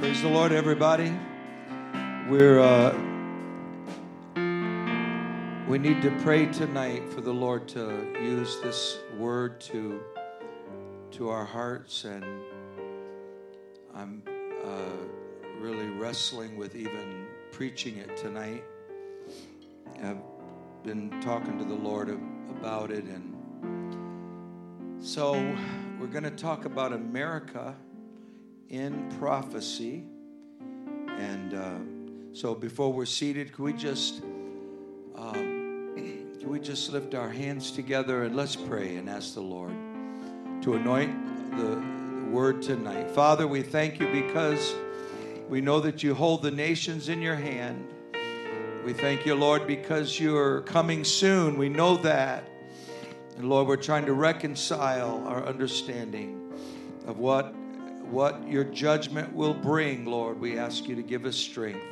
Praise 0.00 0.22
the 0.22 0.28
Lord, 0.28 0.50
everybody. 0.50 1.12
We're 2.26 2.58
uh, 2.58 2.96
we 5.68 5.76
need 5.76 6.00
to 6.00 6.10
pray 6.22 6.46
tonight 6.46 7.12
for 7.12 7.20
the 7.20 7.34
Lord 7.34 7.68
to 7.68 8.10
use 8.18 8.58
this 8.62 8.96
word 9.18 9.60
to 9.60 10.00
to 11.10 11.28
our 11.28 11.44
hearts, 11.44 12.04
and 12.04 12.24
I'm 13.94 14.22
uh, 14.64 15.58
really 15.58 15.90
wrestling 15.90 16.56
with 16.56 16.74
even 16.76 17.26
preaching 17.52 17.98
it 17.98 18.16
tonight. 18.16 18.64
I've 20.02 20.22
been 20.82 21.10
talking 21.20 21.58
to 21.58 21.64
the 21.64 21.74
Lord 21.74 22.08
about 22.48 22.90
it, 22.90 23.04
and 23.04 23.36
so 24.98 25.32
we're 26.00 26.06
going 26.06 26.24
to 26.24 26.30
talk 26.30 26.64
about 26.64 26.94
America 26.94 27.76
in 28.70 29.08
prophecy. 29.18 30.04
And 31.08 31.54
uh, 31.54 31.78
so 32.32 32.54
before 32.54 32.92
we're 32.92 33.04
seated, 33.04 33.52
can 33.52 33.64
we 33.64 33.72
just 33.72 34.22
um, 35.16 35.92
can 36.40 36.48
we 36.48 36.60
just 36.60 36.90
lift 36.90 37.14
our 37.14 37.28
hands 37.28 37.72
together 37.72 38.22
and 38.22 38.34
let's 38.34 38.56
pray 38.56 38.96
and 38.96 39.10
ask 39.10 39.34
the 39.34 39.42
Lord 39.42 39.74
to 40.62 40.74
anoint 40.74 41.56
the 41.58 42.30
word 42.30 42.62
tonight. 42.62 43.10
Father, 43.10 43.46
we 43.46 43.60
thank 43.60 44.00
you 44.00 44.10
because 44.10 44.74
we 45.48 45.60
know 45.60 45.80
that 45.80 46.02
you 46.02 46.14
hold 46.14 46.42
the 46.42 46.50
nations 46.50 47.08
in 47.08 47.20
your 47.20 47.34
hand. 47.34 47.86
We 48.84 48.92
thank 48.94 49.26
you, 49.26 49.34
Lord, 49.34 49.66
because 49.66 50.18
you're 50.18 50.62
coming 50.62 51.04
soon. 51.04 51.58
We 51.58 51.68
know 51.68 51.96
that. 51.98 52.48
And 53.36 53.48
Lord, 53.50 53.66
we're 53.66 53.76
trying 53.76 54.06
to 54.06 54.14
reconcile 54.14 55.26
our 55.26 55.44
understanding 55.44 56.52
of 57.06 57.18
what 57.18 57.54
what 58.10 58.46
your 58.48 58.64
judgment 58.64 59.32
will 59.34 59.54
bring, 59.54 60.04
Lord. 60.04 60.40
We 60.40 60.58
ask 60.58 60.88
you 60.88 60.96
to 60.96 61.02
give 61.02 61.24
us 61.24 61.36
strength. 61.36 61.84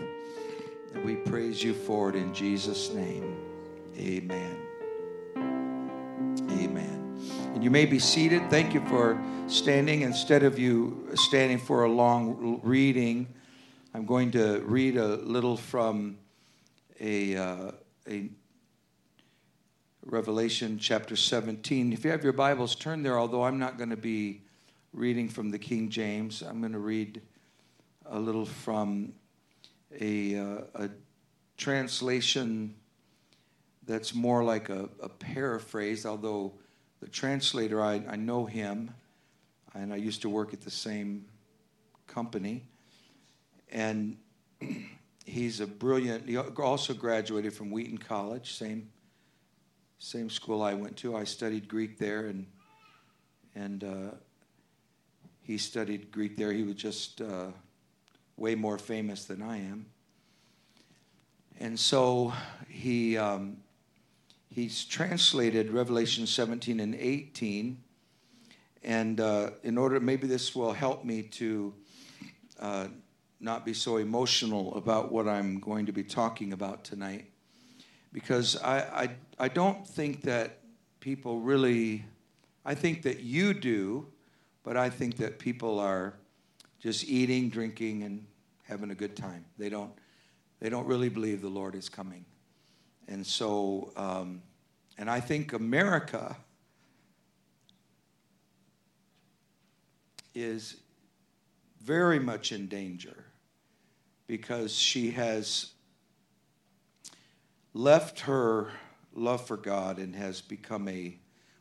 And 0.95 1.05
we 1.05 1.17
praise 1.17 1.63
you 1.63 1.75
for 1.75 2.09
it 2.11 2.17
in 2.17 2.35
Jesus' 2.35 2.93
name. 2.93 3.37
Amen. 3.97 4.57
Amen. 6.51 7.21
And 7.55 7.63
you 7.63 7.71
may 7.71 7.87
be 7.87 7.99
seated. 7.99 8.51
Thank 8.51 8.75
you 8.75 8.85
for 8.87 9.21
standing. 9.47 10.03
Instead 10.03 10.43
of 10.43 10.59
you 10.59 11.09
standing 11.15 11.59
for 11.59 11.85
a 11.85 11.91
long 11.91 12.61
reading, 12.63 13.33
I'm 13.95 14.07
going 14.07 14.31
to 14.33 14.61
read 14.61 14.97
a 14.97 15.17
little 15.17 15.57
from 15.57 16.19
a, 17.01 17.37
uh, 17.37 17.71
a 18.09 18.31
Revelation 20.05 20.79
chapter 20.79 21.17
17. 21.17 21.93
If 21.93 22.05
you 22.05 22.11
have 22.11 22.25
your 22.25 22.33
Bibles, 22.33 22.75
turn 22.75 23.03
there, 23.03 23.19
although 23.19 23.45
I'm 23.45 23.59
not 23.59 23.77
going 23.77 23.91
to 23.91 23.97
be 23.97 24.43
reading 24.99 25.29
from 25.29 25.51
the 25.51 25.59
King 25.61 25.91
James. 25.91 26.43
I'm 26.43 26.59
going 26.59 26.73
to 26.73 26.81
read 26.81 27.23
a 28.07 28.19
little 28.19 28.45
from 28.45 29.13
a, 30.01 30.37
uh, 30.37 30.59
a 30.75 30.91
translation 31.57 32.75
that's 33.87 34.13
more 34.13 34.43
like 34.43 34.71
a, 34.71 34.89
a, 35.01 35.09
paraphrase, 35.09 36.05
although 36.05 36.53
the 37.01 37.07
translator, 37.07 37.81
I, 37.81 38.03
I 38.09 38.17
know 38.17 38.45
him, 38.45 38.93
and 39.73 39.93
I 39.93 39.97
used 39.97 40.23
to 40.23 40.29
work 40.29 40.53
at 40.53 40.63
the 40.63 40.71
same 40.71 41.27
company. 42.09 42.65
And 43.71 44.17
he's 45.25 45.61
a 45.61 45.67
brilliant, 45.69 46.29
he 46.29 46.37
also 46.37 46.93
graduated 46.93 47.55
from 47.55 47.71
Wheaton 47.71 47.99
College, 47.99 48.55
same, 48.55 48.91
same 50.01 50.29
school 50.29 50.61
I 50.61 50.75
went 50.75 50.97
to. 50.99 51.17
I 51.17 51.23
studied 51.23 51.69
Greek 51.69 51.99
there, 51.99 52.27
and, 52.27 52.47
and 53.55 53.85
uh, 53.85 54.11
he 55.49 55.57
studied 55.57 56.13
Greek 56.13 56.37
there. 56.37 56.53
He 56.53 56.63
was 56.63 56.75
just 56.75 57.23
uh, 57.23 57.47
way 58.37 58.55
more 58.55 58.77
famous 58.77 59.25
than 59.25 59.41
I 59.41 59.57
am. 59.57 59.87
And 61.59 61.81
so 61.81 62.35
he, 62.69 63.17
um, 63.17 63.57
he's 64.51 64.85
translated 64.85 65.71
Revelation 65.71 66.27
17 66.27 66.81
and 66.81 66.95
18. 66.95 67.79
And 68.85 69.21
uh, 69.23 69.53
in 69.63 69.79
order, 69.79 69.99
maybe 70.01 70.27
this 70.27 70.55
will 70.55 70.75
help 70.75 71.03
me 71.03 71.23
to 71.23 71.73
uh, 72.61 72.89
not 73.41 73.65
be 73.65 73.73
so 73.73 73.97
emotional 73.97 74.75
about 74.77 75.11
what 75.11 75.27
I'm 75.27 75.61
going 75.61 75.87
to 75.87 75.93
be 75.93 76.05
talking 76.05 76.53
about 76.53 76.85
tonight. 76.85 77.25
Because 78.13 78.55
I, 78.63 78.81
I, 78.81 79.11
I 79.39 79.49
don't 79.49 79.87
think 79.87 80.25
that 80.25 80.59
people 81.01 81.41
really, 81.41 82.05
I 82.67 82.75
think 82.75 83.01
that 83.05 83.21
you 83.21 83.55
do 83.55 84.09
but 84.69 84.77
I 84.77 84.91
think 84.91 85.17
that 85.17 85.39
people 85.39 85.79
are 85.79 86.13
just 86.79 87.09
eating, 87.09 87.49
drinking, 87.49 88.03
and 88.03 88.27
having 88.65 88.91
a 88.91 88.95
good 88.95 89.17
time. 89.17 89.47
They 89.57 89.71
don't, 89.71 89.91
they 90.61 90.69
don't 90.69 90.87
really 90.87 91.09
believe 91.09 91.41
the 91.41 91.49
Lord 91.49 91.75
is 91.75 91.89
coming. 91.89 92.27
And 93.09 93.27
so, 93.27 93.93
um, 93.97 94.43
and 94.99 95.09
I 95.09 95.21
think 95.21 95.55
America 95.55 96.37
is 100.35 100.77
very 101.81 102.19
much 102.19 102.53
in 102.53 102.67
danger 102.67 103.25
because 104.27 104.77
she 104.77 105.13
has 105.13 105.71
left 107.73 108.21
her 108.21 108.71
love 109.15 109.47
for 109.47 109.57
God 109.57 109.97
and 109.99 110.15
has 110.15 110.43
become 110.43 110.89
a 110.89 111.17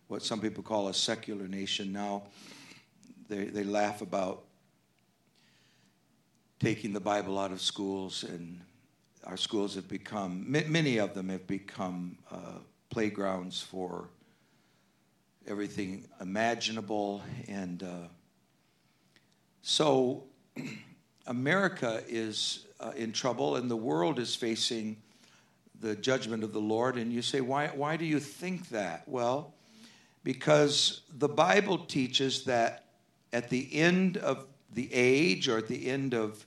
what 0.09 0.23
some 0.23 0.41
people 0.41 0.61
call 0.61 0.89
a 0.89 0.93
secular 0.93 1.47
nation 1.47 1.93
now 1.93 2.23
they, 3.29 3.45
they 3.45 3.63
laugh 3.63 4.01
about 4.01 4.43
taking 6.59 6.93
the 6.93 6.99
Bible 6.99 7.37
out 7.37 7.51
of 7.51 7.61
schools, 7.61 8.23
and 8.23 8.59
our 9.25 9.37
schools 9.37 9.75
have 9.75 9.87
become, 9.87 10.45
many 10.47 10.97
of 10.97 11.13
them 11.13 11.29
have 11.29 11.45
become 11.45 12.17
uh, 12.31 12.59
playgrounds 12.89 13.61
for 13.61 14.09
everything 15.47 16.05
imaginable. 16.19 17.21
And 17.47 17.83
uh, 17.83 18.07
so 19.61 20.23
America 21.27 22.03
is 22.07 22.65
uh, 22.79 22.91
in 22.95 23.11
trouble, 23.11 23.57
and 23.57 23.69
the 23.69 23.77
world 23.77 24.19
is 24.19 24.35
facing 24.35 24.97
the 25.79 25.95
judgment 25.95 26.43
of 26.43 26.53
the 26.53 26.61
Lord. 26.61 26.97
And 26.97 27.13
you 27.13 27.21
say, 27.21 27.41
why, 27.41 27.67
why 27.67 27.97
do 27.97 28.05
you 28.05 28.19
think 28.19 28.69
that? 28.69 29.03
Well, 29.07 29.53
because 30.23 31.01
the 31.17 31.29
Bible 31.29 31.77
teaches 31.77 32.45
that 32.45 32.86
at 33.37 33.49
the 33.51 33.69
end 33.71 34.17
of 34.17 34.45
the 34.73 34.91
age 34.91 35.47
or 35.47 35.59
at 35.59 35.67
the 35.67 35.87
end 35.87 36.15
of 36.15 36.43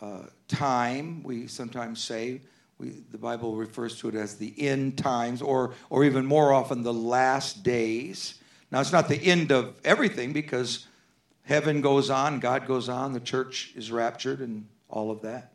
uh, 0.00 0.22
time, 0.46 1.20
we 1.24 1.48
sometimes 1.48 2.02
say, 2.02 2.40
we, 2.78 2.90
the 3.10 3.18
Bible 3.18 3.56
refers 3.56 3.98
to 3.98 4.08
it 4.08 4.14
as 4.14 4.36
the 4.36 4.54
end 4.56 4.96
times, 4.96 5.42
or, 5.42 5.74
or 5.90 6.04
even 6.04 6.24
more 6.24 6.52
often, 6.52 6.84
the 6.84 6.92
last 6.92 7.64
days. 7.64 8.40
Now, 8.70 8.80
it's 8.80 8.92
not 8.92 9.08
the 9.08 9.20
end 9.20 9.50
of 9.50 9.74
everything 9.84 10.32
because 10.32 10.86
heaven 11.42 11.80
goes 11.80 12.08
on, 12.08 12.38
God 12.38 12.68
goes 12.68 12.88
on, 12.88 13.12
the 13.12 13.18
church 13.18 13.72
is 13.74 13.90
raptured, 13.90 14.38
and 14.38 14.68
all 14.88 15.10
of 15.10 15.22
that. 15.22 15.54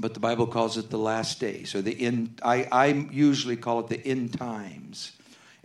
But 0.00 0.12
the 0.12 0.20
Bible 0.20 0.48
calls 0.48 0.76
it 0.76 0.90
the 0.90 0.98
last 0.98 1.38
days, 1.38 1.72
or 1.76 1.82
the 1.82 1.98
end. 2.00 2.40
I, 2.42 2.66
I 2.72 2.86
usually 3.12 3.56
call 3.56 3.78
it 3.78 3.86
the 3.86 4.04
end 4.04 4.36
times. 4.36 5.12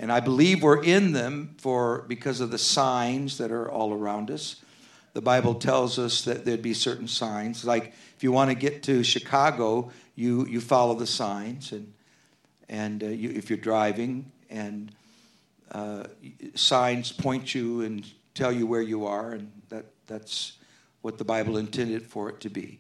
And 0.02 0.12
I 0.12 0.20
believe 0.20 0.64
we're 0.64 0.84
in 0.84 1.12
them 1.12 1.54
for 1.60 2.06
because 2.08 2.42
of 2.42 2.50
the 2.50 2.58
signs 2.58 3.38
that 3.38 3.52
are 3.52 3.70
all 3.70 3.94
around 3.94 4.32
us. 4.32 4.56
The 5.14 5.22
Bible 5.22 5.54
tells 5.54 6.00
us 6.00 6.24
that 6.24 6.44
there'd 6.44 6.64
be 6.64 6.74
certain 6.74 7.08
signs. 7.08 7.64
Like 7.64 7.94
if 8.18 8.24
you 8.24 8.32
want 8.32 8.50
to 8.50 8.56
get 8.56 8.82
to 8.84 9.04
Chicago, 9.04 9.92
you, 10.16 10.48
you 10.48 10.60
follow 10.60 10.96
the 10.96 11.06
signs. 11.06 11.72
And, 11.72 11.94
and 12.68 13.04
uh, 13.04 13.08
you, 13.10 13.30
if 13.30 13.52
you're 13.52 13.60
driving, 13.60 14.32
and 14.50 14.92
uh, 15.72 16.06
signs 16.56 17.12
point 17.12 17.54
you 17.54 17.82
and 17.82 18.04
tell 18.34 18.52
you 18.52 18.66
where 18.66 18.82
you 18.82 19.06
are. 19.06 19.34
And 19.34 19.52
that, 19.70 19.86
that's 20.08 20.54
what 21.04 21.20
the 21.20 21.26
Bible 21.26 21.58
intended 21.58 22.08
for 22.08 22.28
it 22.28 22.40
to 22.40 22.50
be. 22.50 22.80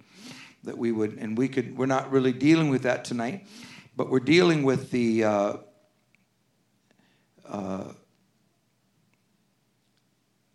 That 0.64 0.76
we 0.76 0.92
would, 0.92 1.20
and 1.20 1.38
we 1.38 1.50
could, 1.50 1.78
we're 1.78 1.86
not 1.86 2.12
really 2.12 2.34
dealing 2.34 2.70
with 2.70 2.82
that 2.82 3.06
tonight, 3.06 3.46
but 3.96 4.10
we're 4.10 4.22
dealing 4.22 4.64
with 4.64 4.90
the. 4.90 5.24
Uh, 5.24 5.54
uh, 7.52 7.84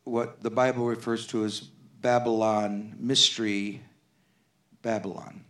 what 0.04 0.42
the 0.42 0.50
Bible 0.50 0.86
refers 0.86 1.26
to 1.28 1.44
as 1.44 1.60
Babylon, 1.60 2.96
mystery 2.98 3.82
Babylon. 4.82 5.44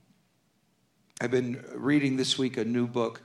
I've 1.20 1.31
been 1.31 1.64
reading 1.75 2.16
this 2.16 2.37
week 2.37 2.56
a 2.56 2.64
new 2.64 2.87
book. 2.87 3.22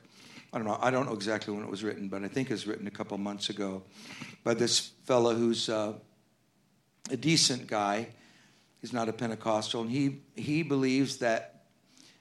I 0.53 0.57
don't 0.57 0.68
know, 0.68 0.77
I 0.81 0.91
don't 0.91 1.06
know 1.06 1.13
exactly 1.13 1.53
when 1.53 1.63
it 1.63 1.69
was 1.69 1.83
written, 1.83 2.09
but 2.09 2.23
I 2.23 2.27
think 2.27 2.50
it 2.50 2.53
was 2.53 2.68
written 2.68 2.85
a 2.88 2.91
couple 2.91 3.18
months 3.18 3.50
ago 3.50 3.83
by 4.44 4.53
this 4.53 4.91
fellow 5.06 5.33
who's 5.33 5.67
uh, 5.67 5.94
a 7.09 7.17
decent 7.17 7.67
guy. 7.67 8.07
He's 8.81 8.94
not 8.94 9.09
a 9.09 9.13
Pentecostal, 9.13 9.81
and 9.81 9.89
he, 9.89 10.21
he 10.35 10.63
believes 10.63 11.17
that 11.17 11.63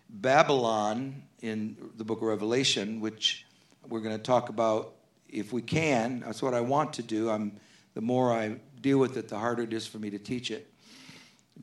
Babylon 0.08 1.22
in 1.42 1.76
the 1.96 2.04
book 2.04 2.18
of 2.18 2.28
Revelation, 2.28 3.00
which 3.00 3.44
we're 3.88 4.00
going 4.00 4.16
to 4.16 4.22
talk 4.22 4.48
about 4.48 4.94
if 5.32 5.52
we 5.52 5.62
can, 5.62 6.20
that's 6.20 6.42
what 6.42 6.54
I 6.54 6.60
want 6.60 6.92
to 6.94 7.02
do. 7.02 7.30
I'm, 7.30 7.52
the 7.94 8.00
more 8.00 8.32
I 8.32 8.56
deal 8.80 8.98
with 8.98 9.16
it, 9.16 9.28
the 9.28 9.38
harder 9.38 9.62
it 9.62 9.72
is 9.72 9.86
for 9.86 9.98
me 9.98 10.10
to 10.10 10.18
teach 10.18 10.50
it. 10.50 10.72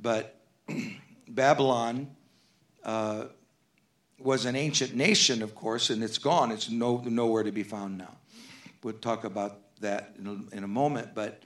But 0.02 0.40
Babylon 1.28 2.16
uh, 2.84 3.26
was 4.20 4.46
an 4.46 4.56
ancient 4.56 4.96
nation, 4.96 5.42
of 5.42 5.56
course, 5.56 5.90
and 5.90 6.04
it's 6.04 6.18
gone. 6.18 6.52
It's 6.52 6.70
no, 6.70 6.98
nowhere 7.06 7.44
to 7.44 7.52
be 7.52 7.64
found 7.64 7.98
now. 7.98 8.16
We'll 8.84 8.94
talk 8.94 9.24
about 9.24 9.60
that 9.82 10.16
in 10.18 10.28
a, 10.28 10.56
in 10.56 10.64
a 10.64 10.68
moment. 10.68 11.14
But 11.14 11.44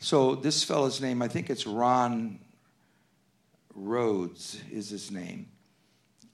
so 0.00 0.34
this 0.34 0.64
fellow's 0.64 1.00
name, 1.00 1.22
I 1.22 1.28
think 1.28 1.50
it's 1.50 1.66
Ron 1.66 2.38
Rhodes, 3.74 4.60
is 4.70 4.90
his 4.90 5.10
name. 5.10 5.48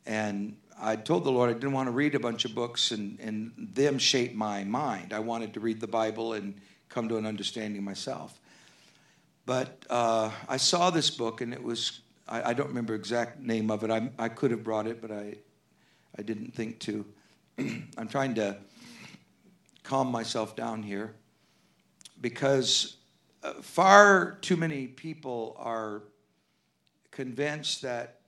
And 0.06 0.56
I 0.82 0.96
told 0.96 1.24
the 1.24 1.30
Lord 1.30 1.50
I 1.50 1.52
didn't 1.52 1.72
want 1.72 1.88
to 1.88 1.92
read 1.92 2.14
a 2.14 2.20
bunch 2.20 2.46
of 2.46 2.54
books 2.54 2.90
and, 2.90 3.20
and 3.20 3.52
them 3.74 3.98
shape 3.98 4.34
my 4.34 4.64
mind. 4.64 5.12
I 5.12 5.18
wanted 5.18 5.52
to 5.54 5.60
read 5.60 5.78
the 5.78 5.86
Bible 5.86 6.32
and 6.32 6.54
come 6.88 7.08
to 7.10 7.18
an 7.18 7.26
understanding 7.26 7.84
myself. 7.84 8.40
But 9.44 9.84
uh, 9.90 10.30
I 10.48 10.56
saw 10.56 10.88
this 10.90 11.10
book, 11.10 11.42
and 11.42 11.52
it 11.52 11.62
was, 11.62 12.00
I, 12.26 12.50
I, 12.50 12.52
don't 12.54 12.68
remember 12.68 12.94
exact 12.94 13.40
name 13.40 13.70
of 13.70 13.84
it. 13.84 13.90
I, 13.90 14.10
I 14.18 14.28
could 14.28 14.50
have 14.52 14.64
brought 14.64 14.86
it, 14.86 15.02
but 15.02 15.10
I, 15.10 15.34
I 16.18 16.22
didn't 16.22 16.54
think 16.54 16.78
to. 16.80 17.04
I'm 17.58 18.08
trying 18.08 18.34
to 18.36 18.56
calm 19.82 20.10
myself 20.10 20.56
down 20.56 20.82
here 20.82 21.14
because 22.20 22.96
uh, 23.42 23.54
far 23.60 24.38
too 24.40 24.56
many 24.56 24.86
people 24.86 25.56
are 25.58 26.02
convinced 27.10 27.82
that 27.82 28.19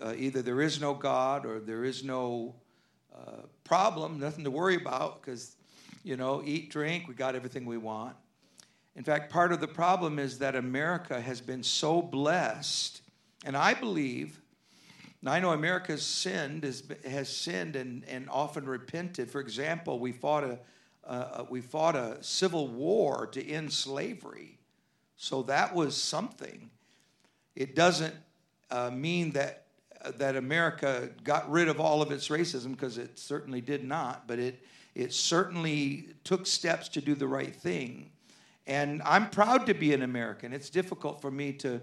uh, 0.00 0.14
either 0.16 0.42
there 0.42 0.60
is 0.60 0.80
no 0.80 0.94
God 0.94 1.46
or 1.46 1.60
there 1.60 1.84
is 1.84 2.04
no 2.04 2.54
uh, 3.14 3.42
problem, 3.64 4.18
nothing 4.18 4.44
to 4.44 4.50
worry 4.50 4.76
about 4.76 5.22
because, 5.22 5.56
you 6.04 6.16
know, 6.16 6.42
eat, 6.44 6.70
drink, 6.70 7.08
we 7.08 7.14
got 7.14 7.34
everything 7.34 7.64
we 7.64 7.78
want. 7.78 8.16
In 8.94 9.04
fact, 9.04 9.30
part 9.30 9.52
of 9.52 9.60
the 9.60 9.68
problem 9.68 10.18
is 10.18 10.38
that 10.38 10.56
America 10.56 11.20
has 11.20 11.40
been 11.40 11.62
so 11.62 12.00
blessed, 12.00 13.02
and 13.44 13.56
I 13.56 13.74
believe, 13.74 14.40
and 15.20 15.28
I 15.28 15.40
know 15.40 15.50
America 15.50 15.92
has 15.92 16.02
sinned, 16.02 16.64
has, 16.64 16.82
has 17.06 17.28
sinned 17.28 17.76
and, 17.76 18.04
and 18.08 18.28
often 18.30 18.66
repented. 18.66 19.30
For 19.30 19.40
example, 19.40 19.98
we 19.98 20.12
fought 20.12 20.44
a 20.44 20.58
uh, 21.06 21.44
we 21.48 21.60
fought 21.60 21.94
a 21.94 22.18
civil 22.20 22.66
war 22.66 23.28
to 23.28 23.48
end 23.48 23.72
slavery, 23.72 24.58
so 25.16 25.42
that 25.44 25.74
was 25.74 25.96
something. 25.96 26.68
It 27.54 27.76
doesn't 27.76 28.14
uh, 28.70 28.90
mean 28.90 29.30
that 29.32 29.65
that 30.16 30.36
America 30.36 31.10
got 31.24 31.50
rid 31.50 31.68
of 31.68 31.80
all 31.80 32.02
of 32.02 32.10
its 32.10 32.28
racism 32.28 32.72
because 32.72 32.98
it 32.98 33.18
certainly 33.18 33.60
did 33.60 33.84
not, 33.84 34.26
but 34.26 34.38
it 34.38 34.62
it 34.94 35.12
certainly 35.12 36.08
took 36.24 36.46
steps 36.46 36.88
to 36.88 37.02
do 37.02 37.14
the 37.14 37.26
right 37.28 37.54
thing. 37.54 38.10
And 38.66 39.02
I'm 39.04 39.28
proud 39.28 39.66
to 39.66 39.74
be 39.74 39.92
an 39.92 40.02
American. 40.02 40.54
It's 40.54 40.70
difficult 40.70 41.20
for 41.20 41.30
me 41.30 41.52
to 41.54 41.80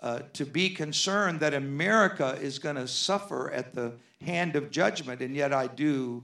uh, 0.00 0.20
to 0.32 0.44
be 0.44 0.68
concerned 0.68 1.40
that 1.40 1.54
America 1.54 2.36
is 2.40 2.58
going 2.58 2.76
to 2.76 2.88
suffer 2.88 3.50
at 3.52 3.72
the 3.72 3.92
hand 4.20 4.56
of 4.56 4.70
judgment, 4.70 5.20
and 5.20 5.34
yet 5.34 5.52
I 5.52 5.68
do 5.68 6.22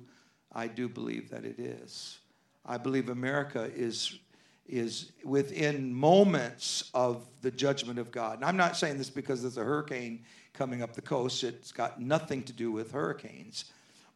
I 0.53 0.67
do 0.67 0.89
believe 0.89 1.31
that 1.31 1.45
it 1.45 1.59
is. 1.59 2.19
I 2.67 2.77
believe 2.77 3.09
America 3.09 3.71
is 3.75 4.19
is 4.67 5.13
within 5.25 5.95
moments 5.95 6.91
of 6.93 7.27
the 7.41 7.51
judgment 7.51 7.99
of 7.99 8.11
God. 8.11 8.37
And 8.37 8.45
I'm 8.45 8.57
not 8.57 8.77
saying 8.77 8.99
this 8.99 9.09
because 9.09 9.41
there's 9.41 9.57
a 9.57 9.65
hurricane 9.65 10.25
coming 10.59 10.83
up 10.83 10.95
the 10.95 11.01
coast. 11.01 11.45
It's 11.45 11.71
got 11.71 12.01
nothing 12.01 12.43
to 12.43 12.53
do 12.53 12.73
with 12.73 12.91
hurricanes. 12.91 13.67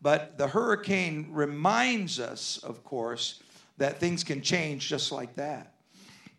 But 0.03 0.37
the 0.37 0.49
hurricane 0.49 1.29
reminds 1.31 2.19
us, 2.19 2.59
of 2.59 2.83
course, 2.83 3.41
that 3.79 4.01
things 4.01 4.25
can 4.25 4.43
change 4.43 4.89
just 4.89 5.13
like 5.13 5.37
that. 5.37 5.75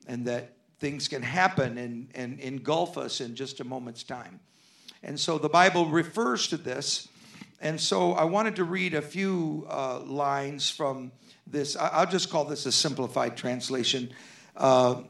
And 0.06 0.26
that 0.28 0.58
things 0.80 1.08
can 1.08 1.22
happen 1.22 1.78
and, 1.78 2.10
and 2.14 2.38
engulf 2.42 2.98
us 2.98 3.22
in 3.22 3.36
just 3.36 3.62
a 3.62 3.64
moment's 3.64 4.04
time. 4.04 4.42
And 5.02 5.18
so 5.18 5.38
the 5.38 5.48
Bible 5.48 5.86
refers 5.86 6.50
to 6.50 6.58
this. 6.58 7.08
And 7.62 7.80
so 7.80 8.12
I 8.12 8.26
wanted 8.26 8.58
to 8.58 8.66
read 8.66 8.94
a 8.94 9.02
few 9.02 9.66
uh, 9.70 10.02
lines 10.02 10.70
from 10.70 11.14
this. 11.48 11.78
I'll 11.78 12.06
just 12.06 12.30
call 12.30 12.44
this 12.44 12.66
a 12.66 12.72
simplified 12.74 13.38
translation. 13.38 14.12
Uh, 14.58 15.04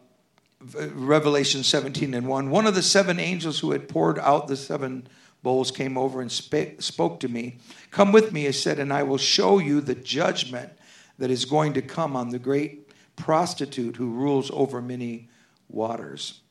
Revelation 0.94 1.64
17 1.64 2.14
and 2.14 2.28
1. 2.28 2.50
One 2.50 2.68
of 2.68 2.76
the 2.76 2.82
seven 2.82 3.20
angels 3.20 3.60
who 3.60 3.72
had 3.72 3.90
poured 3.90 4.20
out 4.20 4.48
the 4.48 4.56
seven 4.56 5.08
bowls 5.42 5.72
came 5.72 5.98
over 5.98 6.22
and 6.22 6.32
sp- 6.32 6.80
spoke 6.80 7.20
to 7.20 7.28
me. 7.28 7.58
Come 7.92 8.12
with 8.12 8.32
me, 8.32 8.46
he 8.46 8.52
said, 8.52 8.80
and 8.80 8.94
I 8.94 9.04
will 9.04 9.18
show 9.18 9.60
you 9.60 9.82
the 9.82 9.96
judgment 9.96 10.72
that 11.20 11.30
is 11.30 11.46
going 11.46 11.74
to 11.74 11.82
come 11.82 12.16
on 12.16 12.30
the 12.30 12.40
great 12.40 12.90
prostitute 13.16 13.98
who 13.98 14.10
rules 14.10 14.50
over 14.52 14.82
many 14.82 15.30
waters. 15.70 16.42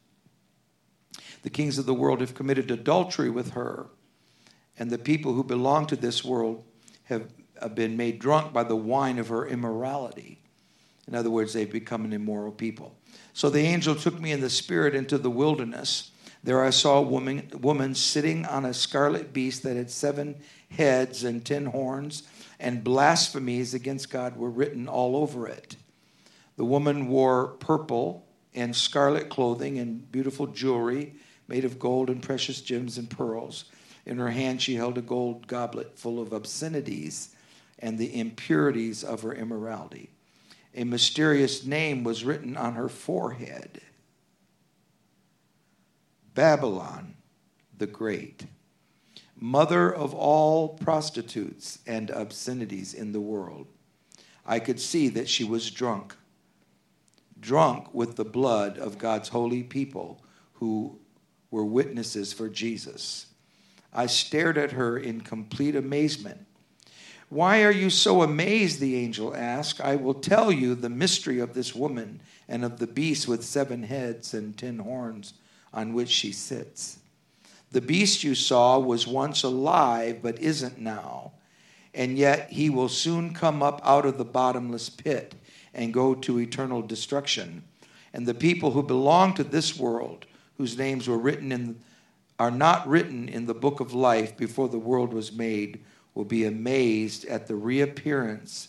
The 1.42 1.50
kings 1.50 1.78
of 1.78 1.86
the 1.86 1.94
world 1.94 2.20
have 2.20 2.34
committed 2.34 2.70
adultery 2.70 3.30
with 3.30 3.52
her, 3.52 3.88
and 4.78 4.90
the 4.90 4.98
people 4.98 5.32
who 5.32 5.42
belong 5.42 5.86
to 5.86 5.96
this 5.96 6.24
world 6.24 6.64
have 7.04 7.28
been 7.74 7.96
made 7.96 8.18
drunk 8.18 8.52
by 8.52 8.62
the 8.62 8.76
wine 8.76 9.18
of 9.18 9.28
her 9.28 9.46
immorality. 9.46 10.40
In 11.08 11.14
other 11.14 11.30
words, 11.30 11.52
they've 11.52 11.70
become 11.70 12.04
an 12.04 12.12
immoral 12.12 12.52
people. 12.52 12.96
So 13.34 13.48
the 13.48 13.60
angel 13.60 13.94
took 13.94 14.20
me 14.20 14.32
in 14.32 14.40
the 14.40 14.50
spirit 14.50 14.94
into 14.94 15.18
the 15.18 15.30
wilderness. 15.30 16.10
There 16.44 16.62
I 16.62 16.70
saw 16.70 16.98
a 16.98 17.02
woman, 17.02 17.50
woman 17.60 17.94
sitting 17.94 18.44
on 18.44 18.64
a 18.64 18.74
scarlet 18.74 19.32
beast 19.32 19.62
that 19.62 19.76
had 19.76 19.90
seven 19.90 20.36
heads 20.70 21.24
and 21.24 21.44
ten 21.44 21.66
horns, 21.66 22.24
and 22.58 22.84
blasphemies 22.84 23.74
against 23.74 24.10
God 24.10 24.36
were 24.36 24.50
written 24.50 24.88
all 24.88 25.16
over 25.16 25.46
it. 25.46 25.76
The 26.56 26.64
woman 26.64 27.08
wore 27.08 27.48
purple 27.48 28.26
and 28.54 28.76
scarlet 28.76 29.30
clothing 29.30 29.78
and 29.78 30.10
beautiful 30.12 30.46
jewelry 30.46 31.14
made 31.48 31.64
of 31.64 31.78
gold 31.78 32.10
and 32.10 32.22
precious 32.22 32.60
gems 32.60 32.98
and 32.98 33.08
pearls. 33.08 33.64
In 34.04 34.18
her 34.18 34.30
hand, 34.30 34.60
she 34.60 34.74
held 34.74 34.98
a 34.98 35.02
gold 35.02 35.46
goblet 35.46 35.98
full 35.98 36.20
of 36.20 36.32
obscenities 36.32 37.34
and 37.78 37.98
the 37.98 38.18
impurities 38.18 39.02
of 39.02 39.22
her 39.22 39.32
immorality 39.32 40.11
a 40.74 40.84
mysterious 40.84 41.64
name 41.64 42.04
was 42.04 42.24
written 42.24 42.56
on 42.56 42.74
her 42.74 42.88
forehead 42.88 43.80
Babylon 46.34 47.14
the 47.76 47.86
Great, 47.86 48.46
mother 49.36 49.92
of 49.92 50.14
all 50.14 50.70
prostitutes 50.70 51.80
and 51.86 52.10
obscenities 52.10 52.94
in 52.94 53.12
the 53.12 53.20
world. 53.20 53.66
I 54.46 54.58
could 54.58 54.80
see 54.80 55.08
that 55.08 55.28
she 55.28 55.44
was 55.44 55.70
drunk, 55.70 56.14
drunk 57.38 57.92
with 57.92 58.16
the 58.16 58.24
blood 58.24 58.78
of 58.78 58.98
God's 58.98 59.28
holy 59.28 59.62
people 59.62 60.24
who 60.54 61.00
were 61.50 61.64
witnesses 61.64 62.32
for 62.32 62.48
Jesus. 62.48 63.26
I 63.92 64.06
stared 64.06 64.56
at 64.56 64.72
her 64.72 64.96
in 64.96 65.20
complete 65.20 65.76
amazement 65.76 66.46
why 67.32 67.62
are 67.62 67.72
you 67.72 67.88
so 67.88 68.20
amazed? 68.20 68.78
The 68.78 68.94
angel 68.94 69.34
asked. 69.34 69.80
I 69.80 69.96
will 69.96 70.12
tell 70.12 70.52
you 70.52 70.74
the 70.74 70.90
mystery 70.90 71.38
of 71.38 71.54
this 71.54 71.74
woman 71.74 72.20
and 72.46 72.62
of 72.62 72.78
the 72.78 72.86
beast 72.86 73.26
with 73.26 73.42
seven 73.42 73.84
heads 73.84 74.34
and 74.34 74.54
ten 74.54 74.80
horns 74.80 75.32
on 75.72 75.94
which 75.94 76.10
she 76.10 76.30
sits. 76.30 76.98
The 77.70 77.80
beast 77.80 78.22
you 78.22 78.34
saw 78.34 78.78
was 78.78 79.06
once 79.06 79.44
alive, 79.44 80.20
but 80.20 80.40
isn't 80.40 80.78
now. 80.78 81.32
And 81.94 82.18
yet 82.18 82.50
he 82.50 82.68
will 82.68 82.90
soon 82.90 83.32
come 83.32 83.62
up 83.62 83.80
out 83.82 84.04
of 84.04 84.18
the 84.18 84.26
bottomless 84.26 84.90
pit 84.90 85.34
and 85.72 85.94
go 85.94 86.14
to 86.14 86.38
eternal 86.38 86.82
destruction. 86.82 87.64
And 88.12 88.26
the 88.26 88.34
people 88.34 88.72
who 88.72 88.82
belong 88.82 89.32
to 89.36 89.44
this 89.44 89.78
world, 89.78 90.26
whose 90.58 90.76
names 90.76 91.08
were 91.08 91.16
written 91.16 91.50
in, 91.50 91.80
are 92.38 92.50
not 92.50 92.86
written 92.86 93.26
in 93.26 93.46
the 93.46 93.54
book 93.54 93.80
of 93.80 93.94
life 93.94 94.36
before 94.36 94.68
the 94.68 94.78
world 94.78 95.14
was 95.14 95.32
made 95.32 95.82
will 96.14 96.24
be 96.24 96.44
amazed 96.44 97.24
at 97.24 97.46
the 97.46 97.54
reappearance 97.54 98.68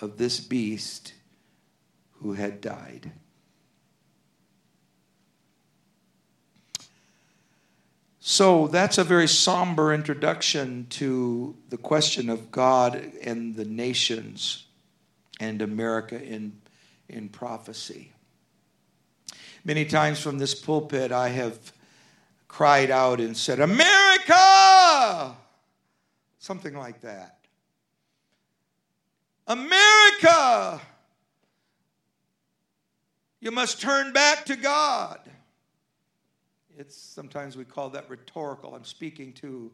of 0.00 0.18
this 0.18 0.40
beast 0.40 1.14
who 2.20 2.32
had 2.32 2.60
died. 2.60 3.12
So 8.26 8.68
that's 8.68 8.96
a 8.96 9.04
very 9.04 9.28
somber 9.28 9.92
introduction 9.92 10.86
to 10.90 11.54
the 11.68 11.76
question 11.76 12.30
of 12.30 12.50
God 12.50 13.12
and 13.22 13.54
the 13.54 13.66
nations 13.66 14.64
and 15.38 15.60
America 15.60 16.20
in, 16.20 16.58
in 17.08 17.28
prophecy. 17.28 18.12
Many 19.62 19.84
times 19.84 20.20
from 20.20 20.38
this 20.38 20.54
pulpit, 20.54 21.12
I 21.12 21.28
have 21.28 21.72
cried 22.48 22.90
out 22.90 23.20
and 23.20 23.36
said, 23.36 23.60
America! 23.60 25.36
Something 26.44 26.76
like 26.76 27.00
that. 27.00 27.38
America! 29.46 30.78
You 33.40 33.50
must 33.50 33.80
turn 33.80 34.12
back 34.12 34.44
to 34.44 34.56
God. 34.56 35.20
It's 36.76 36.94
sometimes 36.94 37.56
we 37.56 37.64
call 37.64 37.88
that 37.88 38.10
rhetorical. 38.10 38.74
I'm 38.74 38.84
speaking 38.84 39.32
to 39.40 39.72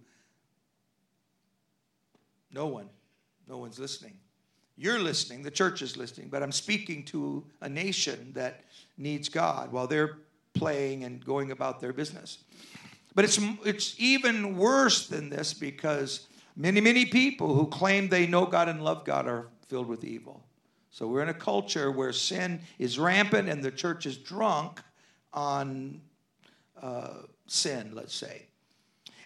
no 2.52 2.66
one. 2.66 2.88
No 3.48 3.58
one's 3.58 3.80
listening. 3.80 4.16
You're 4.76 5.00
listening, 5.00 5.42
the 5.42 5.50
church 5.50 5.82
is 5.82 5.96
listening, 5.96 6.28
but 6.28 6.40
I'm 6.40 6.52
speaking 6.52 7.04
to 7.06 7.44
a 7.62 7.68
nation 7.68 8.30
that 8.34 8.62
needs 8.96 9.28
God. 9.28 9.72
While 9.72 9.88
they're 9.88 10.18
playing 10.54 11.02
and 11.02 11.24
going 11.24 11.50
about 11.50 11.80
their 11.80 11.92
business. 11.92 12.38
But 13.16 13.24
it's, 13.24 13.40
it's 13.64 13.96
even 13.98 14.56
worse 14.56 15.08
than 15.08 15.30
this 15.30 15.52
because 15.52 16.28
many, 16.56 16.80
many 16.80 17.06
people 17.06 17.54
who 17.54 17.66
claim 17.66 18.08
they 18.08 18.26
know 18.26 18.46
God 18.46 18.68
and 18.68 18.82
love 18.82 19.04
God 19.04 19.26
are 19.26 19.48
filled 19.68 19.86
with 19.86 20.04
evil. 20.04 20.44
So 20.90 21.06
we're 21.06 21.22
in 21.22 21.28
a 21.28 21.34
culture 21.34 21.90
where 21.90 22.12
sin 22.12 22.60
is 22.78 22.98
rampant 22.98 23.48
and 23.48 23.62
the 23.62 23.70
church 23.70 24.06
is 24.06 24.18
drunk 24.18 24.80
on 25.32 26.00
uh, 26.80 27.14
sin, 27.46 27.92
let's 27.94 28.14
say. 28.14 28.46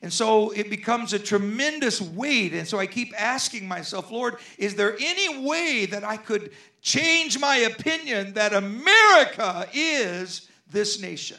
And 0.02 0.12
so 0.12 0.50
it 0.50 0.68
becomes 0.68 1.14
a 1.14 1.18
tremendous 1.18 1.98
weight. 2.02 2.52
And 2.52 2.68
so 2.68 2.78
I 2.78 2.86
keep 2.86 3.18
asking 3.18 3.66
myself, 3.66 4.10
Lord, 4.10 4.36
is 4.58 4.74
there 4.74 4.94
any 5.00 5.42
way 5.42 5.86
that 5.86 6.04
I 6.04 6.18
could 6.18 6.52
change 6.82 7.38
my 7.38 7.56
opinion 7.56 8.34
that 8.34 8.52
America 8.52 9.66
is 9.72 10.50
this 10.70 11.00
nation? 11.00 11.38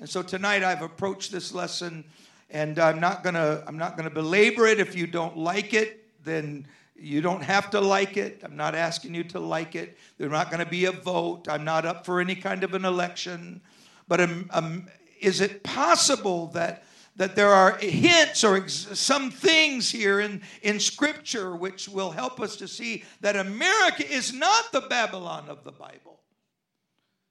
And 0.00 0.08
so 0.08 0.22
tonight 0.22 0.62
I've 0.62 0.80
approached 0.80 1.32
this 1.32 1.52
lesson 1.52 2.04
and 2.50 2.78
I'm 2.78 3.00
not 3.00 3.22
to 3.34 3.64
I'm 3.66 3.78
not 3.78 3.96
to 4.08 4.14
belabor 4.14 4.66
it 4.66 4.80
if 4.80 4.94
you 4.94 5.06
don't 5.06 5.36
like 5.36 5.74
it 5.74 5.98
then 6.24 6.66
you 6.98 7.20
don't 7.20 7.42
have 7.42 7.70
to 7.70 7.80
like 7.80 8.16
it. 8.16 8.40
I'm 8.44 8.56
not 8.56 8.74
asking 8.74 9.14
you 9.14 9.24
to 9.24 9.38
like 9.38 9.74
it. 9.74 9.96
There's 10.16 10.32
not 10.32 10.50
going 10.50 10.64
to 10.64 10.70
be 10.70 10.86
a 10.86 10.92
vote. 10.92 11.48
I'm 11.48 11.64
not 11.64 11.86
up 11.86 12.04
for 12.04 12.20
any 12.20 12.34
kind 12.34 12.64
of 12.64 12.74
an 12.74 12.84
election. 12.84 13.60
But 14.08 14.20
um, 14.20 14.50
um, 14.52 14.88
is 15.20 15.40
it 15.40 15.62
possible 15.62 16.48
that, 16.48 16.84
that 17.16 17.36
there 17.36 17.50
are 17.50 17.76
hints 17.78 18.42
or 18.42 18.56
ex- 18.56 18.88
some 18.98 19.30
things 19.30 19.90
here 19.90 20.20
in, 20.20 20.42
in 20.62 20.80
Scripture 20.80 21.54
which 21.54 21.88
will 21.88 22.10
help 22.10 22.40
us 22.40 22.56
to 22.56 22.66
see 22.66 23.04
that 23.20 23.36
America 23.36 24.08
is 24.10 24.32
not 24.32 24.72
the 24.72 24.82
Babylon 24.82 25.48
of 25.48 25.62
the 25.62 25.72
Bible? 25.72 26.17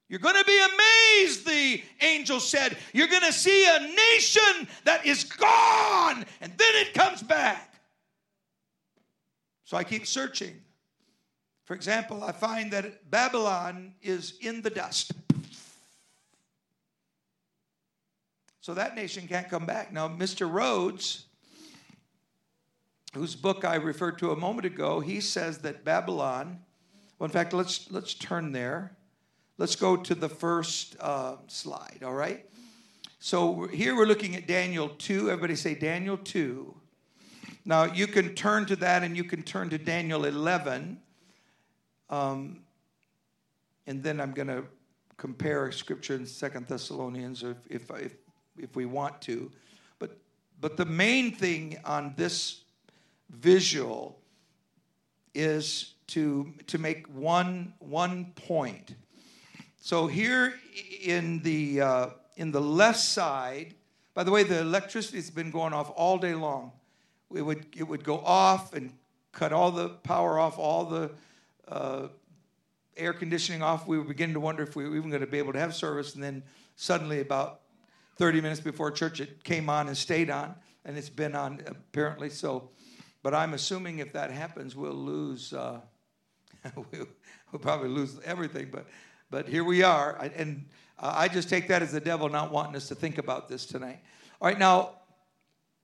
You're 0.09 0.19
going 0.19 0.35
to 0.35 0.45
be 0.45 0.57
amazed, 0.57 1.45
the 1.45 1.83
angel 2.01 2.39
said. 2.39 2.77
You're 2.93 3.07
going 3.07 3.23
to 3.23 3.33
see 3.33 3.65
a 3.65 3.79
nation 3.79 4.67
that 4.85 5.05
is 5.05 5.25
gone 5.25 6.25
and 6.39 6.53
then 6.57 6.75
it 6.75 6.93
comes 6.93 7.21
back. 7.21 7.73
So 9.65 9.75
I 9.75 9.83
keep 9.83 10.07
searching. 10.07 10.61
For 11.65 11.73
example, 11.73 12.23
I 12.23 12.31
find 12.31 12.71
that 12.71 13.11
Babylon 13.11 13.93
is 14.01 14.35
in 14.39 14.61
the 14.61 14.69
dust. 14.69 15.11
So 18.61 18.73
that 18.73 18.95
nation 18.95 19.27
can't 19.27 19.49
come 19.49 19.65
back. 19.65 19.91
Now, 19.91 20.07
Mr. 20.07 20.49
Rhodes, 20.49 21.25
whose 23.13 23.35
book 23.35 23.65
I 23.65 23.75
referred 23.75 24.19
to 24.19 24.31
a 24.31 24.37
moment 24.37 24.65
ago, 24.65 25.01
he 25.01 25.19
says 25.19 25.57
that 25.59 25.83
Babylon, 25.83 26.59
well, 27.19 27.25
in 27.25 27.31
fact, 27.31 27.51
let's, 27.51 27.91
let's 27.91 28.13
turn 28.13 28.53
there. 28.53 28.95
Let's 29.59 29.75
go 29.75 29.97
to 29.97 30.13
the 30.13 30.29
first 30.29 30.95
uh, 30.99 31.37
slide, 31.47 32.03
all 32.05 32.13
right? 32.13 32.45
So 33.19 33.65
here 33.65 33.95
we're 33.95 34.05
looking 34.05 34.35
at 34.35 34.45
Daniel 34.45 34.89
2. 34.89 35.31
Everybody 35.31 35.55
say 35.55 35.73
Daniel 35.73 36.15
2. 36.15 36.75
Now, 37.65 37.85
you 37.85 38.05
can 38.05 38.35
turn 38.35 38.67
to 38.67 38.75
that 38.75 39.01
and 39.01 39.17
you 39.17 39.23
can 39.23 39.41
turn 39.41 39.71
to 39.71 39.79
Daniel 39.79 40.25
11. 40.25 40.99
Um, 42.11 42.59
and 43.87 44.03
then 44.03 44.21
I'm 44.21 44.31
going 44.31 44.47
to 44.47 44.63
compare 45.17 45.71
scripture 45.71 46.13
in 46.13 46.27
Second 46.27 46.67
Thessalonians 46.67 47.41
if, 47.41 47.57
if, 47.67 47.89
if, 47.99 48.13
if 48.59 48.75
we 48.75 48.85
want 48.85 49.19
to. 49.23 49.51
But, 49.97 50.19
but 50.61 50.77
the 50.77 50.85
main 50.85 51.33
thing 51.33 51.79
on 51.83 52.13
this 52.15 52.61
visual 53.31 54.19
is 55.33 55.95
to, 56.07 56.53
to 56.67 56.77
make 56.77 57.07
one, 57.07 57.73
one 57.79 58.33
point. 58.35 58.93
So 59.87 60.05
here 60.05 60.53
in 61.01 61.39
the, 61.43 61.79
uh, 61.79 62.07
in 62.35 62.51
the 62.51 62.59
left 62.59 62.99
side, 62.99 63.73
by 64.15 64.25
the 64.25 64.31
way, 64.31 64.43
the 64.43 64.59
electricity 64.59 65.15
has 65.15 65.29
been 65.29 65.49
going 65.49 65.71
off 65.71 65.89
all 65.95 66.17
day 66.17 66.33
long 66.33 66.73
it 67.33 67.41
would, 67.41 67.67
it 67.73 67.83
would 67.83 68.03
go 68.03 68.19
off 68.19 68.73
and 68.73 68.91
cut 69.31 69.53
all 69.53 69.71
the 69.71 69.87
power 69.87 70.39
off, 70.39 70.59
all 70.59 70.83
the 70.83 71.11
uh, 71.69 72.09
air 72.97 73.13
conditioning 73.13 73.63
off. 73.63 73.87
We 73.87 73.97
were 73.97 74.03
beginning 74.03 74.33
to 74.33 74.41
wonder 74.41 74.61
if 74.61 74.75
we 74.75 74.83
were 74.83 74.97
even 74.97 75.09
going 75.09 75.21
to 75.21 75.25
be 75.25 75.37
able 75.37 75.53
to 75.53 75.59
have 75.59 75.73
service. 75.73 76.15
And 76.15 76.21
then 76.21 76.43
suddenly, 76.75 77.21
about 77.21 77.61
30 78.17 78.41
minutes 78.41 78.59
before 78.59 78.91
church, 78.91 79.21
it 79.21 79.41
came 79.45 79.69
on 79.69 79.87
and 79.87 79.95
stayed 79.95 80.29
on. 80.29 80.53
And 80.83 80.97
it's 80.97 81.07
been 81.07 81.33
on 81.33 81.61
apparently. 81.65 82.29
So, 82.29 82.71
but 83.23 83.33
I'm 83.33 83.53
assuming 83.53 83.99
if 83.99 84.11
that 84.11 84.31
happens, 84.31 84.75
we'll 84.75 84.91
lose. 84.91 85.53
Uh, 85.53 85.79
we'll, 86.75 87.07
we'll, 87.53 87.61
probably 87.61 87.87
lose 87.87 88.19
everything. 88.25 88.67
But, 88.69 88.85
but 89.29 89.47
here 89.47 89.63
we 89.63 89.83
are. 89.83 90.17
And 90.35 90.65
uh, 90.99 91.13
I 91.15 91.27
just 91.27 91.49
take 91.49 91.67
that 91.67 91.81
as 91.81 91.91
the 91.91 91.99
devil 91.99 92.29
not 92.29 92.51
wanting 92.51 92.75
us 92.75 92.87
to 92.87 92.95
think 92.95 93.17
about 93.17 93.47
this 93.47 93.65
tonight. 93.65 93.99
All 94.41 94.47
right, 94.47 94.59
now 94.59 94.97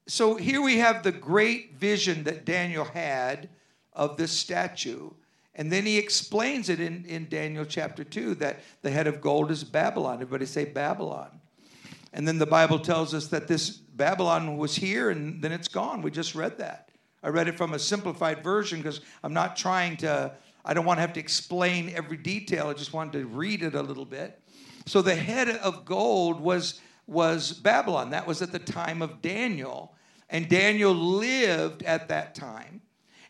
so 0.08 0.36
here 0.36 0.62
we 0.62 0.80
have 0.80 1.04
the 1.04 1.12
great 1.12 1.76
vision 1.76 2.24
that 2.26 2.46
Daniel 2.46 2.84
had 2.84 3.50
of 3.94 4.18
this 4.18 4.32
statue. 4.32 5.12
And 5.56 5.72
then 5.72 5.86
he 5.86 5.98
explains 5.98 6.70
it 6.70 6.80
in, 6.80 7.06
in 7.06 7.30
Daniel 7.30 7.64
chapter 7.64 8.04
2 8.04 8.36
that 8.36 8.60
the 8.82 8.90
head 8.90 9.08
of 9.08 9.22
gold 9.22 9.52
is 9.52 9.64
Babylon. 9.64 10.16
Everybody 10.16 10.46
say 10.46 10.66
Babylon. 10.66 11.40
And 12.12 12.28
then 12.28 12.38
the 12.38 12.46
Bible 12.46 12.80
tells 12.80 13.14
us 13.14 13.28
that 13.28 13.48
this 13.48 13.70
Babylon 13.70 14.58
was 14.58 14.76
here 14.76 15.10
and 15.10 15.42
then 15.42 15.52
it's 15.52 15.68
gone. 15.68 16.02
We 16.02 16.12
just 16.12 16.36
read 16.36 16.58
that. 16.58 16.90
I 17.22 17.30
read 17.30 17.48
it 17.48 17.56
from 17.56 17.74
a 17.74 17.80
simplified 17.80 18.44
version 18.44 18.80
because 18.80 19.00
I'm 19.24 19.34
not 19.34 19.56
trying 19.56 19.98
to, 19.98 20.34
I 20.66 20.74
don't 20.74 20.86
want 20.86 20.98
to 20.98 21.02
have 21.02 21.14
to 21.14 21.20
explain 21.20 21.92
every 21.96 22.18
detail. 22.18 22.68
I 22.68 22.74
just 22.74 22.94
wanted 22.94 23.14
to 23.14 23.26
read 23.26 23.64
it 23.64 23.76
a 23.76 23.82
little 23.82 24.06
bit. 24.06 24.40
So 24.86 25.02
the 25.02 25.16
head 25.16 25.50
of 25.50 25.86
gold 25.86 26.40
was 26.40 26.80
was 27.06 27.52
Babylon. 27.52 28.12
That 28.12 28.26
was 28.26 28.42
at 28.42 28.52
the 28.52 28.60
time 28.60 29.02
of 29.02 29.22
Daniel. 29.22 29.94
And 30.30 30.48
Daniel 30.48 30.94
lived 30.94 31.84
at 31.84 32.08
that 32.08 32.34
time. 32.34 32.82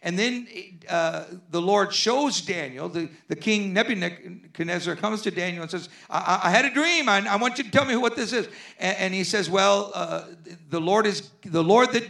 And 0.03 0.19
then 0.19 0.47
uh, 0.89 1.23
the 1.49 1.61
Lord 1.61 1.93
shows 1.93 2.41
Daniel, 2.41 2.89
the, 2.89 3.09
the 3.29 3.37
king 3.37 3.73
Nebuchadnezzar 3.73 4.97
comes 4.97 5.21
to 5.21 5.31
Daniel 5.31 5.61
and 5.61 5.71
says, 5.71 5.87
I, 6.09 6.41
I 6.43 6.49
had 6.51 6.65
a 6.65 6.73
dream. 6.73 7.07
I, 7.07 7.25
I, 7.25 7.37
want 7.37 7.57
you 7.57 7.63
to 7.63 7.71
tell 7.71 7.85
me 7.85 7.95
what 7.95 8.17
this 8.17 8.33
is. 8.33 8.47
And, 8.79 8.97
and 8.97 9.13
he 9.13 9.23
says, 9.23 9.49
Well, 9.49 9.91
uh, 9.95 10.25
the 10.69 10.81
Lord 10.81 11.07
is 11.07 11.29
the 11.45 11.63
Lord 11.63 11.93
that 11.93 12.09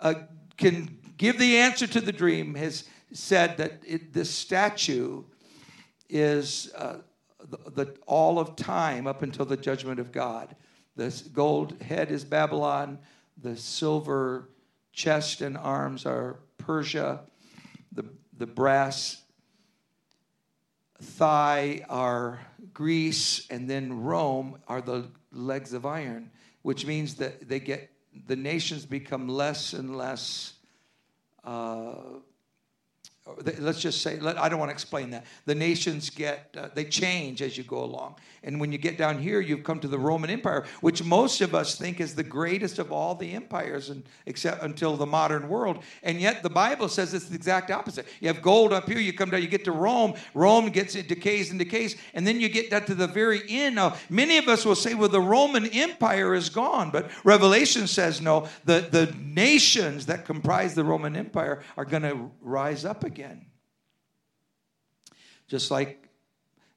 uh, 0.00 0.14
can 0.56 0.96
give 1.16 1.36
the 1.38 1.58
answer 1.58 1.88
to 1.88 2.00
the 2.00 2.12
dream 2.12 2.54
has 2.54 2.84
said 3.12 3.56
that 3.58 3.82
it, 3.86 4.12
this 4.12 4.30
statue 4.30 5.22
is 6.08 6.72
uh, 6.76 6.98
the, 7.50 7.58
the, 7.70 7.96
all 8.06 8.38
of 8.38 8.56
time 8.56 9.06
up 9.06 9.22
until 9.22 9.44
the 9.44 9.56
judgment 9.56 10.00
of 10.00 10.12
God. 10.12 10.54
The 10.96 11.22
gold 11.32 11.80
head 11.80 12.10
is 12.10 12.24
Babylon. 12.24 12.98
The 13.42 13.56
silver 13.56 14.50
chest 14.92 15.40
and 15.40 15.56
arms 15.56 16.04
are 16.06 16.36
Persia. 16.58 17.20
The, 17.92 18.04
the 18.36 18.46
brass 18.46 19.22
thigh 21.00 21.84
are 21.88 22.40
Greece. 22.74 23.46
And 23.48 23.68
then 23.68 24.02
Rome 24.02 24.58
are 24.68 24.80
the 24.80 25.06
legs 25.32 25.72
of 25.72 25.86
iron, 25.86 26.30
which 26.62 26.86
means 26.86 27.14
that 27.16 27.48
they 27.48 27.60
get 27.60 27.90
the 28.26 28.36
nations 28.36 28.84
become 28.84 29.26
less 29.26 29.72
and 29.72 29.96
less 29.96 30.52
uh, 31.44 31.94
let's 33.58 33.80
just 33.80 34.02
say 34.02 34.18
i 34.20 34.48
don't 34.48 34.58
want 34.58 34.68
to 34.68 34.72
explain 34.72 35.10
that. 35.10 35.24
The 35.46 35.54
nations 35.54 36.10
get 36.10 36.54
uh, 36.58 36.68
they 36.74 36.84
change 36.84 37.40
as 37.40 37.56
you 37.56 37.62
go 37.62 37.84
along. 37.84 38.16
And 38.42 38.60
when 38.60 38.72
you 38.72 38.78
get 38.78 38.98
down 38.98 39.20
here 39.20 39.40
you've 39.40 39.62
come 39.62 39.78
to 39.78 39.86
the 39.86 39.98
roman 39.98 40.28
empire 40.28 40.64
which 40.80 41.04
most 41.04 41.40
of 41.40 41.54
us 41.54 41.76
think 41.76 42.00
is 42.00 42.16
the 42.16 42.24
greatest 42.24 42.80
of 42.80 42.90
all 42.90 43.14
the 43.14 43.32
empires 43.32 43.90
and 43.90 44.02
except 44.26 44.64
until 44.64 44.96
the 44.96 45.06
modern 45.06 45.48
world. 45.48 45.84
And 46.02 46.20
yet 46.20 46.42
the 46.42 46.50
bible 46.50 46.88
says 46.88 47.14
it's 47.14 47.26
the 47.26 47.36
exact 47.36 47.70
opposite. 47.70 48.06
You 48.20 48.26
have 48.26 48.42
gold 48.42 48.72
up 48.72 48.88
here 48.88 48.98
you 48.98 49.12
come 49.12 49.30
down 49.30 49.40
you 49.40 49.46
get 49.46 49.64
to 49.66 49.72
rome. 49.72 50.14
Rome 50.34 50.70
gets 50.70 50.96
it 50.96 51.06
decays 51.06 51.50
and 51.50 51.60
decays. 51.60 51.96
And 52.14 52.26
then 52.26 52.40
you 52.40 52.48
get 52.48 52.70
down 52.70 52.86
to 52.86 52.94
the 52.94 53.06
very 53.06 53.42
end. 53.48 53.76
Now 53.76 53.96
many 54.10 54.36
of 54.38 54.48
us 54.48 54.64
will 54.64 54.74
say 54.74 54.94
well 54.94 55.08
the 55.08 55.20
roman 55.20 55.66
empire 55.66 56.34
is 56.34 56.48
gone. 56.48 56.90
But 56.90 57.08
revelation 57.22 57.86
says 57.86 58.20
no. 58.20 58.48
The, 58.64 58.88
the 58.90 59.14
nations 59.16 60.06
that 60.06 60.24
comprise 60.24 60.74
the 60.74 60.82
roman 60.82 61.14
empire 61.14 61.62
are 61.76 61.84
going 61.84 62.02
to 62.02 62.28
rise 62.40 62.84
up 62.84 63.04
again 63.04 63.11
again. 63.12 63.46
Just 65.48 65.70
like 65.70 66.08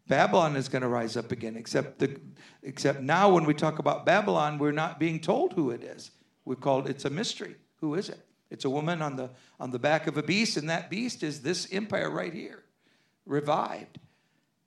Babylon 0.08 0.58
is 0.58 0.68
going 0.68 0.82
to 0.82 0.90
rise 0.90 1.16
up 1.16 1.32
again, 1.32 1.56
except, 1.56 2.00
the, 2.00 2.20
except 2.62 3.02
now 3.02 3.30
when 3.30 3.46
we 3.46 3.54
talk 3.54 3.80
about 3.80 4.06
Babylon, 4.06 4.58
we're 4.58 4.72
not 4.72 5.00
being 5.00 5.20
told 5.20 5.54
who 5.54 5.72
it 5.72 5.82
is. 5.82 6.12
We're 6.44 6.56
called, 6.56 6.90
it's 6.90 7.06
a 7.06 7.10
mystery. 7.10 7.56
Who 7.78 7.96
is 7.96 8.10
it? 8.10 8.20
It's 8.52 8.66
a 8.66 8.70
woman 8.70 9.02
on 9.02 9.16
the, 9.16 9.30
on 9.60 9.72
the 9.72 9.80
back 9.80 10.08
of 10.08 10.18
a 10.18 10.24
beast, 10.24 10.58
and 10.58 10.70
that 10.70 10.90
beast 10.90 11.24
is 11.24 11.42
this 11.42 11.72
empire 11.72 12.10
right 12.10 12.34
here, 12.34 12.64
revived. 13.26 13.98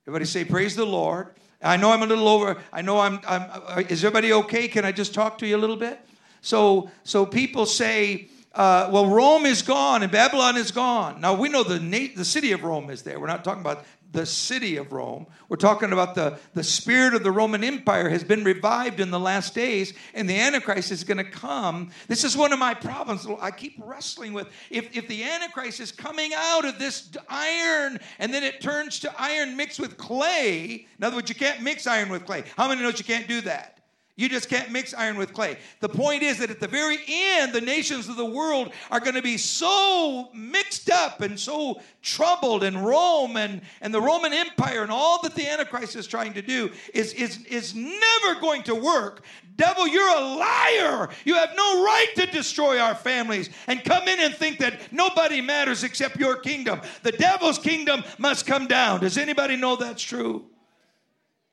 Everybody 0.07 0.25
say, 0.25 0.43
Praise 0.43 0.75
the 0.75 0.85
Lord. 0.85 1.35
I 1.61 1.77
know 1.77 1.91
I'm 1.91 2.01
a 2.01 2.07
little 2.07 2.27
over. 2.27 2.57
I 2.73 2.81
know 2.81 2.99
I'm, 2.99 3.19
I'm 3.27 3.45
uh, 3.51 3.83
is 3.89 4.03
everybody 4.03 4.33
okay? 4.33 4.67
Can 4.67 4.85
I 4.85 4.91
just 4.91 5.13
talk 5.13 5.37
to 5.39 5.47
you 5.47 5.55
a 5.55 5.59
little 5.59 5.75
bit? 5.75 5.99
So, 6.41 6.89
so 7.03 7.25
people 7.25 7.65
say, 7.65 8.29
uh, 8.53 8.89
well, 8.91 9.07
Rome 9.07 9.45
is 9.45 9.61
gone 9.61 10.01
and 10.01 10.11
Babylon 10.11 10.57
is 10.57 10.71
gone. 10.71 11.21
Now 11.21 11.35
we 11.35 11.49
know 11.49 11.63
the, 11.63 11.79
na- 11.79 12.13
the 12.15 12.25
city 12.25 12.51
of 12.51 12.63
Rome 12.63 12.89
is 12.89 13.03
there. 13.03 13.19
We're 13.19 13.27
not 13.27 13.43
talking 13.43 13.61
about 13.61 13.85
the 14.11 14.25
city 14.25 14.77
of 14.77 14.91
Rome. 14.91 15.27
We're 15.49 15.57
talking 15.57 15.91
about 15.91 16.15
the, 16.15 16.39
the 16.55 16.63
spirit 16.63 17.13
of 17.13 17.23
the 17.23 17.31
Roman 17.31 17.63
Empire 17.63 18.09
has 18.09 18.23
been 18.23 18.43
revived 18.43 18.99
in 18.99 19.11
the 19.11 19.19
last 19.19 19.53
days, 19.53 19.93
and 20.15 20.27
the 20.27 20.39
Antichrist 20.39 20.91
is 20.91 21.03
going 21.03 21.17
to 21.17 21.23
come. 21.23 21.91
This 22.07 22.23
is 22.23 22.35
one 22.35 22.51
of 22.51 22.57
my 22.57 22.73
problems 22.73 23.27
I 23.39 23.51
keep 23.51 23.75
wrestling 23.77 24.33
with. 24.33 24.47
If, 24.71 24.95
if 24.97 25.07
the 25.07 25.23
Antichrist 25.23 25.79
is 25.79 25.91
coming 25.91 26.31
out 26.35 26.65
of 26.65 26.79
this 26.79 27.11
iron 27.29 27.99
and 28.17 28.33
then 28.33 28.43
it 28.43 28.61
turns 28.61 28.99
to 29.01 29.13
iron 29.21 29.55
mixed 29.55 29.79
with 29.79 29.97
clay, 29.97 30.87
in 30.97 31.03
other 31.03 31.17
words, 31.17 31.29
you 31.29 31.35
can't 31.35 31.61
mix 31.61 31.85
iron 31.85 32.09
with 32.09 32.25
clay. 32.25 32.43
How 32.57 32.67
many 32.67 32.81
knows 32.81 32.97
you 32.97 33.05
can't 33.05 33.27
do 33.27 33.41
that? 33.41 33.78
You 34.19 34.27
just 34.27 34.49
can't 34.49 34.69
mix 34.69 34.93
iron 34.93 35.15
with 35.15 35.31
clay. 35.31 35.55
The 35.79 35.87
point 35.87 36.23
is 36.23 36.39
that 36.39 36.49
at 36.49 36.59
the 36.59 36.67
very 36.67 36.97
end, 37.07 37.53
the 37.53 37.61
nations 37.61 38.09
of 38.09 38.17
the 38.17 38.25
world 38.25 38.73
are 38.91 38.99
going 38.99 39.15
to 39.15 39.21
be 39.21 39.37
so 39.37 40.27
mixed 40.33 40.89
up 40.89 41.21
and 41.21 41.39
so 41.39 41.79
troubled, 42.01 42.65
and 42.65 42.85
Rome 42.85 43.37
and, 43.37 43.61
and 43.79 43.93
the 43.93 44.01
Roman 44.01 44.33
Empire 44.33 44.83
and 44.83 44.91
all 44.91 45.21
that 45.21 45.35
the 45.35 45.47
Antichrist 45.47 45.95
is 45.95 46.05
trying 46.05 46.33
to 46.33 46.41
do 46.41 46.69
is, 46.93 47.13
is, 47.13 47.45
is 47.45 47.73
never 47.73 48.41
going 48.41 48.63
to 48.63 48.75
work. 48.75 49.23
Devil, 49.55 49.87
you're 49.87 50.17
a 50.17 50.35
liar. 50.35 51.07
You 51.23 51.35
have 51.35 51.51
no 51.55 51.85
right 51.85 52.11
to 52.17 52.25
destroy 52.25 52.77
our 52.77 52.95
families 52.95 53.49
and 53.67 53.81
come 53.85 54.05
in 54.09 54.19
and 54.19 54.35
think 54.35 54.57
that 54.57 54.91
nobody 54.91 55.39
matters 55.39 55.85
except 55.85 56.17
your 56.17 56.35
kingdom. 56.35 56.81
The 57.03 57.13
devil's 57.13 57.57
kingdom 57.57 58.03
must 58.17 58.45
come 58.45 58.67
down. 58.67 58.99
Does 58.99 59.17
anybody 59.17 59.55
know 59.55 59.77
that's 59.77 60.03
true? 60.03 60.47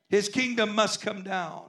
His 0.09 0.29
kingdom 0.29 0.75
must 0.75 1.01
come 1.01 1.23
down. 1.23 1.67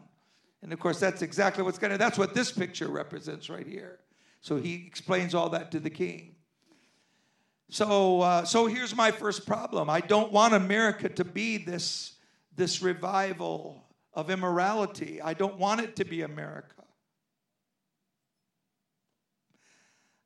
And 0.61 0.73
of 0.73 0.79
course, 0.79 0.99
that's 0.99 1.21
exactly 1.21 1.63
what's 1.63 1.77
going 1.77 1.91
to, 1.91 1.97
that's 1.97 2.17
what 2.17 2.33
this 2.33 2.51
picture 2.51 2.87
represents 2.87 3.49
right 3.49 3.67
here. 3.67 3.99
So 4.41 4.57
he 4.57 4.85
explains 4.87 5.35
all 5.35 5.49
that 5.49 5.71
to 5.71 5.79
the 5.79 5.89
king. 5.89 6.35
So, 7.69 8.21
uh, 8.21 8.45
so 8.45 8.67
here's 8.67 8.95
my 8.95 9.11
first 9.11 9.45
problem. 9.45 9.89
I 9.89 9.99
don't 9.99 10.31
want 10.31 10.53
America 10.53 11.09
to 11.09 11.25
be 11.25 11.57
this, 11.57 12.13
this 12.55 12.81
revival 12.81 13.83
of 14.13 14.29
immorality. 14.29 15.21
I 15.21 15.33
don't 15.33 15.57
want 15.57 15.81
it 15.81 15.95
to 15.97 16.05
be 16.05 16.21
America. 16.21 16.73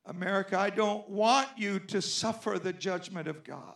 America, 0.06 0.58
I 0.58 0.70
don't 0.70 1.08
want 1.10 1.48
you 1.58 1.80
to 1.80 2.02
suffer 2.02 2.60
the 2.60 2.74
judgment 2.74 3.28
of 3.28 3.44
God. 3.44 3.76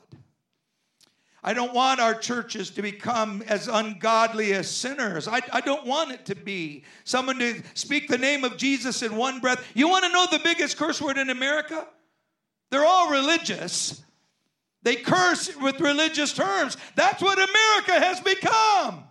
I 1.48 1.54
don't 1.54 1.75
want 1.75 2.00
our 2.00 2.16
churches 2.16 2.72
to 2.72 2.82
become 2.82 3.44
as 3.44 3.68
ungodly 3.68 4.54
as 4.54 4.68
sinners. 4.68 5.28
I, 5.28 5.42
I 5.54 5.62
don't 5.62 5.86
want 5.86 6.10
it 6.12 6.25
to 6.25 6.36
be 6.36 6.84
someone 7.04 7.38
to 7.38 7.62
speak 7.75 8.08
the 8.08 8.18
name 8.18 8.44
of 8.44 8.58
Jesus 8.58 9.04
in 9.04 9.16
one 9.16 9.40
breath. 9.40 9.64
You 9.75 9.88
want 9.88 10.06
to 10.06 10.12
know 10.12 10.25
the 10.32 10.40
biggest 10.44 10.75
curse 10.75 11.00
word 11.00 11.20
in 11.20 11.30
America? 11.30 11.88
They're 12.72 12.84
all 12.84 13.12
religious. 13.12 14.04
They 14.82 14.96
curse 14.96 15.56
with 15.58 15.80
religious 15.80 16.34
terms. 16.34 16.78
That's 16.96 17.22
what 17.22 17.38
America 17.38 18.04
has 18.04 18.20
become. 18.22 19.04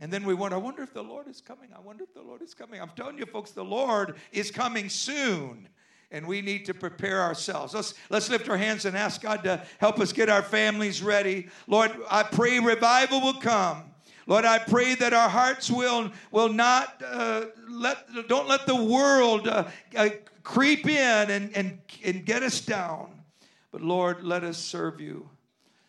And 0.00 0.10
then 0.10 0.24
we 0.24 0.32
wonder, 0.32 0.56
I 0.56 0.58
wonder 0.58 0.82
if 0.82 0.94
the 0.94 1.02
Lord 1.02 1.28
is 1.28 1.42
coming. 1.42 1.68
I 1.76 1.80
wonder 1.80 2.02
if 2.02 2.14
the 2.14 2.22
Lord 2.22 2.40
is 2.40 2.54
coming. 2.54 2.80
I'm 2.80 2.92
telling 2.96 3.18
you, 3.18 3.26
folks, 3.26 3.50
the 3.50 3.62
Lord 3.62 4.16
is 4.32 4.50
coming 4.50 4.88
soon 4.88 5.68
and 6.10 6.26
we 6.26 6.40
need 6.40 6.64
to 6.66 6.74
prepare 6.74 7.22
ourselves. 7.22 7.74
Let's, 7.74 7.94
let's 8.08 8.30
lift 8.30 8.48
our 8.48 8.56
hands 8.56 8.84
and 8.84 8.96
ask 8.96 9.20
God 9.20 9.44
to 9.44 9.62
help 9.78 10.00
us 10.00 10.12
get 10.12 10.28
our 10.28 10.42
families 10.42 11.02
ready. 11.02 11.48
Lord, 11.66 11.92
I 12.10 12.22
pray 12.22 12.58
revival 12.60 13.20
will 13.20 13.40
come. 13.40 13.84
Lord, 14.26 14.44
I 14.44 14.58
pray 14.58 14.94
that 14.96 15.14
our 15.14 15.28
hearts 15.28 15.70
will, 15.70 16.10
will 16.30 16.50
not 16.50 17.02
uh, 17.04 17.46
let, 17.68 18.06
don't 18.28 18.48
let 18.48 18.66
the 18.66 18.76
world 18.76 19.48
uh, 19.48 19.64
uh, 19.96 20.10
creep 20.42 20.86
in 20.86 21.30
and, 21.30 21.56
and, 21.56 21.78
and 22.04 22.24
get 22.24 22.42
us 22.42 22.60
down. 22.60 23.22
But 23.70 23.82
Lord, 23.82 24.22
let 24.24 24.44
us 24.44 24.58
serve 24.58 25.00
you. 25.00 25.28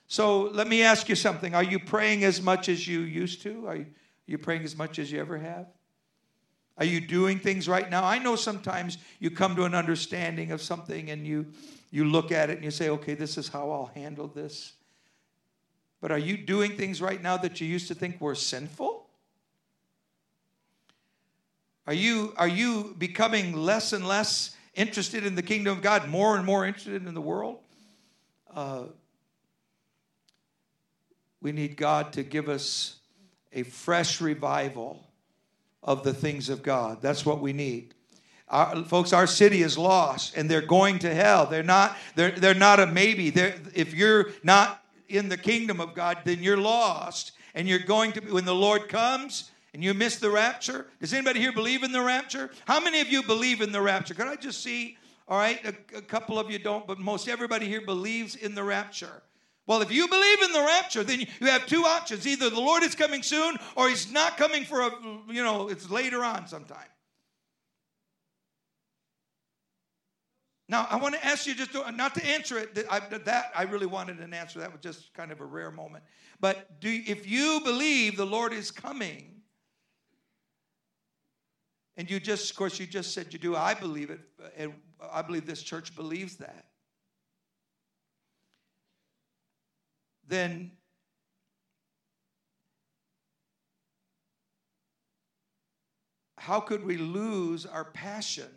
So 0.08 0.44
let 0.44 0.68
me 0.68 0.84
ask 0.84 1.08
you 1.08 1.16
something. 1.16 1.54
Are 1.54 1.64
you 1.64 1.80
praying 1.80 2.24
as 2.24 2.42
much 2.42 2.68
as 2.68 2.88
you 2.88 3.02
used 3.02 3.42
to? 3.44 3.68
Are 3.68 3.76
you, 3.76 3.84
are 3.84 3.88
you 4.26 4.38
praying 4.38 4.64
as 4.64 4.76
much 4.76 5.00
as 5.00 5.12
you 5.12 5.20
ever 5.20 5.38
have? 5.38 5.68
Are 6.80 6.86
you 6.86 7.02
doing 7.02 7.40
things 7.40 7.68
right 7.68 7.90
now? 7.90 8.06
I 8.06 8.20
know 8.20 8.38
sometimes 8.38 8.98
you 9.20 9.30
come 9.30 9.54
to 9.58 9.66
an 9.66 9.76
understanding 9.76 10.52
of 10.52 10.62
something 10.62 11.10
and 11.12 11.28
you 11.28 11.48
you 11.92 12.06
look 12.06 12.32
at 12.32 12.50
it 12.50 12.56
and 12.56 12.64
you 12.64 12.72
say, 12.72 12.90
"Okay, 12.90 13.16
this 13.16 13.38
is 13.38 13.50
how 13.50 13.70
I'll 13.70 13.92
handle 13.94 14.28
this." 14.28 14.74
But 16.00 16.12
are 16.12 16.18
you 16.18 16.38
doing 16.38 16.78
things 16.78 17.02
right 17.02 17.22
now 17.22 17.36
that 17.38 17.60
you 17.60 17.68
used 17.68 17.90
to 17.90 17.96
think 17.96 18.22
were 18.22 18.36
sinful? 18.36 19.08
Are 21.86 21.94
you 21.94 22.34
are 22.38 22.48
you 22.48 22.96
becoming 22.98 23.54
less 23.58 23.92
and 23.92 24.08
less 24.08 24.56
interested 24.74 25.26
in 25.26 25.36
the 25.36 25.44
kingdom 25.44 25.76
of 25.78 25.84
God, 25.84 26.08
more 26.08 26.38
and 26.38 26.46
more 26.46 26.66
interested 26.66 27.06
in 27.06 27.14
the 27.14 27.22
world? 27.22 27.60
Uh, 28.56 28.86
we 31.42 31.52
need 31.52 31.76
God 31.76 32.14
to 32.14 32.24
give 32.24 32.48
us 32.48 33.00
a 33.52 33.64
fresh 33.64 34.22
revival 34.22 35.09
of 35.84 36.04
the 36.04 36.14
things 36.14 36.50
of 36.50 36.64
God. 36.64 37.02
That's 37.02 37.26
what 37.26 37.40
we 37.40 37.54
need. 37.54 37.94
Our, 38.50 38.84
folks, 38.84 39.14
our 39.14 39.28
city 39.28 39.62
is 39.62 39.78
lost 39.78 40.36
and 40.36 40.50
they're 40.50 40.62
going 40.62 41.00
to 41.00 41.14
hell. 41.14 41.46
They're 41.46 41.64
not, 41.64 41.96
they're, 42.16 42.32
they're 42.32 42.54
not 42.56 42.80
a 42.80 42.88
maybe. 42.88 43.30
They're, 43.30 43.56
if 43.76 43.94
you're 43.94 44.30
not 44.44 44.84
in 45.08 45.30
the 45.30 45.38
kingdom 45.38 45.80
of 45.80 45.94
God, 45.94 46.20
then 46.26 46.42
you're 46.42 46.58
lost. 46.58 47.34
And 47.56 47.68
you're 47.68 47.80
going 47.80 48.12
to, 48.14 48.22
be, 48.22 48.32
when 48.32 48.46
the 48.46 48.56
Lord 48.56 48.90
comes 48.90 49.52
and 49.74 49.84
you 49.84 49.94
miss 49.94 50.18
the 50.18 50.30
rapture, 50.30 50.88
does 51.00 51.14
anybody 51.14 51.40
here 51.40 51.52
believe 51.52 51.84
in 51.84 51.92
the 51.92 52.02
rapture? 52.02 52.50
How 52.66 52.80
many 52.80 53.02
of 53.02 53.08
you 53.10 53.24
believe 53.24 53.62
in 53.62 53.72
the 53.72 53.82
rapture? 53.82 54.14
Can 54.14 54.28
I 54.28 54.36
just 54.36 54.64
see? 54.64 54.98
All 55.28 55.38
right, 55.38 55.64
a, 55.64 55.98
a 55.98 56.02
couple 56.02 56.40
of 56.40 56.50
you 56.50 56.58
don't, 56.58 56.88
but 56.88 56.98
most 56.98 57.28
everybody 57.28 57.68
here 57.68 57.82
believes 57.82 58.36
in 58.36 58.56
the 58.56 58.64
rapture. 58.64 59.22
Well, 59.70 59.84
if 59.84 59.92
you 59.92 60.08
believe 60.08 60.42
in 60.42 60.52
the 60.52 60.62
rapture, 60.62 61.04
then 61.04 61.20
you 61.20 61.46
have 61.46 61.68
two 61.68 61.84
options. 61.84 62.26
Either 62.26 62.50
the 62.50 62.60
Lord 62.60 62.82
is 62.82 62.96
coming 62.96 63.22
soon 63.22 63.56
or 63.76 63.88
he's 63.88 64.12
not 64.12 64.36
coming 64.36 64.64
for 64.64 64.82
a, 64.82 64.90
you 65.28 65.44
know, 65.44 65.70
it's 65.70 65.92
later 65.92 66.24
on 66.24 66.48
sometime. 66.48 66.90
Now, 70.68 70.88
I 70.90 70.96
want 70.96 71.14
to 71.14 71.24
ask 71.24 71.46
you 71.46 71.54
just 71.54 71.72
to, 71.74 71.92
not 71.92 72.16
to 72.16 72.26
answer 72.26 72.58
it. 72.58 72.74
That 72.74 73.52
I, 73.56 73.62
really 73.66 73.86
wanted 73.86 74.18
an 74.18 74.34
answer. 74.34 74.58
That 74.58 74.72
was 74.72 74.82
just 74.82 75.14
kind 75.14 75.32
of 75.32 75.40
a 75.40 75.46
rare 75.46 75.70
moment. 75.70 76.04
But 76.40 76.80
do 76.82 76.90
if 76.90 77.30
you 77.30 77.62
believe 77.64 78.18
the 78.18 78.26
Lord 78.26 78.54
is 78.54 78.72
coming, 78.72 79.42
and 81.96 82.10
you 82.10 82.20
just, 82.20 82.50
of 82.50 82.58
course, 82.58 82.80
you 82.80 82.88
just 82.88 83.14
said 83.14 83.32
you 83.34 83.38
do. 83.38 83.56
I 83.56 83.76
believe 83.76 84.10
it, 84.10 84.22
and 84.58 84.74
I 85.12 85.22
believe 85.22 85.46
this 85.46 85.62
church 85.62 85.96
believes 85.96 86.38
that. 86.38 86.69
Then 90.30 90.72
how 96.38 96.60
could 96.60 96.86
we 96.86 96.98
lose 96.98 97.66
our 97.66 97.86
passion 97.86 98.50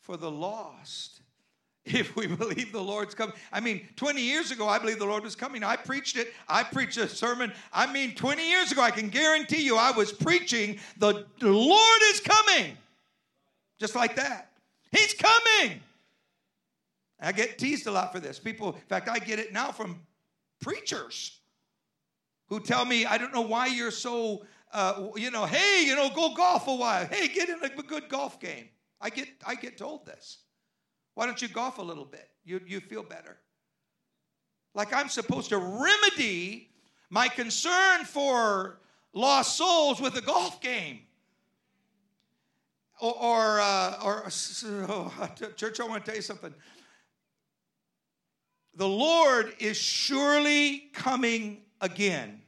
for 0.00 0.16
the 0.16 0.30
lost 0.30 1.20
if 1.84 2.16
we 2.16 2.26
believe 2.26 2.72
the 2.72 2.80
Lord's 2.80 3.14
coming? 3.14 3.34
I 3.52 3.60
mean, 3.60 3.86
20 3.96 4.20
years 4.22 4.50
ago, 4.50 4.66
I 4.66 4.78
believe 4.78 4.98
the 4.98 5.06
Lord 5.06 5.24
was 5.24 5.36
coming. 5.36 5.62
I 5.62 5.76
preached 5.76 6.16
it. 6.16 6.32
I 6.48 6.62
preached 6.62 6.96
a 6.96 7.08
sermon. 7.08 7.52
I 7.72 7.92
mean, 7.92 8.14
20 8.14 8.48
years 8.48 8.72
ago, 8.72 8.80
I 8.80 8.90
can 8.90 9.08
guarantee 9.08 9.62
you, 9.62 9.76
I 9.76 9.90
was 9.90 10.12
preaching, 10.12 10.78
the, 10.98 11.26
the 11.38 11.52
Lord 11.52 12.00
is 12.10 12.20
coming. 12.20 12.76
Just 13.78 13.94
like 13.94 14.16
that. 14.16 14.50
He's 14.90 15.14
coming. 15.14 15.80
I 17.20 17.32
get 17.32 17.58
teased 17.58 17.86
a 17.86 17.90
lot 17.90 18.12
for 18.12 18.20
this. 18.20 18.38
People, 18.38 18.74
in 18.74 18.80
fact, 18.88 19.08
I 19.08 19.18
get 19.18 19.38
it 19.38 19.52
now 19.52 19.72
from 19.72 20.00
preachers 20.60 21.40
who 22.48 22.60
tell 22.60 22.84
me, 22.84 23.04
I 23.04 23.18
don't 23.18 23.32
know 23.32 23.42
why 23.42 23.66
you're 23.66 23.90
so, 23.90 24.44
uh, 24.72 25.08
you 25.16 25.30
know, 25.30 25.44
hey, 25.44 25.84
you 25.84 25.94
know, 25.94 26.10
go 26.14 26.34
golf 26.34 26.66
a 26.66 26.74
while. 26.74 27.06
Hey, 27.06 27.28
get 27.28 27.48
in 27.48 27.62
a 27.62 27.68
good 27.68 28.08
golf 28.08 28.40
game. 28.40 28.68
I 29.00 29.10
get, 29.10 29.28
I 29.46 29.54
get 29.54 29.76
told 29.76 30.06
this. 30.06 30.38
Why 31.14 31.26
don't 31.26 31.40
you 31.40 31.48
golf 31.48 31.78
a 31.78 31.82
little 31.82 32.04
bit? 32.04 32.28
You, 32.44 32.60
you 32.66 32.80
feel 32.80 33.02
better. 33.02 33.38
Like 34.74 34.94
I'm 34.94 35.08
supposed 35.08 35.50
to 35.50 35.58
remedy 35.58 36.70
my 37.10 37.28
concern 37.28 38.04
for 38.04 38.80
lost 39.12 39.56
souls 39.56 40.00
with 40.00 40.16
a 40.16 40.20
golf 40.20 40.60
game. 40.60 41.00
Or, 43.00 43.14
or, 43.14 43.60
uh, 43.60 44.00
or 44.02 44.24
oh, 44.66 45.30
church, 45.56 45.80
I 45.80 45.84
want 45.84 46.04
to 46.04 46.10
tell 46.10 46.16
you 46.16 46.22
something 46.22 46.54
the 48.78 48.88
Lord 48.88 49.54
is 49.58 49.76
surely 49.76 50.88
coming 50.92 51.62
again. 51.80 52.40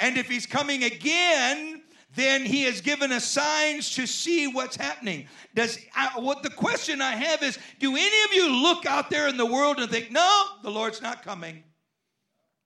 And 0.00 0.16
if 0.16 0.26
he's 0.26 0.46
coming 0.46 0.82
again, 0.84 1.82
then 2.16 2.44
he 2.44 2.62
has 2.62 2.80
given 2.80 3.12
us 3.12 3.26
signs 3.26 3.94
to 3.96 4.06
see 4.06 4.46
what's 4.46 4.76
happening. 4.76 5.28
Does 5.54 5.78
I, 5.94 6.18
what 6.18 6.42
the 6.42 6.48
question 6.48 7.02
I 7.02 7.12
have 7.12 7.42
is 7.42 7.58
do 7.78 7.94
any 7.94 8.22
of 8.24 8.32
you 8.32 8.62
look 8.62 8.86
out 8.86 9.10
there 9.10 9.28
in 9.28 9.36
the 9.36 9.44
world 9.44 9.78
and 9.78 9.90
think, 9.90 10.10
"No, 10.10 10.44
the 10.62 10.70
Lord's 10.70 11.02
not 11.02 11.22
coming. 11.22 11.64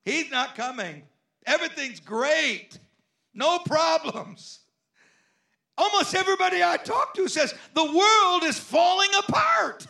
He's 0.05 0.31
not 0.31 0.55
coming. 0.55 1.03
Everything's 1.47 1.99
great. 1.99 2.79
No 3.35 3.59
problems." 3.59 4.61
Almost 5.77 6.15
everybody 6.15 6.63
I 6.63 6.77
talk 6.77 7.15
to 7.15 7.27
says 7.27 7.53
the 7.75 7.85
world 7.85 8.45
is 8.45 8.61
falling 8.61 9.11
apart. 9.19 9.89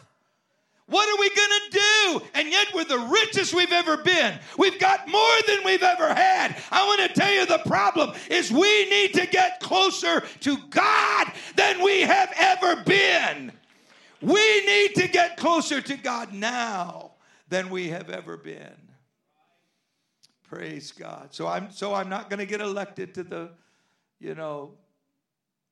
What 0.87 1.09
are 1.09 1.19
we 1.19 1.31
going 1.31 1.61
to 1.61 1.71
do? 1.71 2.27
And 2.35 2.51
yet 2.51 2.67
we're 2.75 2.85
the 2.85 2.99
richest 2.99 3.55
we've 3.55 3.73
ever 3.73 3.97
been. 3.97 4.39
We've 4.59 4.79
got 4.79 5.09
more 5.09 5.37
than 5.47 5.65
we've 5.65 5.83
ever 5.83 6.13
had. 6.13 6.57
I 6.71 6.87
want 6.87 7.01
to 7.09 7.21
tell 7.21 7.33
you 7.33 7.47
the 7.47 7.63
problem 7.65 8.13
is 8.31 8.51
we 8.51 8.91
need 8.91 9.15
to 9.15 9.27
get 9.27 9.61
closer 9.61 10.21
to 10.41 10.57
God 10.69 11.33
than 11.57 11.83
we 11.83 12.03
have 12.03 12.33
ever 12.37 12.83
been. 12.83 13.53
We 14.21 14.67
need 14.67 14.95
to 14.97 15.09
get 15.09 15.39
closer 15.39 15.81
to 15.81 15.97
God 15.97 16.35
now 16.35 17.13
than 17.49 17.71
we 17.71 17.89
have 17.89 18.11
ever 18.11 18.37
been. 18.37 18.77
Praise 20.49 20.93
God. 20.93 21.35
So 21.35 21.47
I'm 21.47 21.71
so 21.71 21.95
I'm 21.95 22.09
not 22.09 22.29
going 22.29 22.39
to 22.39 22.47
get 22.47 22.61
elected 22.61 23.15
to 23.15 23.23
the 23.23 23.51
you 24.21 24.35
know 24.35 24.75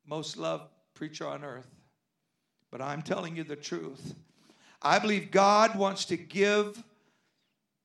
most 0.07 0.37
loved 0.37 0.64
preacher 0.94 1.27
on 1.27 1.44
earth. 1.44 1.70
But 2.70 2.81
I'm 2.81 3.03
telling 3.03 3.37
you 3.37 3.44
the 3.44 3.57
truth. 3.57 4.14
I 4.83 4.99
believe 4.99 5.31
God 5.31 5.77
wants 5.77 6.05
to 6.07 6.16
give 6.16 6.83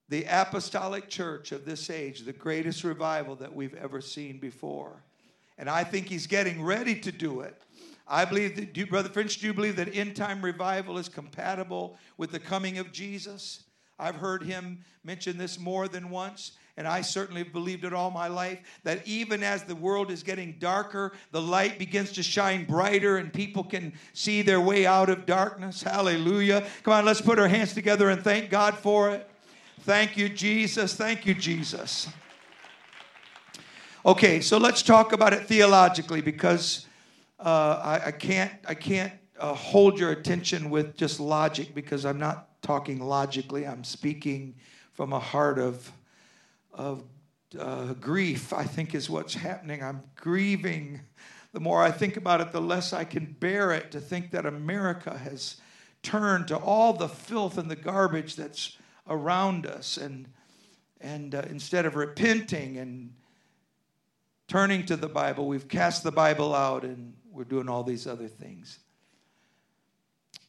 the 0.09 0.25
apostolic 0.29 1.09
church 1.09 1.51
of 1.51 1.65
this 1.65 1.89
age 1.89 2.21
the 2.21 2.33
greatest 2.33 2.83
revival 2.83 3.35
that 3.35 3.53
we've 3.53 3.75
ever 3.75 4.01
seen 4.01 4.39
before. 4.39 5.03
And 5.57 5.69
I 5.69 5.83
think 5.83 6.07
He's 6.07 6.27
getting 6.27 6.63
ready 6.63 6.99
to 7.01 7.11
do 7.11 7.41
it. 7.41 7.61
I 8.07 8.25
believe 8.25 8.55
that, 8.55 8.73
do, 8.73 8.85
Brother 8.85 9.09
French, 9.09 9.39
do 9.39 9.47
you 9.47 9.53
believe 9.53 9.75
that 9.75 9.93
end 9.93 10.15
time 10.15 10.43
revival 10.43 10.97
is 10.97 11.09
compatible 11.09 11.97
with 12.17 12.31
the 12.31 12.39
coming 12.39 12.77
of 12.77 12.91
Jesus? 12.91 13.63
I've 13.99 14.15
heard 14.15 14.43
him 14.43 14.85
mention 15.03 15.37
this 15.37 15.59
more 15.59 15.87
than 15.87 16.09
once 16.09 16.53
and 16.77 16.87
I 16.87 17.01
certainly 17.01 17.41
believed 17.41 17.83
it 17.83 17.93
all 17.93 18.11
my 18.11 18.27
life, 18.27 18.59
that 18.83 19.05
even 19.07 19.41
as 19.41 19.63
the 19.63 19.75
world 19.75 20.11
is 20.11 20.21
getting 20.21 20.53
darker, 20.59 21.11
the 21.31 21.41
light 21.41 21.79
begins 21.79 22.11
to 22.13 22.23
shine 22.23 22.65
brighter 22.65 23.17
and 23.17 23.33
people 23.33 23.63
can 23.63 23.93
see 24.13 24.43
their 24.43 24.61
way 24.61 24.85
out 24.85 25.09
of 25.09 25.25
darkness. 25.25 25.81
Hallelujah. 25.81 26.65
Come 26.83 26.93
on, 26.93 27.05
let's 27.05 27.19
put 27.19 27.39
our 27.39 27.47
hands 27.47 27.73
together 27.73 28.09
and 28.09 28.23
thank 28.23 28.51
God 28.51 28.75
for 28.77 29.09
it. 29.09 29.27
Thank 29.81 30.17
you, 30.17 30.29
Jesus. 30.29 30.93
Thank 30.93 31.25
you, 31.25 31.33
Jesus. 31.33 32.09
Okay, 34.05 34.39
so 34.39 34.57
let's 34.57 34.83
talk 34.83 35.13
about 35.13 35.33
it 35.33 35.47
theologically 35.47 36.21
because 36.21 36.85
uh, 37.39 37.81
I, 37.83 38.07
I, 38.07 38.11
can't, 38.11 38.51
I 38.67 38.75
can't 38.75 39.13
uh, 39.39 39.53
hold 39.53 39.99
your 39.99 40.11
attention 40.11 40.69
with 40.69 40.95
just 40.95 41.19
logic 41.19 41.73
because 41.73 42.05
I'm 42.05 42.19
not 42.19 42.61
talking 42.61 42.99
logically. 42.99 43.65
I'm 43.65 43.83
speaking 43.83 44.53
from 44.93 45.13
a 45.13 45.19
heart 45.19 45.57
of 45.57 45.91
of 46.77 47.03
uh, 47.59 47.93
grief, 47.93 48.53
I 48.53 48.63
think, 48.63 48.95
is 48.95 49.09
what's 49.09 49.33
happening. 49.33 49.83
I'm 49.83 50.03
grieving. 50.15 51.01
The 51.53 51.59
more 51.59 51.81
I 51.81 51.91
think 51.91 52.17
about 52.17 52.39
it, 52.39 52.51
the 52.51 52.61
less 52.61 52.93
I 52.93 53.03
can 53.03 53.35
bear 53.39 53.71
it 53.71 53.91
to 53.91 53.99
think 53.99 54.31
that 54.31 54.45
America 54.45 55.17
has 55.17 55.57
turned 56.03 56.47
to 56.49 56.57
all 56.57 56.93
the 56.93 57.09
filth 57.09 57.57
and 57.57 57.69
the 57.69 57.75
garbage 57.75 58.35
that's 58.35 58.77
around 59.09 59.65
us. 59.65 59.97
And, 59.97 60.27
and 61.01 61.33
uh, 61.33 61.43
instead 61.49 61.85
of 61.85 61.95
repenting 61.95 62.77
and 62.77 63.13
turning 64.47 64.85
to 64.85 64.95
the 64.95 65.09
Bible, 65.09 65.47
we've 65.47 65.67
cast 65.67 66.03
the 66.03 66.11
Bible 66.11 66.53
out 66.53 66.83
and 66.83 67.13
we're 67.31 67.43
doing 67.43 67.69
all 67.69 67.83
these 67.83 68.07
other 68.07 68.27
things. 68.27 68.79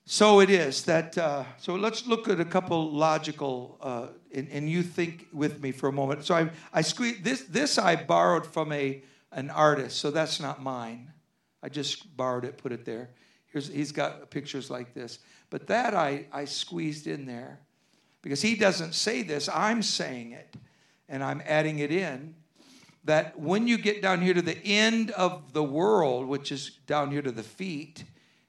So 0.05 0.41
it 0.41 0.49
is 0.49 0.85
that, 0.85 1.19
uh, 1.19 1.45
so 1.59 1.75
let's 1.75 2.07
look 2.07 2.29
at 2.29 2.41
a 2.41 2.45
couple 2.45 2.91
logical, 2.93 3.77
uh, 3.81 4.07
and, 4.35 4.49
and, 4.51 4.69
you 4.69 4.83
think 4.83 5.27
with 5.33 5.63
me 5.63 5.73
for 5.73 5.89
a 5.89 5.93
moment. 5.93 6.25
So 6.25 6.35
I, 6.35 6.51
I 6.73 6.83
squeeze, 6.83 7.21
this, 7.23 7.43
this 7.43 7.79
I 7.79 7.97
borrowed 7.97 8.47
from 8.47 8.73
a, 8.73 9.03
an 9.33 9.51
artist, 9.51 9.99
so 9.99 10.11
that's 10.11 10.41
not 10.41 10.63
mine. 10.63 11.13
I 11.63 11.69
just 11.69 12.17
borrowed 12.17 12.45
it, 12.45 12.59
put 12.59 12.73
it 12.73 12.85
there. 12.85 13.11
Here's, 13.47 13.69
he's 13.69 13.93
got 13.93 14.31
pictures 14.31 14.71
like 14.71 14.95
this. 14.95 15.19
But 15.51 15.67
that 15.69 15.95
I, 15.95 16.27
I 16.33 16.45
squeezed 16.45 17.07
in 17.07 17.27
there 17.27 17.61
because 18.23 18.43
he 18.43 18.55
doesn't 18.57 18.95
say 18.95 19.23
this, 19.23 19.49
I'm 19.49 19.83
saying 19.83 20.33
it, 20.33 20.55
and 21.09 21.23
I'm 21.23 21.43
adding 21.47 21.79
it 21.79 21.91
in. 21.91 22.35
That 23.05 23.39
when 23.39 23.67
you 23.67 23.79
get 23.79 24.03
down 24.03 24.21
here 24.21 24.35
to 24.35 24.43
the 24.43 24.59
end 24.65 25.13
of 25.13 25.55
the 25.55 25.63
world, 25.63 26.27
which 26.27 26.53
is 26.53 26.73
down 26.87 27.11
here 27.11 27.23
to 27.23 27.33
the 27.33 27.43
feet, 27.43 28.05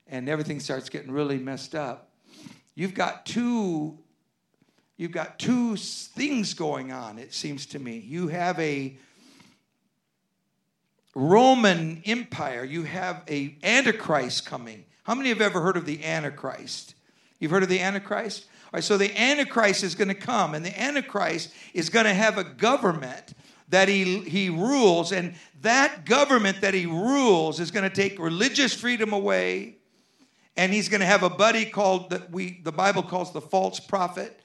and 0.08 0.28
everything 0.28 0.60
starts 0.60 0.90
getting 0.90 1.12
really 1.12 1.38
messed 1.38 1.76
up, 1.76 2.12
you've 2.76 2.94
got 2.94 3.26
two 3.26 3.98
you've 5.00 5.12
got 5.14 5.40
two 5.40 5.78
things 5.78 6.54
going 6.54 6.92
on 6.92 7.18
it 7.18 7.34
seems 7.34 7.66
to 7.68 7.80
me. 7.80 7.98
You 7.98 8.28
have 8.28 8.60
a 8.60 8.98
Roman 11.16 12.04
Empire, 12.06 12.64
you 12.64 12.84
have 12.84 13.24
a 13.28 13.58
antichrist 13.64 14.46
coming. 14.46 14.86
How 15.04 15.16
many 15.16 15.30
have 15.30 15.42
ever 15.42 15.62
heard 15.62 15.78
of 15.78 15.86
the 15.86 16.06
antichrist? 16.06 16.94
You've 17.40 17.50
heard 17.50 17.64
of 17.64 17.70
the 17.70 17.80
antichrist? 17.80 18.46
All 18.66 18.70
right, 18.74 18.84
so 18.84 18.98
the 18.98 19.18
antichrist 19.20 19.84
is 19.84 19.96
going 19.96 20.10
to 20.10 20.14
come 20.14 20.54
and 20.54 20.64
the 20.64 20.80
antichrist 20.80 21.52
is 21.74 21.90
going 21.90 22.06
to 22.06 22.14
have 22.14 22.38
a 22.38 22.44
government 22.44 23.34
that 23.70 23.88
he, 23.88 24.20
he 24.22 24.50
rules, 24.50 25.12
and 25.12 25.36
that 25.62 26.04
government 26.06 26.62
that 26.62 26.74
he 26.74 26.88
rules 26.88 27.60
is 27.60 27.72
going 27.72 27.88
to 27.88 27.96
take 27.96 28.20
religious 28.20 28.74
freedom 28.74 29.14
away 29.14 29.78
and 30.58 30.74
he's 30.74 30.90
going 30.90 31.00
to 31.00 31.06
have 31.06 31.24
a 31.24 31.30
buddy 31.30 31.66
called 31.66 32.10
that 32.10 32.32
we 32.32 32.60
the 32.64 32.72
Bible 32.72 33.02
calls 33.02 33.32
the 33.32 33.40
false 33.40 33.80
prophet. 33.80 34.39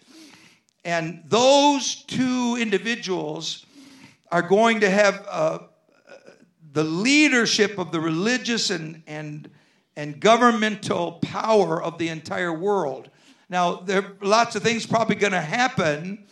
And 0.85 1.23
those 1.27 2.03
two 2.05 2.57
individuals 2.61 3.65
are 4.31 4.43
going 4.43 4.81
to 4.81 4.91
have 4.91 5.27
uh, 5.29 5.59
the 6.73 6.85
leadership 6.85 7.79
of 7.79 7.93
the 7.93 8.01
religious 8.01 8.71
and, 8.71 9.03
and, 9.07 9.49
and 9.97 10.21
governmental 10.21 11.13
power 11.23 11.83
of 11.83 11.99
the 11.99 12.09
entire 12.09 12.53
world. 12.53 13.09
Now, 13.49 13.77
there 13.77 14.03
are 14.03 14.17
lots 14.21 14.57
of 14.57 14.63
things 14.63 14.85
probably 14.85 15.17
going 15.17 15.33
to 15.33 15.41
happen. 15.41 16.27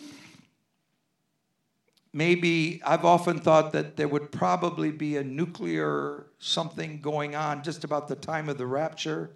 Maybe 2.13 2.83
I've 2.85 3.05
often 3.05 3.39
thought 3.39 3.73
that 3.73 3.97
there 3.97 4.09
would 4.09 4.33
probably 4.33 4.91
be 4.91 5.17
a 5.17 5.25
nuclear 5.25 6.27
something 6.39 7.01
going 7.01 7.35
on 7.35 7.63
just 7.63 7.85
about 7.85 8.09
the 8.09 8.17
time 8.17 8.49
of 8.49 8.59
the 8.59 8.67
rapture 8.67 9.31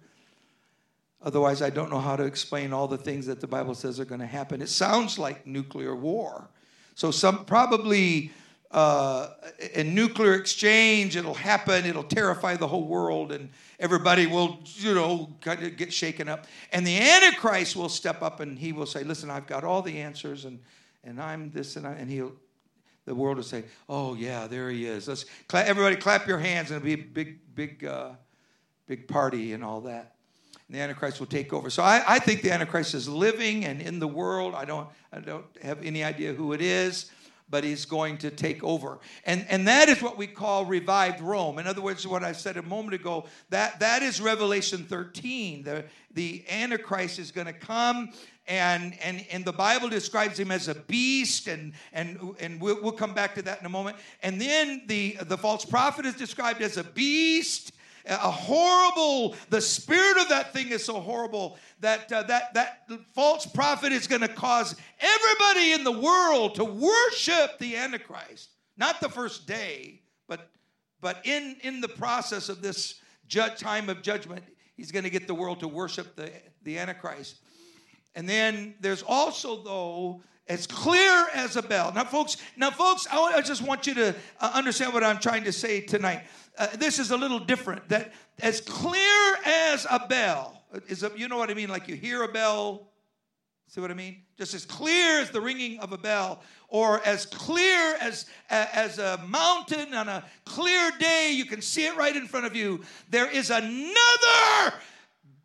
Otherwise, 1.23 1.61
I 1.61 1.69
don't 1.69 1.89
know 1.89 1.99
how 1.99 2.15
to 2.15 2.23
explain 2.23 2.73
all 2.73 2.87
the 2.87 2.97
things 2.97 3.25
that 3.25 3.41
the 3.41 3.47
Bible 3.47 3.73
says 3.73 3.99
are 3.99 4.05
going 4.05 4.21
to 4.21 4.27
happen. 4.27 4.61
It 4.61 4.69
sounds 4.69 5.17
like 5.17 5.47
nuclear 5.47 5.95
war. 5.95 6.49
So, 6.93 7.11
some 7.11 7.45
probably 7.45 8.31
uh, 8.71 9.29
a 9.75 9.83
nuclear 9.83 10.35
exchange, 10.35 11.15
it'll 11.15 11.33
happen, 11.33 11.85
it'll 11.85 12.03
terrify 12.03 12.55
the 12.55 12.67
whole 12.67 12.85
world, 12.85 13.31
and 13.31 13.49
everybody 13.79 14.27
will, 14.27 14.59
you 14.75 14.93
know, 14.93 15.33
kind 15.41 15.63
of 15.63 15.77
get 15.77 15.91
shaken 15.91 16.27
up. 16.27 16.45
And 16.71 16.85
the 16.85 16.97
Antichrist 16.97 17.75
will 17.75 17.89
step 17.89 18.21
up 18.21 18.39
and 18.39 18.57
he 18.59 18.73
will 18.73 18.85
say, 18.85 19.03
Listen, 19.03 19.29
I've 19.29 19.47
got 19.47 19.63
all 19.63 19.81
the 19.81 19.97
answers, 19.99 20.45
and, 20.45 20.59
and 21.03 21.21
I'm 21.21 21.49
this, 21.51 21.77
and 21.77 21.87
I, 21.87 21.93
and 21.93 22.11
he'll, 22.11 22.33
the 23.05 23.15
world 23.15 23.37
will 23.37 23.43
say, 23.43 23.63
Oh, 23.89 24.15
yeah, 24.15 24.47
there 24.47 24.69
he 24.69 24.85
is. 24.85 25.07
Let's 25.07 25.25
clap, 25.47 25.65
everybody 25.65 25.95
clap 25.95 26.27
your 26.27 26.39
hands, 26.39 26.69
and 26.69 26.77
it'll 26.77 26.85
be 26.85 27.01
a 27.01 27.05
big, 27.05 27.39
big, 27.55 27.85
uh, 27.85 28.11
big 28.85 29.07
party 29.07 29.53
and 29.53 29.63
all 29.63 29.81
that 29.81 30.16
the 30.69 30.79
Antichrist 30.79 31.19
will 31.19 31.27
take 31.27 31.53
over. 31.53 31.69
So 31.69 31.81
I, 31.83 32.03
I, 32.07 32.19
think 32.19 32.41
the 32.41 32.51
Antichrist 32.51 32.93
is 32.93 33.07
living 33.07 33.65
and 33.65 33.81
in 33.81 33.99
the 33.99 34.07
world. 34.07 34.53
I 34.53 34.65
don't, 34.65 34.87
I 35.13 35.19
don't 35.19 35.45
have 35.61 35.83
any 35.83 36.03
idea 36.03 36.33
who 36.33 36.51
it 36.51 36.61
is, 36.61 37.09
but 37.49 37.63
he's 37.63 37.85
going 37.85 38.17
to 38.17 38.29
take 38.29 38.63
over. 38.63 38.99
And, 39.25 39.45
and 39.49 39.65
that 39.67 39.87
is 39.87 40.01
what 40.01 40.17
we 40.17 40.27
call 40.27 40.65
revived 40.65 41.21
Rome. 41.21 41.57
In 41.59 41.67
other 41.67 41.81
words, 41.81 42.05
what 42.05 42.23
I 42.23 42.33
said 42.33 42.57
a 42.57 42.61
moment 42.63 42.95
ago, 42.95 43.25
that, 43.49 43.79
that 43.79 44.01
is 44.01 44.19
Revelation 44.19 44.83
13. 44.83 45.63
The, 45.63 45.85
the 46.13 46.43
Antichrist 46.49 47.17
is 47.17 47.31
going 47.31 47.47
to 47.47 47.53
come 47.53 48.11
and, 48.47 48.97
and, 49.01 49.25
and 49.29 49.43
the 49.43 49.53
Bible 49.53 49.89
describes 49.89 50.39
him 50.39 50.51
as 50.51 50.69
a 50.69 50.75
beast, 50.75 51.47
and, 51.47 51.73
and, 51.91 52.33
and 52.39 52.61
we'll, 52.61 52.81
we'll 52.81 52.93
come 52.93 53.13
back 53.13 53.35
to 53.35 53.41
that 53.41 53.59
in 53.59 53.65
a 53.65 53.69
moment. 53.69 53.97
And 54.23 54.39
then 54.39 54.83
the, 54.87 55.17
the 55.23 55.37
false 55.37 55.65
prophet 55.65 56.05
is 56.05 56.15
described 56.15 56.61
as 56.61 56.77
a 56.77 56.83
beast 56.83 57.73
a 58.07 58.31
horrible, 58.31 59.35
the 59.49 59.61
spirit 59.61 60.17
of 60.17 60.29
that 60.29 60.53
thing 60.53 60.69
is 60.69 60.83
so 60.83 60.99
horrible 60.99 61.57
that 61.79 62.11
uh, 62.11 62.23
that, 62.23 62.53
that 62.53 62.89
false 63.13 63.45
prophet 63.45 63.91
is 63.91 64.07
going 64.07 64.21
to 64.21 64.27
cause 64.27 64.75
everybody 64.99 65.73
in 65.73 65.83
the 65.83 65.99
world 65.99 66.55
to 66.55 66.63
worship 66.63 67.59
the 67.59 67.75
Antichrist. 67.75 68.49
Not 68.77 69.01
the 69.01 69.09
first 69.09 69.47
day, 69.47 70.01
but, 70.27 70.49
but 71.01 71.25
in, 71.25 71.57
in 71.61 71.81
the 71.81 71.87
process 71.87 72.49
of 72.49 72.61
this 72.61 73.01
ju- 73.27 73.49
time 73.57 73.89
of 73.89 74.01
judgment, 74.01 74.43
he's 74.75 74.91
going 74.91 75.03
to 75.03 75.09
get 75.09 75.27
the 75.27 75.35
world 75.35 75.59
to 75.59 75.67
worship 75.67 76.15
the, 76.15 76.31
the 76.63 76.77
Antichrist. 76.77 77.37
And 78.15 78.27
then 78.27 78.75
there's 78.79 79.03
also, 79.03 79.63
though, 79.63 80.21
as 80.49 80.67
clear 80.67 81.27
as 81.33 81.55
a 81.55 81.61
bell. 81.61 81.91
Now, 81.93 82.05
folks, 82.05 82.37
now, 82.55 82.71
folks, 82.71 83.07
I, 83.11 83.41
just 83.41 83.61
want 83.61 83.85
you 83.85 83.93
to 83.95 84.15
uh, 84.39 84.51
understand 84.53 84.93
what 84.93 85.03
I'm 85.03 85.19
trying 85.19 85.43
to 85.43 85.51
say 85.51 85.81
tonight 85.81 86.23
uh, 86.57 86.67
this 86.77 86.99
is 86.99 87.11
a 87.11 87.17
little 87.17 87.39
different. 87.39 87.87
That 87.89 88.13
as 88.39 88.61
clear 88.61 89.37
as 89.45 89.85
a 89.89 90.05
bell 90.07 90.61
is 90.87 91.03
a, 91.03 91.11
you 91.15 91.27
know 91.27 91.37
what 91.37 91.49
I 91.49 91.53
mean? 91.53 91.69
Like 91.69 91.87
you 91.87 91.95
hear 91.95 92.23
a 92.23 92.27
bell. 92.27 92.87
See 93.67 93.81
what 93.81 93.91
I 93.91 93.95
mean? 93.95 94.21
Just 94.37 94.53
as 94.53 94.65
clear 94.65 95.19
as 95.19 95.29
the 95.29 95.41
ringing 95.41 95.79
of 95.79 95.91
a 95.91 95.97
bell, 95.97 96.41
or 96.69 97.05
as 97.05 97.25
clear 97.25 97.95
as 97.99 98.25
as 98.49 98.97
a 98.97 99.21
mountain 99.27 99.93
on 99.93 100.07
a 100.07 100.23
clear 100.45 100.91
day, 100.99 101.31
you 101.33 101.45
can 101.45 101.61
see 101.61 101.85
it 101.85 101.95
right 101.97 102.15
in 102.15 102.27
front 102.27 102.45
of 102.45 102.55
you. 102.55 102.81
There 103.09 103.29
is 103.29 103.49
another 103.49 104.73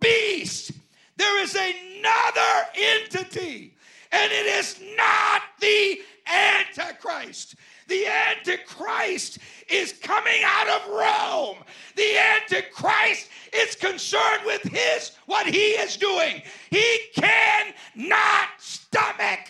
beast 0.01 0.73
There 1.17 1.43
is 1.43 1.55
another 1.55 2.69
entity, 2.75 3.72
and 4.13 4.31
it 4.31 4.47
is 4.47 4.81
not 4.97 5.43
the 5.61 6.01
Antichrist. 6.27 7.57
The 7.89 8.07
Antichrist 8.07 9.39
is 9.69 9.93
coming 9.95 10.43
out 10.45 10.69
of 10.69 10.89
Rome. 10.89 11.65
The 11.97 12.19
Antichrist 12.19 13.29
is 13.53 13.75
concerned 13.75 14.45
with 14.47 14.63
his, 14.63 15.13
what 15.27 15.47
he 15.47 15.73
is 15.73 15.97
doing. 15.97 16.43
He 16.71 16.99
cannot 17.15 18.49
stomach 18.59 19.41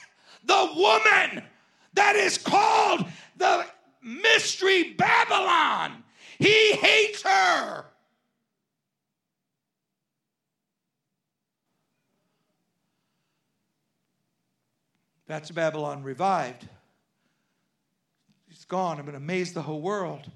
the 0.44 0.70
woman 0.74 1.44
that 1.94 2.16
is 2.16 2.38
called 2.38 3.06
the 3.36 3.66
mystery 4.02 4.94
Babylon. 4.94 6.02
He 6.38 6.72
hates 6.72 7.22
her. 7.22 7.86
That's 15.32 15.50
Babylon 15.50 16.02
revived. 16.02 16.68
She's 18.50 18.66
gone. 18.66 18.98
I'm 18.98 19.06
going 19.06 19.12
to 19.12 19.16
amaze 19.16 19.54
the 19.54 19.62
whole 19.62 19.80
world. 19.80 20.30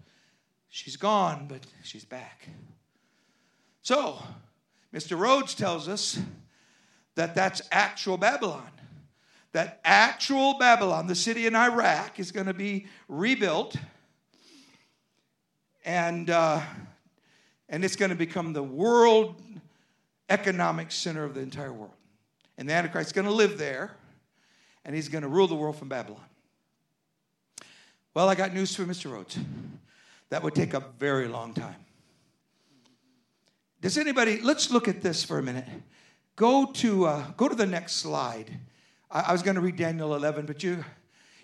She's 0.70 0.96
gone, 0.96 1.48
but 1.50 1.66
she's 1.82 2.06
back. 2.06 2.48
So, 3.82 4.18
Mr. 4.94 5.18
Rhodes 5.18 5.54
tells 5.54 5.86
us 5.86 6.18
that 7.14 7.34
that's 7.34 7.60
actual 7.70 8.16
Babylon. 8.16 8.70
That 9.52 9.82
actual 9.84 10.56
Babylon, 10.56 11.08
the 11.08 11.14
city 11.14 11.46
in 11.46 11.54
Iraq, 11.54 12.18
is 12.18 12.32
going 12.32 12.46
to 12.46 12.54
be 12.54 12.86
rebuilt 13.06 13.76
and, 15.84 16.30
uh, 16.30 16.62
and 17.68 17.84
it's 17.84 17.96
going 17.96 18.08
to 18.08 18.16
become 18.16 18.54
the 18.54 18.62
world 18.62 19.42
economic 20.30 20.90
center 20.90 21.22
of 21.22 21.34
the 21.34 21.40
entire 21.40 21.70
world. 21.70 21.92
And 22.56 22.66
the 22.66 22.72
Antichrist 22.72 23.08
is 23.08 23.12
going 23.12 23.26
to 23.26 23.30
live 23.34 23.58
there, 23.58 23.94
and 24.86 24.94
he's 24.94 25.08
going 25.08 25.22
to 25.22 25.28
rule 25.28 25.48
the 25.48 25.54
world 25.54 25.76
from 25.76 25.88
Babylon. 25.88 26.24
Well, 28.14 28.28
I 28.30 28.36
got 28.36 28.54
news 28.54 28.74
for 28.74 28.84
Mr. 28.84 29.12
Rhodes. 29.12 29.36
That 30.30 30.42
would 30.42 30.54
take 30.54 30.74
a 30.74 30.84
very 30.98 31.26
long 31.26 31.52
time. 31.52 31.74
Does 33.82 33.98
anybody, 33.98 34.40
let's 34.40 34.70
look 34.70 34.88
at 34.88 35.02
this 35.02 35.22
for 35.24 35.38
a 35.38 35.42
minute. 35.42 35.66
Go 36.36 36.66
to, 36.66 37.06
uh, 37.06 37.30
go 37.36 37.48
to 37.48 37.54
the 37.54 37.66
next 37.66 37.96
slide. 37.96 38.58
I, 39.10 39.20
I 39.22 39.32
was 39.32 39.42
going 39.42 39.56
to 39.56 39.60
read 39.60 39.76
Daniel 39.76 40.14
11, 40.14 40.46
but 40.46 40.62
you, 40.62 40.84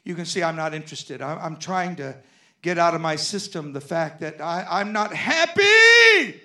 you 0.05 0.15
can 0.15 0.25
see 0.25 0.43
I'm 0.43 0.57
not 0.57 0.73
interested. 0.73 1.21
I, 1.21 1.35
I'm 1.35 1.57
trying 1.57 1.97
to 1.97 2.17
get 2.63 2.79
out 2.79 2.95
of 2.95 3.01
my 3.01 3.17
system 3.17 3.73
the 3.73 3.81
fact 3.81 4.21
that 4.21 4.41
I, 4.41 4.65
I'm 4.71 4.93
not 4.93 5.13
happy 5.13 6.41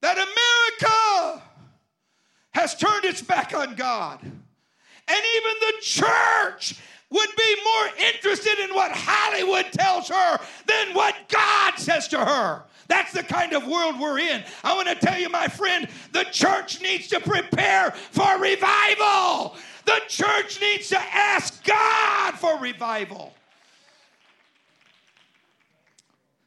that 0.00 0.16
America 0.16 1.42
has 2.50 2.74
turned 2.74 3.04
its 3.04 3.22
back 3.22 3.54
on 3.54 3.76
God. 3.76 4.20
And 5.08 5.20
even 5.36 5.54
the 5.60 5.74
church 5.80 6.74
would 7.10 7.28
be 7.36 7.56
more 7.64 8.06
interested 8.08 8.58
in 8.58 8.74
what 8.74 8.92
Hollywood 8.92 9.66
tells 9.72 10.08
her 10.08 10.38
than 10.66 10.94
what 10.94 11.14
God 11.28 11.78
says 11.78 12.08
to 12.08 12.24
her. 12.24 12.62
That's 12.88 13.12
the 13.12 13.22
kind 13.22 13.52
of 13.52 13.66
world 13.66 14.00
we're 14.00 14.18
in. 14.18 14.42
I 14.64 14.74
want 14.74 14.88
to 14.88 14.94
tell 14.94 15.18
you, 15.18 15.28
my 15.28 15.48
friend, 15.48 15.88
the 16.12 16.24
church 16.24 16.80
needs 16.80 17.08
to 17.08 17.20
prepare 17.20 17.90
for 17.90 18.38
revival. 18.38 19.56
The 19.84 20.00
church 20.08 20.60
needs 20.60 20.88
to 20.88 20.98
ask 20.98 21.64
God 21.64 22.34
for 22.34 22.58
revival. 22.58 23.34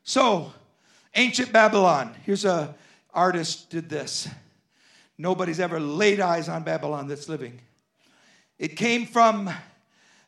So, 0.03 0.51
ancient 1.15 1.51
Babylon. 1.51 2.13
Here's 2.23 2.45
a 2.45 2.75
artist 3.13 3.69
did 3.69 3.89
this. 3.89 4.27
Nobody's 5.17 5.59
ever 5.59 5.79
laid 5.79 6.19
eyes 6.19 6.49
on 6.49 6.63
Babylon 6.63 7.07
that's 7.07 7.29
living. 7.29 7.59
It 8.61 8.75
came 8.75 9.07
from 9.07 9.49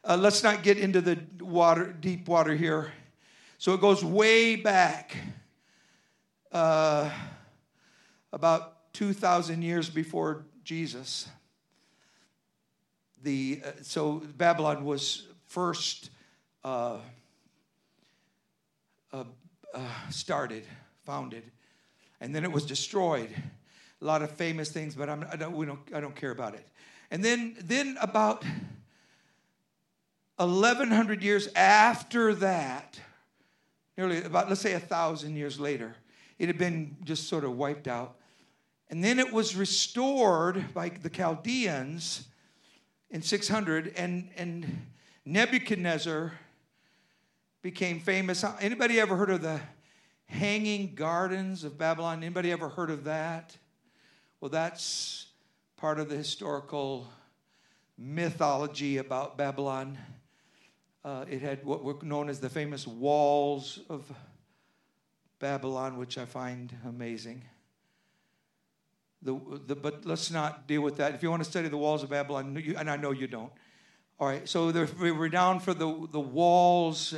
uh, 0.04 0.18
let's 0.18 0.42
not 0.42 0.64
get 0.64 0.80
into 0.80 1.02
the 1.02 1.20
water, 1.40 1.94
deep 1.94 2.28
water 2.28 2.56
here. 2.56 2.92
So 3.60 3.76
it 3.76 3.80
goes 3.80 4.04
way 4.04 4.56
back, 4.56 5.16
uh, 6.52 7.12
about 8.32 8.92
2,000 8.94 9.62
years 9.62 9.88
before 9.88 10.48
Jesus. 10.64 11.28
The, 13.22 13.62
uh, 13.64 13.72
so 13.84 14.24
Babylon 14.36 14.84
was 14.84 15.28
first 15.46 16.10
uh, 16.64 16.98
uh, 19.12 19.26
uh, 19.76 19.80
started, 20.10 20.66
founded, 21.06 21.44
and 22.20 22.34
then 22.34 22.44
it 22.44 22.52
was 22.52 22.66
destroyed. 22.66 23.30
A 24.02 24.06
lot 24.06 24.24
of 24.24 24.32
famous 24.32 24.72
things, 24.72 24.96
but 24.96 25.08
I'm, 25.08 25.24
I, 25.32 25.36
don't, 25.36 25.56
we 25.56 25.68
don't, 25.68 25.80
I 25.94 26.00
don't 26.00 26.16
care 26.16 26.32
about 26.32 26.56
it. 26.56 26.68
And 27.14 27.24
then, 27.24 27.56
then 27.60 27.96
about 28.02 28.44
1100 30.38 31.22
years 31.22 31.48
after 31.56 32.34
that, 32.34 33.00
nearly 33.96 34.24
about, 34.24 34.50
let's 34.50 34.62
say, 34.62 34.74
a 34.74 34.80
thousand 34.80 35.36
years 35.36 35.60
later, 35.60 35.96
it 36.40 36.48
had 36.48 36.58
been 36.58 36.98
just 37.04 37.28
sort 37.28 37.44
of 37.44 37.56
wiped 37.56 37.88
out. 37.88 38.16
And 38.90 39.04
then 39.04 39.20
it 39.20 39.32
was 39.32 39.56
restored 39.56 40.74
by 40.74 40.90
the 40.90 41.10
Chaldeans 41.10 42.26
in 43.12 43.22
600, 43.22 43.94
and, 43.96 44.32
and 44.36 44.88
Nebuchadnezzar 45.24 46.34
became 47.62 48.00
famous. 48.00 48.44
Anybody 48.60 49.00
ever 49.00 49.16
heard 49.16 49.30
of 49.30 49.44
the 49.44 49.62
Hanging 50.26 50.96
Gardens 50.96 51.64
of 51.64 51.78
Babylon? 51.78 52.24
Anybody 52.24 52.52
ever 52.52 52.70
heard 52.70 52.90
of 52.90 53.04
that? 53.04 53.56
Well, 54.42 54.50
that's 54.50 55.28
part 55.84 56.00
of 56.00 56.08
the 56.08 56.16
historical 56.16 57.06
mythology 57.98 59.00
about 59.00 59.38
Babylon. 59.38 59.98
Uh, 61.04 61.26
it 61.30 61.42
had 61.42 61.66
what 61.66 61.84
were 61.84 61.98
known 62.04 62.30
as 62.30 62.40
the 62.40 62.48
famous 62.48 62.88
walls 62.88 63.82
of 63.90 64.10
Babylon, 65.40 65.98
which 65.98 66.18
I 66.18 66.24
find 66.24 66.74
amazing. 66.88 67.44
The, 69.24 69.38
the, 69.68 69.76
but 69.76 70.06
let's 70.06 70.32
not 70.32 70.70
deal 70.70 70.80
with 70.80 70.96
that. 70.96 71.16
If 71.16 71.22
you 71.22 71.30
want 71.30 71.44
to 71.44 71.50
study 71.50 71.68
the 71.68 71.76
walls 71.76 72.02
of 72.02 72.10
Babylon, 72.10 72.58
you, 72.64 72.76
and 72.78 72.90
I 72.90 72.96
know 72.96 73.12
you 73.12 73.28
don't. 73.28 73.52
All 74.22 74.28
right, 74.30 74.48
so 74.48 74.72
they 74.72 74.86
were 74.86 75.14
renowned 75.14 75.64
for 75.64 75.74
the, 75.74 76.08
the 76.14 76.22
walls. 76.22 77.14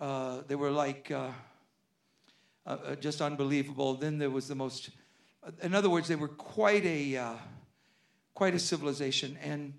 Uh, 0.00 0.40
they 0.48 0.56
were 0.56 0.72
like 0.72 1.12
uh, 1.12 1.28
uh, 2.66 2.96
just 2.96 3.22
unbelievable. 3.22 3.94
Then 3.94 4.18
there 4.18 4.30
was 4.30 4.48
the 4.48 4.56
most, 4.56 4.90
in 5.62 5.74
other 5.74 5.90
words, 5.90 6.08
they 6.08 6.16
were 6.16 6.28
quite 6.28 6.84
a, 6.84 7.16
uh, 7.16 7.34
quite 8.34 8.54
a 8.54 8.58
civilization. 8.58 9.38
And, 9.42 9.74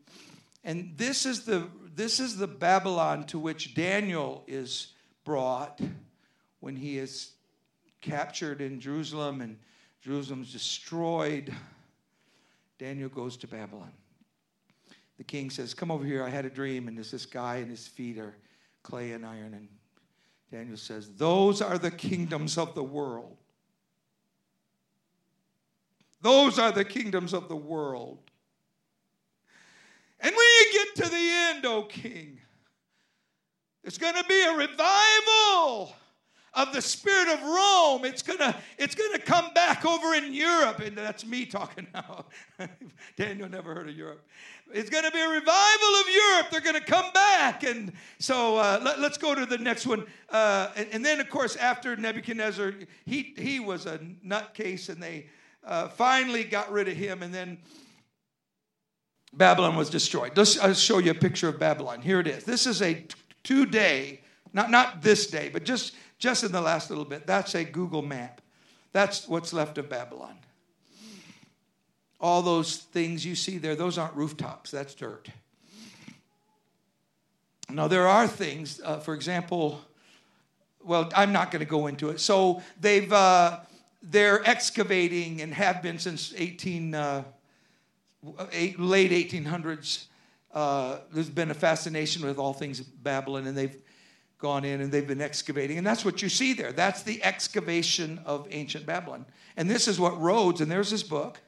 and 0.63 0.93
this 0.97 1.26
is 1.26 1.45
the 1.45 1.69
this 1.95 2.19
is 2.19 2.38
the 2.38 2.47
Babylon 2.47 3.26
to 3.28 3.38
which 3.38 3.76
Daniel 3.76 4.43
is 4.47 4.93
brought 5.23 5.80
when 6.60 6.76
he 6.76 6.97
is 6.97 7.34
captured 8.02 8.62
in 8.62 8.80
Jerusalem 8.80 9.41
and 9.41 9.58
Jerusalem's 10.02 10.52
destroyed. 10.52 11.54
Daniel 12.80 13.10
goes 13.10 13.38
to 13.38 13.47
Babylon. 13.47 13.91
The 15.17 15.23
king 15.23 15.49
says, 15.52 15.73
Come 15.73 15.91
over 15.91 16.04
here. 16.04 16.23
I 16.23 16.30
had 16.30 16.45
a 16.45 16.49
dream, 16.49 16.88
and 16.88 16.97
there's 16.97 17.12
this 17.12 17.28
guy, 17.28 17.58
and 17.58 17.69
his 17.69 17.88
feet 17.88 18.17
are 18.17 18.36
clay 18.82 19.12
and 19.12 19.26
iron. 19.26 19.54
And 19.54 19.67
Daniel 20.52 20.78
says, 20.78 21.13
Those 21.13 21.62
are 21.62 21.78
the 21.78 21.91
kingdoms 21.91 22.58
of 22.58 22.73
the 22.73 22.84
world. 22.84 23.38
Those 26.24 26.58
are 26.58 26.72
the 26.72 26.86
kingdoms 26.86 27.34
of 27.34 27.50
the 27.50 27.56
world. 27.56 28.18
And 30.22 30.34
when 30.34 30.46
you 30.46 30.66
get 30.72 31.04
to 31.04 31.10
the 31.10 31.18
end, 31.18 31.66
O 31.66 31.84
king, 31.84 32.40
there's 33.84 33.98
going 33.98 34.16
to 34.16 34.24
be 34.24 34.42
a 34.42 34.54
revival 34.54 35.94
of 36.54 36.72
the 36.72 36.82
spirit 36.82 37.28
of 37.28 37.44
Rome. 37.44 38.06
It's 38.06 38.22
gonna, 38.22 38.56
it's 38.78 38.96
gonna 38.96 39.20
come 39.20 39.54
back 39.54 39.86
over 39.86 40.14
in 40.14 40.34
Europe, 40.34 40.80
and 40.80 40.98
that's 40.98 41.26
me 41.26 41.46
talking 41.46 41.88
now. 41.94 42.26
Daniel 43.18 43.50
never 43.50 43.74
heard 43.74 43.90
of 43.90 43.96
Europe. 43.96 44.26
It's 44.72 44.90
gonna 44.90 45.12
be 45.12 45.20
a 45.20 45.28
revival 45.28 45.96
of 46.00 46.10
Europe. 46.10 46.48
They're 46.52 46.62
gonna 46.62 46.80
come 46.80 47.12
back, 47.12 47.64
and 47.64 47.92
so 48.20 48.58
uh, 48.58 48.80
let, 48.82 49.00
us 49.00 49.18
go 49.18 49.36
to 49.36 49.46
the 49.46 49.58
next 49.58 49.88
one. 49.88 50.06
Uh, 50.30 50.70
and, 50.76 50.88
and, 50.92 51.06
then, 51.06 51.20
of 51.20 51.30
course, 51.30 51.56
after 51.56 51.96
Nebuchadnezzar, 51.96 52.76
he 53.06 53.34
he 53.36 53.60
was 53.60 53.88
a 53.88 53.98
nutcase, 54.24 54.90
and 54.90 55.02
they 55.02 55.26
uh, 55.65 55.88
finally 55.89 56.43
got 56.43 56.71
rid 56.71 56.88
of 56.88 56.95
him, 56.95 57.23
and 57.23 57.34
then 57.34 57.58
Babylon 59.34 59.76
was 59.76 59.89
destroyed. 59.89 60.34
Let's, 60.36 60.60
I'll 60.60 60.73
show 60.73 60.99
you 60.99 61.12
a 61.12 61.15
picture 61.15 61.49
of 61.49 61.60
Babylon. 61.60 62.02
Here 62.02 62.19
it 62.19 62.28
is. 62.28 62.43
This 62.43 62.67
is 62.67 62.82
a 62.82 63.06
two 63.43 63.65
day, 63.65 64.21
not, 64.54 64.69
not 64.69 65.02
this 65.02 65.28
day, 65.28 65.49
but 65.52 65.63
just, 65.63 65.95
just 66.19 66.43
in 66.43 66.52
the 66.52 66.62
last 66.62 66.89
little 66.89 67.06
bit. 67.06 67.26
That's 67.26 67.56
a 67.56 67.63
Google 67.63 68.02
map. 68.02 68.41
That's 68.91 69.28
what's 69.28 69.52
left 69.54 69.78
of 69.78 69.89
Babylon. 69.89 70.36
All 72.19 72.41
those 72.41 72.78
things 72.78 73.26
you 73.26 73.36
see 73.36 73.58
there, 73.58 73.76
those 73.76 73.97
aren't 73.97 74.15
rooftops, 74.15 74.71
that's 74.71 74.93
dirt. 74.93 75.30
Now, 77.69 77.88
there 77.88 78.08
are 78.08 78.28
things, 78.28 78.80
uh, 78.86 78.99
for 78.99 79.15
example, 79.15 79.82
well, 80.84 81.10
I'm 81.15 81.34
not 81.34 81.49
going 81.49 81.62
to 81.62 81.65
go 81.65 81.88
into 81.88 82.10
it. 82.10 82.19
So 82.19 82.62
they've, 82.80 83.12
uh, 83.12 83.62
they're 84.04 84.48
excavating 84.48 85.42
and 85.42 85.54
have 85.54 85.82
been 85.82 85.98
since 85.98 86.34
18. 86.38 86.94
Uh, 86.94 87.24
eight, 88.52 88.80
late 88.80 89.12
1800s, 89.12 90.06
uh, 90.54 91.00
there's 91.12 91.30
been 91.30 91.52
a 91.52 91.56
fascination 91.56 92.26
with 92.26 92.38
all 92.38 92.54
things 92.54 92.80
Babylon, 92.80 93.48
and 93.48 93.58
they've 93.58 93.78
gone 94.38 94.66
in 94.66 94.82
and 94.82 94.92
they've 94.92 95.08
been 95.08 95.22
excavating. 95.22 95.78
And 95.78 95.88
that's 95.88 96.04
what 96.04 96.22
you 96.22 96.30
see 96.30 96.54
there. 96.54 96.72
That's 96.72 97.04
the 97.04 97.24
excavation 97.24 98.20
of 98.26 98.48
ancient 98.52 98.86
Babylon. 98.86 99.26
And 99.56 99.70
this 99.70 99.88
is 99.88 100.00
what 100.00 100.20
Rhodes, 100.20 100.62
and 100.62 100.70
there's 100.70 100.89
his 100.89 101.04
book. 101.04 101.39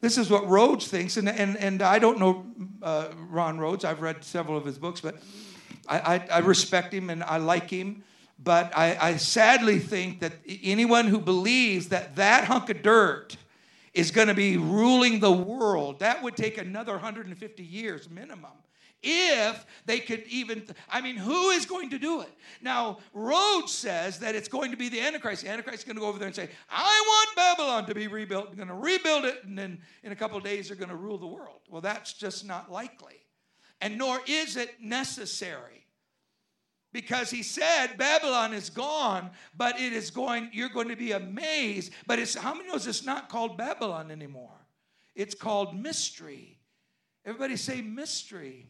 This 0.00 0.18
is 0.18 0.28
what 0.28 0.46
Rhodes 0.48 0.88
thinks. 0.88 1.16
And, 1.16 1.28
and, 1.28 1.56
and 1.56 1.80
I 1.82 2.00
don't 2.00 2.18
know 2.18 2.44
uh, 2.82 3.08
Ron 3.30 3.58
Rhodes. 3.58 3.84
I've 3.84 4.02
read 4.02 4.24
several 4.24 4.56
of 4.58 4.64
his 4.64 4.76
books, 4.76 5.00
but 5.00 5.22
I, 5.88 6.16
I, 6.16 6.26
I 6.32 6.38
respect 6.40 6.92
him 6.92 7.10
and 7.10 7.22
I 7.22 7.36
like 7.36 7.70
him. 7.70 8.02
But 8.42 8.76
I, 8.76 8.96
I 9.00 9.16
sadly 9.16 9.78
think 9.78 10.20
that 10.20 10.32
anyone 10.62 11.06
who 11.06 11.20
believes 11.20 11.88
that 11.88 12.16
that 12.16 12.44
hunk 12.44 12.70
of 12.70 12.82
dirt 12.82 13.36
is 13.94 14.10
going 14.10 14.28
to 14.28 14.34
be 14.34 14.56
ruling 14.56 15.20
the 15.20 15.30
world, 15.30 16.00
that 16.00 16.22
would 16.22 16.36
take 16.36 16.58
another 16.58 16.92
150 16.92 17.62
years 17.62 18.08
minimum. 18.10 18.50
If 19.04 19.66
they 19.84 19.98
could 19.98 20.22
even 20.28 20.62
i 20.88 21.00
mean 21.00 21.16
who 21.16 21.50
is 21.50 21.66
going 21.66 21.90
to 21.90 21.98
do 21.98 22.20
it? 22.20 22.32
Now 22.60 22.98
rhodes 23.12 23.72
says 23.72 24.20
that 24.20 24.36
it's 24.36 24.46
going 24.46 24.70
to 24.70 24.76
be 24.76 24.88
the 24.88 25.00
antichrist. 25.00 25.42
The 25.42 25.50
antichrist 25.50 25.80
is 25.80 25.84
going 25.84 25.96
to 25.96 26.00
go 26.00 26.06
over 26.06 26.20
there 26.20 26.28
and 26.28 26.36
say 26.36 26.48
i 26.70 27.04
want 27.04 27.36
babylon 27.36 27.86
to 27.86 27.96
be 27.96 28.06
rebuilt 28.06 28.50
i'm 28.50 28.56
going 28.56 28.68
to 28.68 28.74
rebuild 28.74 29.24
it 29.24 29.42
and 29.42 29.58
then 29.58 29.80
in 30.04 30.12
a 30.12 30.16
couple 30.16 30.38
days 30.38 30.68
they're 30.68 30.76
going 30.76 30.88
to 30.88 30.94
rule 30.94 31.18
the 31.18 31.26
world. 31.26 31.62
Well 31.68 31.80
that's 31.80 32.12
just 32.12 32.46
not 32.46 32.70
likely. 32.70 33.16
And 33.80 33.98
nor 33.98 34.20
is 34.28 34.56
it 34.56 34.80
necessary 34.80 35.81
because 36.92 37.30
he 37.30 37.42
said 37.42 37.96
babylon 37.98 38.52
is 38.52 38.70
gone 38.70 39.30
but 39.56 39.78
it 39.80 39.92
is 39.92 40.10
going 40.10 40.50
you're 40.52 40.68
going 40.68 40.88
to 40.88 40.96
be 40.96 41.12
amazed. 41.12 41.92
But 42.06 42.18
it's 42.18 42.34
how 42.34 42.54
many 42.54 42.68
knows 42.68 42.86
it's 42.86 43.04
not 43.04 43.28
called 43.28 43.56
babylon 43.56 44.10
anymore? 44.10 44.66
It's 45.14 45.34
called 45.34 45.78
mystery. 45.78 46.58
Everybody 47.24 47.56
say 47.56 47.82
mystery 47.82 48.68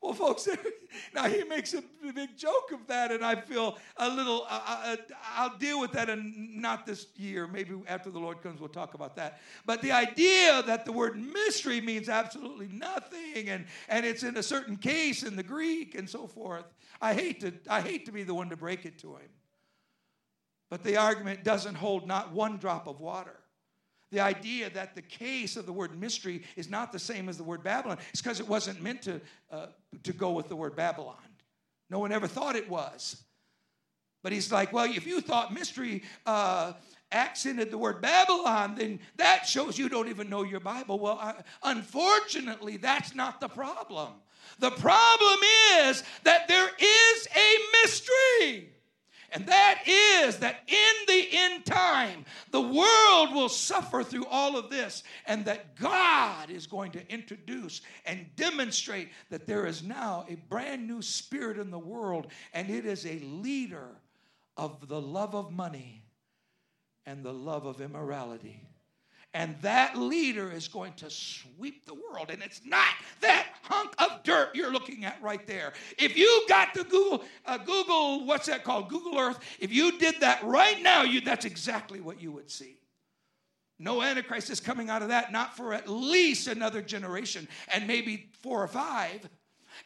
well, 0.00 0.14
folks, 0.14 0.48
now 1.14 1.28
he 1.28 1.44
makes 1.44 1.74
a 1.74 1.82
big 2.14 2.36
joke 2.36 2.72
of 2.72 2.86
that, 2.86 3.12
and 3.12 3.22
I 3.22 3.36
feel 3.36 3.76
a 3.98 4.08
little, 4.08 4.46
uh, 4.48 4.96
I'll 5.36 5.58
deal 5.58 5.78
with 5.78 5.92
that, 5.92 6.08
and 6.08 6.56
not 6.56 6.86
this 6.86 7.08
year. 7.16 7.46
Maybe 7.46 7.74
after 7.86 8.10
the 8.10 8.18
Lord 8.18 8.40
comes, 8.42 8.60
we'll 8.60 8.70
talk 8.70 8.94
about 8.94 9.14
that. 9.16 9.40
But 9.66 9.82
the 9.82 9.92
idea 9.92 10.62
that 10.62 10.86
the 10.86 10.92
word 10.92 11.18
mystery 11.20 11.82
means 11.82 12.08
absolutely 12.08 12.68
nothing, 12.68 13.50
and, 13.50 13.66
and 13.90 14.06
it's 14.06 14.22
in 14.22 14.38
a 14.38 14.42
certain 14.42 14.76
case 14.76 15.22
in 15.22 15.36
the 15.36 15.42
Greek 15.42 15.94
and 15.94 16.08
so 16.08 16.26
forth, 16.26 16.64
I 17.02 17.12
hate, 17.12 17.40
to, 17.40 17.52
I 17.68 17.82
hate 17.82 18.06
to 18.06 18.12
be 18.12 18.22
the 18.22 18.34
one 18.34 18.48
to 18.48 18.56
break 18.56 18.86
it 18.86 18.98
to 19.00 19.16
him. 19.16 19.28
But 20.70 20.82
the 20.82 20.96
argument 20.96 21.44
doesn't 21.44 21.74
hold 21.74 22.06
not 22.06 22.32
one 22.32 22.56
drop 22.56 22.86
of 22.86 23.00
water. 23.00 23.39
The 24.10 24.20
idea 24.20 24.70
that 24.70 24.94
the 24.94 25.02
case 25.02 25.56
of 25.56 25.66
the 25.66 25.72
word 25.72 25.98
mystery 25.98 26.42
is 26.56 26.68
not 26.68 26.90
the 26.90 26.98
same 26.98 27.28
as 27.28 27.36
the 27.36 27.44
word 27.44 27.62
Babylon 27.62 27.98
is 28.12 28.20
because 28.20 28.40
it 28.40 28.48
wasn't 28.48 28.82
meant 28.82 29.02
to, 29.02 29.20
uh, 29.52 29.66
to 30.02 30.12
go 30.12 30.32
with 30.32 30.48
the 30.48 30.56
word 30.56 30.74
Babylon. 30.74 31.16
No 31.88 31.98
one 32.00 32.12
ever 32.12 32.26
thought 32.26 32.56
it 32.56 32.68
was. 32.68 33.22
But 34.22 34.32
he's 34.32 34.52
like, 34.52 34.72
well, 34.72 34.84
if 34.84 35.06
you 35.06 35.20
thought 35.20 35.54
mystery 35.54 36.02
uh, 36.26 36.72
accented 37.12 37.70
the 37.70 37.78
word 37.78 38.00
Babylon, 38.02 38.74
then 38.76 39.00
that 39.16 39.46
shows 39.46 39.78
you 39.78 39.88
don't 39.88 40.08
even 40.08 40.28
know 40.28 40.42
your 40.42 40.60
Bible. 40.60 40.98
Well, 40.98 41.18
I, 41.20 41.34
unfortunately, 41.62 42.76
that's 42.76 43.14
not 43.14 43.40
the 43.40 43.48
problem. 43.48 44.12
The 44.58 44.70
problem 44.72 45.38
is 45.78 46.02
that 46.24 46.48
there 46.48 46.68
is 46.68 47.28
a 47.34 47.56
mystery. 47.82 48.72
And 49.32 49.46
that 49.46 49.82
is 49.86 50.38
that 50.38 50.60
in 50.66 51.06
the 51.06 51.28
end 51.30 51.64
time, 51.64 52.24
the 52.50 52.60
world 52.60 53.34
will 53.34 53.48
suffer 53.48 54.02
through 54.02 54.26
all 54.26 54.56
of 54.56 54.70
this, 54.70 55.04
and 55.26 55.44
that 55.44 55.76
God 55.76 56.50
is 56.50 56.66
going 56.66 56.92
to 56.92 57.12
introduce 57.12 57.80
and 58.06 58.26
demonstrate 58.36 59.10
that 59.30 59.46
there 59.46 59.66
is 59.66 59.82
now 59.82 60.26
a 60.28 60.34
brand 60.34 60.86
new 60.86 61.00
spirit 61.00 61.58
in 61.58 61.70
the 61.70 61.78
world, 61.78 62.26
and 62.52 62.68
it 62.70 62.86
is 62.86 63.06
a 63.06 63.18
leader 63.20 63.88
of 64.56 64.88
the 64.88 65.00
love 65.00 65.34
of 65.34 65.52
money 65.52 66.02
and 67.06 67.24
the 67.24 67.32
love 67.32 67.66
of 67.66 67.80
immorality. 67.80 68.69
And 69.32 69.56
that 69.62 69.96
leader 69.96 70.50
is 70.50 70.66
going 70.66 70.94
to 70.94 71.08
sweep 71.08 71.86
the 71.86 71.94
world. 71.94 72.30
And 72.30 72.42
it's 72.42 72.62
not 72.64 72.94
that 73.20 73.46
hunk 73.62 73.94
of 73.98 74.24
dirt 74.24 74.50
you're 74.54 74.72
looking 74.72 75.04
at 75.04 75.22
right 75.22 75.46
there. 75.46 75.72
If 75.98 76.16
you 76.16 76.44
got 76.48 76.74
the 76.74 76.82
Google, 76.82 77.24
uh, 77.46 77.58
Google, 77.58 78.26
what's 78.26 78.46
that 78.46 78.64
called? 78.64 78.88
Google 78.88 79.18
Earth. 79.18 79.38
If 79.60 79.72
you 79.72 79.98
did 79.98 80.16
that 80.20 80.42
right 80.42 80.82
now, 80.82 81.02
you, 81.02 81.20
that's 81.20 81.44
exactly 81.44 82.00
what 82.00 82.20
you 82.20 82.32
would 82.32 82.50
see. 82.50 82.76
No 83.78 84.02
Antichrist 84.02 84.50
is 84.50 84.60
coming 84.60 84.90
out 84.90 85.00
of 85.00 85.08
that, 85.08 85.32
not 85.32 85.56
for 85.56 85.72
at 85.72 85.88
least 85.88 86.48
another 86.48 86.82
generation 86.82 87.48
and 87.72 87.86
maybe 87.86 88.30
four 88.42 88.62
or 88.62 88.68
five. 88.68 89.28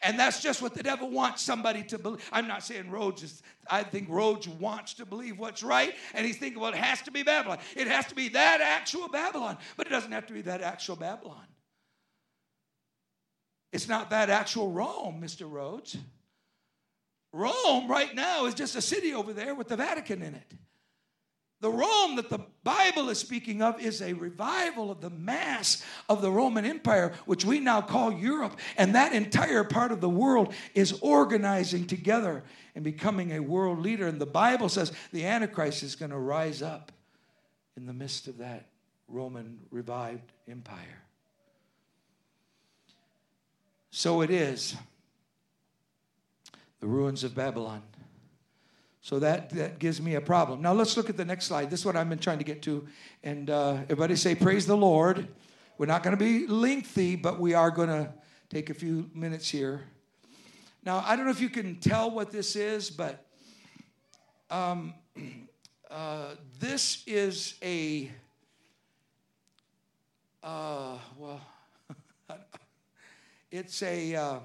And 0.01 0.19
that's 0.19 0.41
just 0.41 0.61
what 0.61 0.73
the 0.73 0.83
devil 0.83 1.09
wants 1.09 1.41
somebody 1.41 1.83
to 1.83 1.97
believe. 1.97 2.27
I'm 2.31 2.47
not 2.47 2.63
saying 2.63 2.89
Rhodes 2.89 3.23
is, 3.23 3.41
I 3.69 3.83
think 3.83 4.09
Rhodes 4.09 4.47
wants 4.47 4.93
to 4.95 5.05
believe 5.05 5.37
what's 5.37 5.63
right. 5.63 5.93
And 6.13 6.25
he's 6.25 6.37
thinking, 6.37 6.59
well, 6.59 6.71
it 6.71 6.77
has 6.77 7.01
to 7.03 7.11
be 7.11 7.23
Babylon. 7.23 7.59
It 7.75 7.87
has 7.87 8.05
to 8.07 8.15
be 8.15 8.29
that 8.29 8.61
actual 8.61 9.07
Babylon. 9.07 9.57
But 9.77 9.87
it 9.87 9.89
doesn't 9.89 10.11
have 10.11 10.27
to 10.27 10.33
be 10.33 10.41
that 10.43 10.61
actual 10.61 10.95
Babylon. 10.95 11.45
It's 13.71 13.89
not 13.89 14.11
that 14.11 14.29
actual 14.29 14.71
Rome, 14.71 15.21
Mr. 15.21 15.51
Rhodes. 15.51 15.97
Rome 17.33 17.89
right 17.89 18.15
now 18.15 18.45
is 18.45 18.53
just 18.53 18.75
a 18.77 18.81
city 18.81 19.13
over 19.13 19.33
there 19.33 19.53
with 19.53 19.67
the 19.67 19.75
Vatican 19.75 20.21
in 20.21 20.35
it. 20.35 20.53
The 21.65 21.71
Rome 21.71 22.17
that 22.17 22.29
the 22.29 22.45
Bible 22.63 23.09
is 23.09 23.17
speaking 23.17 23.63
of 23.63 23.81
is 23.81 23.99
a 23.99 24.13
revival 24.13 24.91
of 24.91 25.01
the 25.01 25.09
mass 25.09 25.83
of 26.07 26.21
the 26.21 26.29
Roman 26.29 26.63
Empire, 26.63 27.13
which 27.25 27.43
we 27.43 27.59
now 27.59 27.81
call 27.81 28.13
Europe. 28.13 28.59
And 28.77 28.93
that 28.93 29.13
entire 29.13 29.63
part 29.63 29.91
of 29.91 29.99
the 29.99 30.07
world 30.07 30.53
is 30.75 30.99
organizing 31.01 31.87
together 31.87 32.43
and 32.75 32.83
becoming 32.83 33.31
a 33.31 33.39
world 33.39 33.79
leader. 33.79 34.05
And 34.05 34.21
the 34.21 34.27
Bible 34.27 34.69
says 34.69 34.91
the 35.11 35.25
Antichrist 35.25 35.81
is 35.81 35.95
going 35.95 36.11
to 36.11 36.19
rise 36.19 36.61
up 36.61 36.91
in 37.75 37.87
the 37.87 37.93
midst 37.93 38.27
of 38.27 38.37
that 38.37 38.67
Roman 39.07 39.57
revived 39.71 40.31
empire. 40.47 41.01
So 43.89 44.21
it 44.21 44.29
is 44.29 44.75
the 46.79 46.85
ruins 46.85 47.23
of 47.23 47.33
Babylon. 47.33 47.81
So 49.05 49.19
that, 49.19 49.51
that 49.51 49.77
gives 49.77 50.01
me 50.01 50.15
a 50.15 50.19
problem. 50.19 50.63
Now 50.63 50.73
let's 50.73 50.97
look 50.97 51.11
at 51.11 51.15
the 51.15 51.25
next 51.25 51.45
slide. 51.45 51.69
This 51.69 51.81
is 51.81 51.85
what 51.85 51.95
I've 51.95 52.09
been 52.09 52.17
trying 52.17 52.39
to 52.39 52.43
get 52.43 52.63
to. 52.63 52.87
And 53.21 53.51
uh, 53.51 53.73
everybody 53.83 54.15
say, 54.15 54.33
Praise 54.33 54.65
the 54.65 54.75
Lord. 54.75 55.27
We're 55.77 55.85
not 55.85 56.01
going 56.01 56.17
to 56.17 56.23
be 56.25 56.47
lengthy, 56.47 57.15
but 57.15 57.39
we 57.39 57.53
are 57.53 57.69
going 57.69 57.89
to 57.89 58.11
take 58.49 58.71
a 58.71 58.73
few 58.73 59.07
minutes 59.13 59.47
here. 59.47 59.83
Now, 60.83 61.03
I 61.05 61.15
don't 61.15 61.25
know 61.25 61.31
if 61.31 61.39
you 61.39 61.51
can 61.51 61.75
tell 61.75 62.09
what 62.09 62.31
this 62.31 62.55
is, 62.55 62.89
but 62.89 63.23
um, 64.49 64.95
uh, 65.91 66.29
this 66.59 67.03
is 67.05 67.59
a, 67.61 68.09
uh, 70.41 70.97
well, 71.15 71.41
it's 73.51 73.83
a 73.83 74.15
uh, 74.15 74.39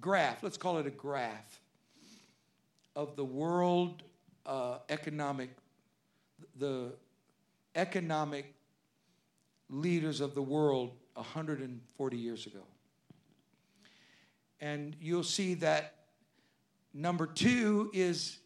graph. 0.00 0.42
Let's 0.42 0.56
call 0.56 0.78
it 0.78 0.88
a 0.88 0.90
graph 0.90 1.60
of 2.96 3.14
the 3.14 3.24
world 3.24 4.02
uh, 4.46 4.78
economic, 4.88 5.50
the 6.58 6.92
economic 7.74 8.54
leaders 9.68 10.20
of 10.20 10.34
the 10.34 10.42
world 10.42 10.92
140 11.14 12.16
years 12.16 12.46
ago. 12.46 12.62
And 14.60 14.96
you'll 15.00 15.22
see 15.22 15.54
that 15.54 15.94
number 16.94 17.26
two 17.26 17.90
is 17.92 18.38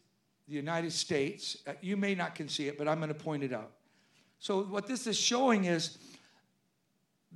the 0.49 0.55
United 0.55 0.91
States. 0.91 1.57
Uh, 1.65 1.73
you 1.81 1.95
may 1.95 2.13
not 2.13 2.35
can 2.35 2.49
see 2.49 2.67
it, 2.67 2.77
but 2.77 2.87
I'm 2.87 2.97
going 2.97 3.07
to 3.07 3.15
point 3.15 3.43
it 3.43 3.53
out. 3.53 3.71
So, 4.39 4.63
what 4.63 4.87
this 4.87 5.07
is 5.07 5.17
showing 5.17 5.65
is 5.65 5.97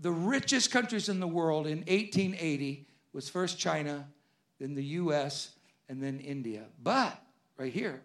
the 0.01 0.11
richest 0.11 0.71
countries 0.71 1.07
in 1.07 1.19
the 1.21 1.27
world 1.27 1.67
in 1.67 1.77
1880 1.79 2.87
was 3.13 3.29
first 3.29 3.57
China, 3.57 4.05
then 4.59 4.73
the 4.73 4.83
US, 4.83 5.54
and 5.89 6.01
then 6.01 6.19
India. 6.19 6.63
But 6.83 7.21
right 7.57 7.73
here, 7.73 8.01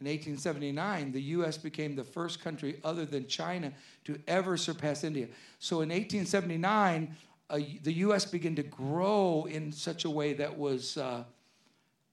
in 0.00 0.06
1879, 0.06 1.12
the 1.12 1.22
US 1.22 1.56
became 1.56 1.96
the 1.96 2.04
first 2.04 2.42
country 2.42 2.80
other 2.84 3.04
than 3.04 3.26
China 3.26 3.72
to 4.04 4.20
ever 4.26 4.56
surpass 4.56 5.04
India. 5.04 5.28
So 5.58 5.76
in 5.76 5.88
1879, 5.88 7.16
uh, 7.48 7.58
the 7.82 7.92
US 7.92 8.24
began 8.24 8.54
to 8.56 8.62
grow 8.62 9.46
in 9.48 9.72
such 9.72 10.04
a 10.04 10.10
way 10.10 10.32
that 10.34 10.58
was, 10.58 10.96
uh, 10.96 11.24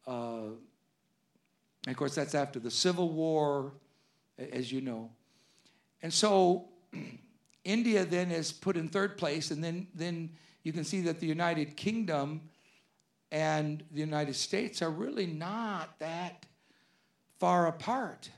uh, 0.07 0.12
of 1.88 1.95
course, 1.95 2.16
that's 2.16 2.36
after 2.36 2.59
the 2.59 2.72
Civil 2.72 3.09
War, 3.09 3.74
as 4.38 4.72
you 4.72 4.82
know. 4.82 5.09
And 6.01 6.14
so 6.14 6.70
India 7.64 8.05
then 8.05 8.32
is 8.32 8.51
put 8.51 8.78
in 8.78 8.88
third 8.88 9.18
place, 9.18 9.51
and 9.51 9.64
then, 9.64 9.88
then 9.95 10.30
you 10.64 10.72
can 10.72 10.84
see 10.84 11.01
that 11.01 11.20
the 11.20 11.28
United 11.28 11.76
Kingdom 11.76 12.41
and 13.32 13.84
the 13.91 13.99
United 13.99 14.36
States 14.36 14.82
are 14.82 14.89
really 14.89 15.25
not 15.25 15.97
that 15.99 16.45
far 17.39 17.67
apart. 17.67 18.29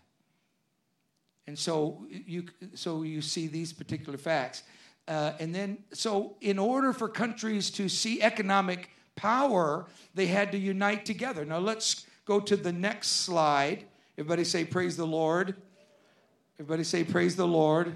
And 1.47 1.57
so 1.57 2.05
you, 2.09 2.45
so 2.73 3.03
you 3.03 3.21
see 3.21 3.47
these 3.47 3.73
particular 3.73 4.17
facts. 4.17 4.63
Uh, 5.07 5.33
and 5.39 5.53
then, 5.53 5.79
so 5.91 6.37
in 6.39 6.57
order 6.57 6.93
for 6.93 7.09
countries 7.09 7.69
to 7.71 7.89
see 7.89 8.21
economic 8.21 8.89
power, 9.15 9.87
they 10.13 10.27
had 10.27 10.51
to 10.53 10.57
unite 10.57 11.05
together. 11.05 11.43
Now 11.43 11.57
let's 11.57 12.05
go 12.25 12.39
to 12.39 12.55
the 12.55 12.71
next 12.71 13.07
slide. 13.25 13.85
Everybody 14.17 14.43
say, 14.45 14.63
Praise 14.63 14.95
the 14.95 15.07
Lord. 15.07 15.55
Everybody 16.59 16.83
say, 16.83 17.03
Praise 17.03 17.35
the 17.35 17.47
Lord. 17.47 17.93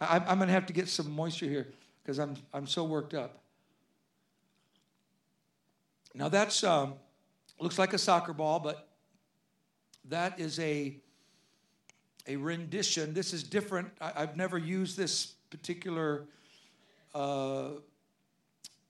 I, 0.00 0.16
am 0.16 0.38
going 0.38 0.48
to 0.48 0.54
have 0.54 0.66
to 0.66 0.72
get 0.72 0.88
some 0.88 1.10
moisture 1.10 1.46
here 1.46 1.68
because 2.02 2.18
I'm, 2.18 2.34
I'm 2.52 2.66
so 2.66 2.84
worked 2.84 3.14
up. 3.14 3.39
Now 6.14 6.28
that's 6.28 6.64
um, 6.64 6.94
looks 7.60 7.78
like 7.78 7.92
a 7.92 7.98
soccer 7.98 8.32
ball, 8.32 8.58
but 8.58 8.88
that 10.08 10.40
is 10.40 10.58
a 10.58 10.96
a 12.26 12.36
rendition. 12.36 13.14
This 13.14 13.32
is 13.32 13.42
different. 13.42 13.90
I, 14.00 14.20
have 14.20 14.36
never 14.36 14.58
used 14.58 14.96
this 14.96 15.34
particular 15.50 16.26
uh, 17.14 17.70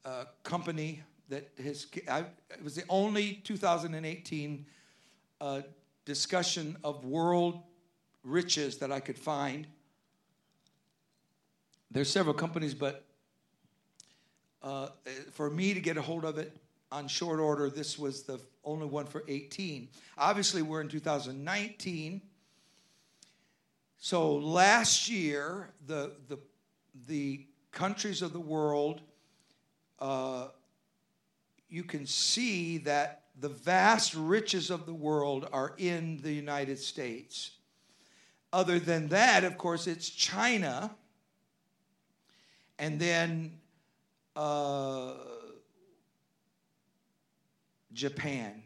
uh, 0.05 0.25
company 0.43 1.03
that 1.29 1.51
has. 1.63 1.87
I, 2.09 2.21
it 2.51 2.65
was 2.65 2.75
the 2.75 2.85
only 2.89 3.35
2018 3.45 4.67
uh, 5.41 5.61
discussion 6.05 6.77
of 6.83 7.05
world 7.05 7.63
riches 8.25 8.79
that 8.79 8.91
I 8.91 9.01
could 9.01 9.19
find. 9.19 9.67
There's 11.91 12.11
several 12.11 12.35
companies, 12.35 12.75
but 12.75 13.05
uh, 14.63 14.89
for 15.33 15.51
me 15.51 15.75
to 15.75 15.81
get 15.81 15.97
a 15.97 16.03
hold 16.03 16.25
of 16.25 16.39
it 16.39 16.57
on 16.93 17.09
short 17.09 17.41
order, 17.41 17.71
this 17.71 17.99
was 17.99 18.23
the 18.25 18.41
only 18.65 18.87
one 18.87 19.07
for 19.07 19.25
18. 19.29 19.89
Obviously, 20.19 20.63
we're 20.63 20.81
in 20.81 20.89
2019. 20.89 22.21
So 23.99 24.35
last 24.37 25.09
year, 25.09 25.71
the, 25.87 26.13
the, 26.29 26.39
the 27.07 27.47
countries 27.71 28.23
of 28.23 28.33
the 28.33 28.41
world, 28.41 29.03
uh, 29.99 30.49
you 31.69 31.85
can 31.85 32.07
see 32.07 32.79
that 32.79 33.25
the 33.39 33.49
vast 33.49 34.15
riches 34.15 34.71
of 34.71 34.87
the 34.87 34.95
world 34.95 35.49
are 35.53 35.75
in 35.79 36.19
the 36.23 36.33
United 36.33 36.79
States. 36.79 37.53
Other 38.53 38.79
than 38.79 39.09
that, 39.09 39.45
of 39.45 39.57
course, 39.57 39.87
it's 39.87 40.11
China, 40.11 40.91
and 42.79 42.99
then 42.99 43.53
uh, 44.35 45.13
Japan. 47.93 48.63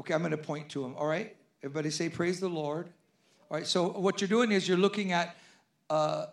Okay, 0.00 0.14
I'm 0.14 0.20
going 0.20 0.30
to 0.32 0.38
point 0.38 0.68
to 0.70 0.82
them. 0.82 0.94
All 0.96 1.06
right, 1.06 1.36
everybody 1.62 1.90
say 1.90 2.08
praise 2.08 2.40
the 2.40 2.48
Lord. 2.48 2.88
All 3.50 3.56
right, 3.56 3.66
so 3.66 3.88
what 3.88 4.20
you're 4.20 4.28
doing 4.28 4.52
is 4.52 4.66
you're 4.66 4.78
looking 4.78 5.12
at 5.12 5.36
uh, 5.90 6.26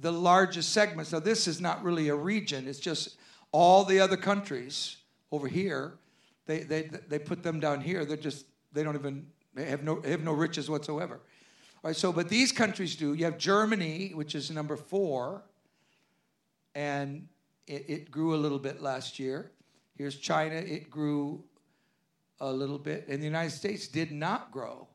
the 0.00 0.12
largest 0.12 0.72
segments. 0.72 1.12
Now, 1.12 1.20
this 1.20 1.46
is 1.46 1.60
not 1.60 1.82
really 1.82 2.08
a 2.08 2.14
region; 2.14 2.66
it's 2.66 2.80
just 2.80 3.16
all 3.52 3.84
the 3.84 4.00
other 4.00 4.16
countries 4.16 4.96
over 5.32 5.48
here. 5.48 5.94
They 6.46 6.60
they 6.60 6.90
they 7.08 7.18
put 7.18 7.42
them 7.42 7.60
down 7.60 7.80
here. 7.80 8.04
They're 8.04 8.16
just 8.16 8.46
they 8.72 8.82
don't 8.82 8.96
even 8.96 9.26
they 9.54 9.66
have 9.66 9.82
no 9.82 10.00
have 10.02 10.22
no 10.22 10.32
riches 10.32 10.70
whatsoever. 10.70 11.20
All 11.82 11.88
right, 11.88 11.96
so 11.96 12.12
but 12.12 12.28
these 12.28 12.52
countries 12.52 12.96
do. 12.96 13.14
You 13.14 13.24
have 13.24 13.38
Germany, 13.38 14.12
which 14.14 14.34
is 14.34 14.50
number 14.50 14.76
four, 14.76 15.42
and 16.74 17.28
it, 17.66 17.84
it 17.88 18.10
grew 18.10 18.34
a 18.34 18.36
little 18.38 18.58
bit 18.58 18.82
last 18.82 19.18
year. 19.18 19.50
Here's 20.00 20.16
China, 20.16 20.54
it 20.54 20.88
grew 20.88 21.44
a 22.40 22.50
little 22.50 22.78
bit, 22.78 23.04
and 23.08 23.20
the 23.20 23.26
United 23.26 23.50
States 23.50 23.86
did 23.86 24.10
not 24.10 24.50
grow. 24.50 24.88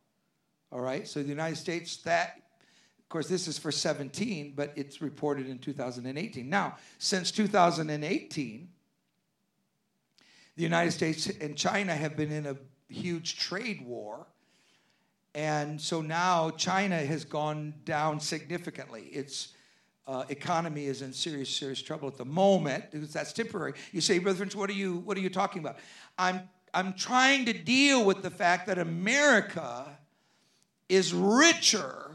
All 0.71 0.79
right, 0.79 1.07
so 1.07 1.21
the 1.21 1.29
United 1.29 1.57
States, 1.57 1.97
that, 1.97 2.41
of 2.97 3.09
course, 3.09 3.27
this 3.27 3.47
is 3.47 3.59
for 3.59 3.71
17, 3.71 4.53
but 4.55 4.73
it's 4.75 5.03
reported 5.03 5.47
in 5.47 5.59
2018. 5.59 6.49
Now, 6.49 6.77
since 6.97 7.29
2018, 7.29 8.67
the 10.55 10.63
United 10.63 10.91
States 10.91 11.29
and 11.39 11.55
China 11.55 11.93
have 11.93 12.17
been 12.17 12.31
in 12.31 12.47
a 12.47 12.57
huge 12.89 13.37
trade 13.37 13.85
war. 13.85 14.25
And 15.35 15.79
so 15.79 16.01
now 16.01 16.49
China 16.49 16.97
has 16.97 17.25
gone 17.25 17.75
down 17.83 18.19
significantly. 18.19 19.03
Its 19.11 19.49
uh, 20.07 20.23
economy 20.29 20.85
is 20.85 21.01
in 21.01 21.11
serious, 21.11 21.49
serious 21.49 21.81
trouble 21.81 22.07
at 22.07 22.17
the 22.17 22.25
moment 22.25 22.91
because 22.91 23.11
that's 23.11 23.33
temporary. 23.33 23.73
You 23.91 24.01
say, 24.01 24.19
Brother 24.19 24.45
what 24.53 24.69
are 24.69 24.73
you, 24.73 24.97
what 24.97 25.17
are 25.17 25.21
you 25.21 25.29
talking 25.29 25.61
about? 25.61 25.77
I'm, 26.17 26.41
I'm 26.73 26.93
trying 26.93 27.45
to 27.45 27.53
deal 27.53 28.05
with 28.05 28.21
the 28.21 28.29
fact 28.29 28.67
that 28.67 28.77
America 28.77 29.97
is 30.89 31.13
richer, 31.13 32.11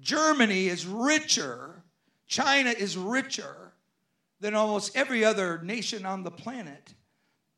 Germany 0.00 0.68
is 0.68 0.86
richer, 0.86 1.82
China 2.26 2.70
is 2.70 2.96
richer 2.96 3.72
than 4.40 4.54
almost 4.54 4.96
every 4.96 5.24
other 5.24 5.60
nation 5.62 6.06
on 6.06 6.22
the 6.22 6.30
planet. 6.30 6.94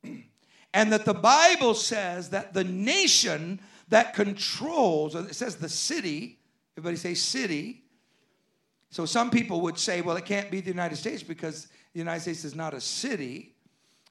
and 0.75 0.93
that 0.93 1.05
the 1.05 1.15
Bible 1.15 1.75
says 1.75 2.31
that 2.31 2.55
the 2.55 2.65
nation 2.65 3.61
that 3.89 4.15
controls, 4.15 5.15
it 5.15 5.35
says 5.35 5.57
the 5.57 5.69
city, 5.69 6.39
everybody 6.77 6.97
say 6.97 7.15
city. 7.15 7.85
So 8.91 9.05
some 9.05 9.31
people 9.31 9.61
would 9.63 9.79
say, 9.79 10.01
well, 10.01 10.17
it 10.17 10.25
can't 10.25 10.51
be 10.51 10.61
the 10.61 10.71
United 10.71 10.97
States 10.97 11.23
because 11.23 11.67
the 11.93 11.99
United 11.99 12.21
States 12.21 12.45
is 12.45 12.55
not 12.55 12.75
a 12.75 12.81
city. 12.81 13.55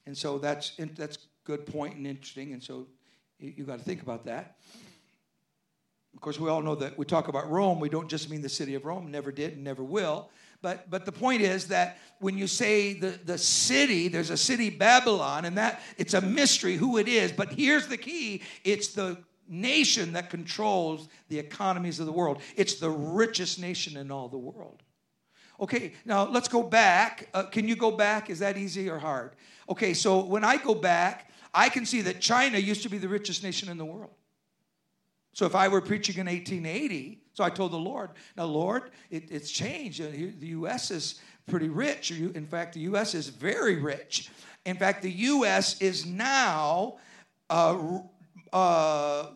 And 0.05 0.17
so 0.17 0.37
that's, 0.37 0.73
that's 0.95 1.17
good 1.43 1.65
point 1.65 1.95
and 1.95 2.05
interesting. 2.05 2.53
And 2.53 2.61
so 2.61 2.87
you, 3.39 3.53
you 3.57 3.63
got 3.63 3.79
to 3.79 3.85
think 3.85 4.01
about 4.01 4.25
that. 4.25 4.57
Of 6.13 6.21
course, 6.21 6.39
we 6.39 6.49
all 6.49 6.61
know 6.61 6.75
that 6.75 6.97
we 6.97 7.05
talk 7.05 7.27
about 7.27 7.49
Rome, 7.49 7.79
we 7.79 7.89
don't 7.89 8.09
just 8.09 8.29
mean 8.29 8.41
the 8.41 8.49
city 8.49 8.75
of 8.75 8.85
Rome, 8.85 9.11
never 9.11 9.31
did 9.31 9.53
and 9.53 9.63
never 9.63 9.83
will. 9.83 10.29
But, 10.61 10.89
but 10.89 11.05
the 11.05 11.11
point 11.11 11.41
is 11.41 11.67
that 11.67 11.97
when 12.19 12.37
you 12.37 12.47
say 12.47 12.93
the, 12.93 13.19
the 13.25 13.37
city, 13.37 14.07
there's 14.07 14.29
a 14.29 14.37
city 14.37 14.69
Babylon, 14.69 15.45
and 15.45 15.57
that 15.57 15.81
it's 15.97 16.13
a 16.13 16.21
mystery 16.21 16.75
who 16.75 16.97
it 16.97 17.07
is. 17.07 17.31
But 17.31 17.53
here's 17.53 17.87
the 17.87 17.97
key 17.97 18.41
it's 18.63 18.89
the 18.89 19.17
nation 19.47 20.13
that 20.13 20.29
controls 20.29 21.07
the 21.29 21.39
economies 21.39 21.99
of 21.99 22.05
the 22.05 22.11
world. 22.11 22.41
It's 22.55 22.75
the 22.75 22.89
richest 22.89 23.59
nation 23.59 23.97
in 23.97 24.11
all 24.11 24.27
the 24.27 24.37
world. 24.37 24.81
Okay, 25.59 25.93
now 26.03 26.27
let's 26.27 26.47
go 26.47 26.63
back. 26.63 27.29
Uh, 27.33 27.43
can 27.43 27.67
you 27.67 27.75
go 27.75 27.91
back? 27.91 28.29
Is 28.29 28.39
that 28.39 28.57
easy 28.57 28.89
or 28.89 28.99
hard? 28.99 29.35
Okay, 29.69 29.93
so 29.93 30.23
when 30.23 30.43
I 30.43 30.57
go 30.57 30.75
back, 30.75 31.31
I 31.53 31.69
can 31.69 31.85
see 31.85 32.01
that 32.01 32.19
China 32.19 32.57
used 32.57 32.83
to 32.83 32.89
be 32.89 32.97
the 32.97 33.07
richest 33.07 33.43
nation 33.43 33.69
in 33.69 33.77
the 33.77 33.85
world. 33.85 34.11
So 35.33 35.45
if 35.45 35.55
I 35.55 35.67
were 35.67 35.81
preaching 35.81 36.15
in 36.15 36.27
1880, 36.27 37.21
so 37.33 37.43
I 37.43 37.49
told 37.49 37.71
the 37.71 37.77
Lord, 37.77 38.11
now, 38.37 38.45
Lord, 38.45 38.91
it, 39.09 39.29
it's 39.29 39.51
changed. 39.51 40.01
The 40.01 40.47
U.S. 40.47 40.91
is 40.91 41.19
pretty 41.47 41.69
rich. 41.69 42.11
In 42.11 42.45
fact, 42.45 42.73
the 42.73 42.79
U.S. 42.81 43.13
is 43.13 43.29
very 43.29 43.75
rich. 43.75 44.29
In 44.65 44.77
fact, 44.77 45.01
the 45.01 45.11
U.S. 45.11 45.81
is 45.81 46.05
now 46.05 46.97
uh, 47.49 47.99
uh, 48.55 49.27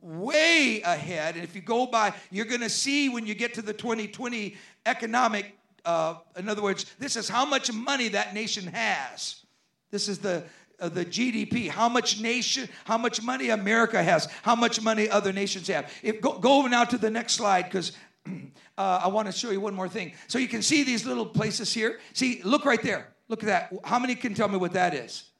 way 0.00 0.80
ahead. 0.82 1.34
And 1.34 1.44
if 1.44 1.54
you 1.54 1.60
go 1.60 1.86
by, 1.86 2.14
you're 2.30 2.46
going 2.46 2.62
to 2.62 2.70
see 2.70 3.10
when 3.10 3.26
you 3.26 3.34
get 3.34 3.54
to 3.54 3.62
the 3.62 3.74
2020 3.74 4.56
economic, 4.86 5.58
uh, 5.84 6.14
in 6.36 6.48
other 6.48 6.62
words, 6.62 6.86
this 6.98 7.16
is 7.16 7.28
how 7.28 7.44
much 7.44 7.70
money 7.70 8.08
that 8.08 8.32
nation 8.34 8.66
has. 8.68 9.44
This 9.90 10.08
is 10.08 10.18
the 10.18 10.44
uh, 10.78 10.90
the 10.90 11.06
GDP, 11.06 11.68
how 11.68 11.88
much 11.88 12.20
nation, 12.20 12.68
how 12.84 12.98
much 12.98 13.22
money 13.22 13.48
America 13.48 14.02
has, 14.02 14.28
how 14.42 14.54
much 14.54 14.82
money 14.82 15.08
other 15.08 15.32
nations 15.32 15.68
have. 15.68 15.90
If, 16.02 16.20
go, 16.20 16.38
go 16.38 16.66
now 16.66 16.84
to 16.84 16.98
the 16.98 17.08
next 17.08 17.32
slide 17.32 17.62
because 17.62 17.92
uh, 18.26 19.00
I 19.04 19.08
want 19.08 19.24
to 19.26 19.32
show 19.32 19.50
you 19.50 19.60
one 19.60 19.74
more 19.74 19.88
thing. 19.88 20.12
So 20.26 20.38
you 20.38 20.48
can 20.48 20.60
see 20.60 20.82
these 20.82 21.06
little 21.06 21.24
places 21.24 21.72
here. 21.72 21.98
See, 22.12 22.42
look 22.44 22.66
right 22.66 22.82
there. 22.82 23.08
Look 23.28 23.42
at 23.42 23.46
that. 23.46 23.72
How 23.84 23.98
many 23.98 24.14
can 24.16 24.34
tell 24.34 24.48
me 24.48 24.58
what 24.58 24.74
that 24.74 24.92
is? 24.92 25.30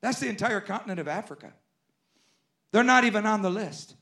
That's 0.00 0.18
the 0.18 0.28
entire 0.28 0.60
continent 0.60 0.98
of 0.98 1.06
Africa. 1.06 1.52
They're 2.72 2.82
not 2.82 3.04
even 3.04 3.26
on 3.26 3.42
the 3.42 3.50
list. 3.50 3.94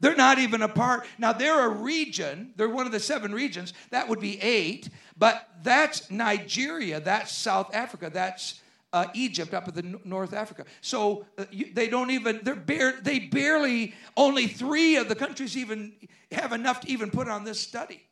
They're 0.00 0.16
not 0.16 0.38
even 0.38 0.62
a 0.62 0.68
part. 0.68 1.06
Now, 1.18 1.32
they're 1.32 1.66
a 1.66 1.68
region. 1.68 2.54
They're 2.56 2.70
one 2.70 2.86
of 2.86 2.92
the 2.92 3.00
seven 3.00 3.32
regions. 3.32 3.74
That 3.90 4.08
would 4.08 4.20
be 4.20 4.40
eight. 4.40 4.88
But 5.16 5.46
that's 5.62 6.10
Nigeria. 6.10 7.00
That's 7.00 7.32
South 7.32 7.74
Africa. 7.74 8.10
That's 8.12 8.60
uh, 8.92 9.06
Egypt 9.14 9.54
up 9.54 9.68
in 9.68 9.74
the 9.74 10.00
North 10.04 10.32
Africa. 10.32 10.64
So 10.80 11.26
uh, 11.38 11.44
you, 11.50 11.72
they 11.72 11.88
don't 11.88 12.10
even, 12.10 12.40
they're 12.42 12.56
bare, 12.56 12.98
they 13.02 13.20
barely, 13.20 13.94
only 14.16 14.46
three 14.46 14.96
of 14.96 15.08
the 15.08 15.14
countries 15.14 15.56
even 15.56 15.92
have 16.32 16.52
enough 16.52 16.80
to 16.80 16.90
even 16.90 17.10
put 17.10 17.28
on 17.28 17.44
this 17.44 17.60
study. 17.60 18.02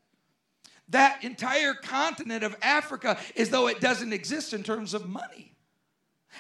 That 0.90 1.24
entire 1.24 1.74
continent 1.74 2.44
of 2.44 2.56
Africa 2.62 3.18
is 3.34 3.50
though 3.50 3.66
it 3.66 3.80
doesn't 3.80 4.12
exist 4.12 4.52
in 4.52 4.62
terms 4.62 4.94
of 4.94 5.08
money. 5.08 5.54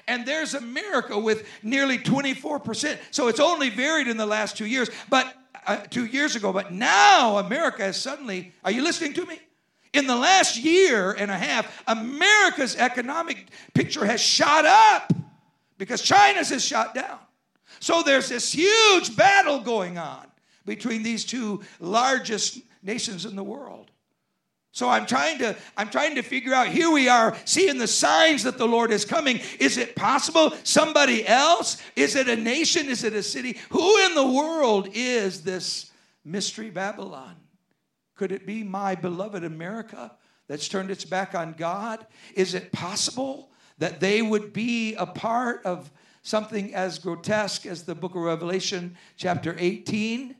And 0.06 0.24
there's 0.26 0.54
America 0.54 1.18
with 1.18 1.46
nearly 1.62 1.98
24%. 1.98 2.98
So 3.10 3.28
it's 3.28 3.40
only 3.40 3.70
varied 3.70 4.08
in 4.08 4.16
the 4.16 4.26
last 4.26 4.56
two 4.56 4.66
years, 4.66 4.90
but 5.08 5.34
uh, 5.66 5.76
two 5.76 6.06
years 6.06 6.36
ago. 6.36 6.52
But 6.52 6.72
now 6.72 7.38
America 7.38 7.82
has 7.82 8.00
suddenly, 8.00 8.52
are 8.64 8.70
you 8.70 8.82
listening 8.82 9.14
to 9.14 9.26
me? 9.26 9.38
In 9.92 10.06
the 10.06 10.16
last 10.16 10.56
year 10.56 11.12
and 11.12 11.30
a 11.30 11.36
half, 11.36 11.82
America's 11.86 12.76
economic 12.76 13.48
picture 13.74 14.04
has 14.04 14.20
shot 14.20 14.64
up 14.64 15.12
because 15.78 16.02
China's 16.02 16.50
has 16.50 16.64
shot 16.64 16.94
down. 16.94 17.18
So 17.80 18.02
there's 18.02 18.28
this 18.28 18.52
huge 18.52 19.16
battle 19.16 19.60
going 19.60 19.98
on 19.98 20.26
between 20.66 21.02
these 21.02 21.24
two 21.24 21.62
largest 21.80 22.60
nations 22.82 23.24
in 23.24 23.36
the 23.36 23.44
world. 23.44 23.90
So 24.78 24.88
I'm 24.88 25.06
trying 25.06 25.40
to 25.40 25.56
I'm 25.76 25.90
trying 25.90 26.14
to 26.14 26.22
figure 26.22 26.54
out 26.54 26.68
here 26.68 26.88
we 26.88 27.08
are 27.08 27.36
seeing 27.44 27.78
the 27.78 27.88
signs 27.88 28.44
that 28.44 28.58
the 28.58 28.68
Lord 28.68 28.92
is 28.92 29.04
coming. 29.04 29.40
Is 29.58 29.76
it 29.76 29.96
possible 29.96 30.52
somebody 30.62 31.26
else? 31.26 31.82
Is 31.96 32.14
it 32.14 32.28
a 32.28 32.36
nation? 32.36 32.86
Is 32.86 33.02
it 33.02 33.12
a 33.12 33.24
city? 33.24 33.58
Who 33.70 34.06
in 34.06 34.14
the 34.14 34.28
world 34.28 34.90
is 34.92 35.42
this 35.42 35.90
mystery 36.24 36.70
Babylon? 36.70 37.34
Could 38.14 38.30
it 38.30 38.46
be 38.46 38.62
my 38.62 38.94
beloved 38.94 39.42
America 39.42 40.12
that's 40.46 40.68
turned 40.68 40.92
its 40.92 41.04
back 41.04 41.34
on 41.34 41.54
God? 41.54 42.06
Is 42.36 42.54
it 42.54 42.70
possible 42.70 43.50
that 43.78 43.98
they 43.98 44.22
would 44.22 44.52
be 44.52 44.94
a 44.94 45.06
part 45.06 45.66
of 45.66 45.90
something 46.22 46.72
as 46.72 47.00
grotesque 47.00 47.66
as 47.66 47.82
the 47.82 47.96
book 47.96 48.14
of 48.14 48.22
Revelation, 48.22 48.96
chapter 49.16 49.56
18? 49.58 50.36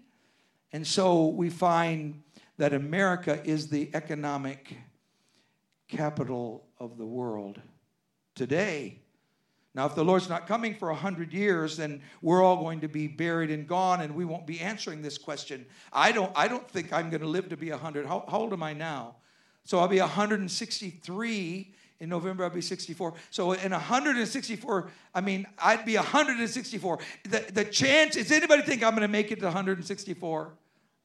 And 0.73 0.87
so 0.87 1.27
we 1.27 1.51
find 1.51 2.23
that 2.59 2.73
America 2.73 3.41
is 3.45 3.69
the 3.69 3.89
economic 3.95 4.77
capital 5.89 6.67
of 6.79 6.99
the 6.99 7.07
world 7.07 7.61
today. 8.35 8.99
Now, 9.75 9.87
if 9.87 9.95
the 9.95 10.05
Lord's 10.05 10.29
not 10.29 10.47
coming 10.49 10.75
for 10.75 10.91
a 10.91 10.95
hundred 10.95 11.33
years, 11.33 11.77
then 11.77 12.03
we're 12.21 12.43
all 12.43 12.57
going 12.57 12.81
to 12.81 12.89
be 12.89 13.07
buried 13.07 13.51
and 13.51 13.67
gone, 13.67 14.01
and 14.01 14.15
we 14.15 14.25
won't 14.25 14.47
be 14.47 14.61
answering 14.61 15.03
this 15.03 15.17
question. 15.17 15.65
I 15.93 16.11
don't, 16.11 16.33
I 16.35 16.49
don't 16.49 16.69
think 16.69 16.93
I'm 16.93 17.11
going 17.11 17.21
to 17.21 17.29
live 17.29 17.49
to 17.51 17.57
be 17.57 17.71
a 17.71 17.77
hundred. 17.77 18.07
How, 18.07 18.25
how 18.29 18.39
old 18.41 18.53
am 18.53 18.63
I 18.63 18.73
now? 18.73 19.17
So 19.65 19.79
I'll 19.79 19.89
be 19.89 20.01
163 20.01 21.75
in 22.01 22.09
November. 22.09 22.45
I'll 22.45 22.51
be 22.51 22.61
64. 22.61 23.15
So 23.31 23.53
in 23.53 23.71
164, 23.71 24.91
I 25.15 25.21
mean, 25.21 25.47
I'd 25.59 25.85
be 25.85 25.95
164. 25.95 26.99
The, 27.25 27.45
the 27.53 27.65
chance 27.65 28.17
is 28.17 28.33
anybody 28.33 28.63
think 28.63 28.83
I'm 28.83 28.93
going 28.93 29.03
to 29.03 29.09
make 29.09 29.31
it 29.31 29.39
to 29.41 29.45
164? 29.45 30.55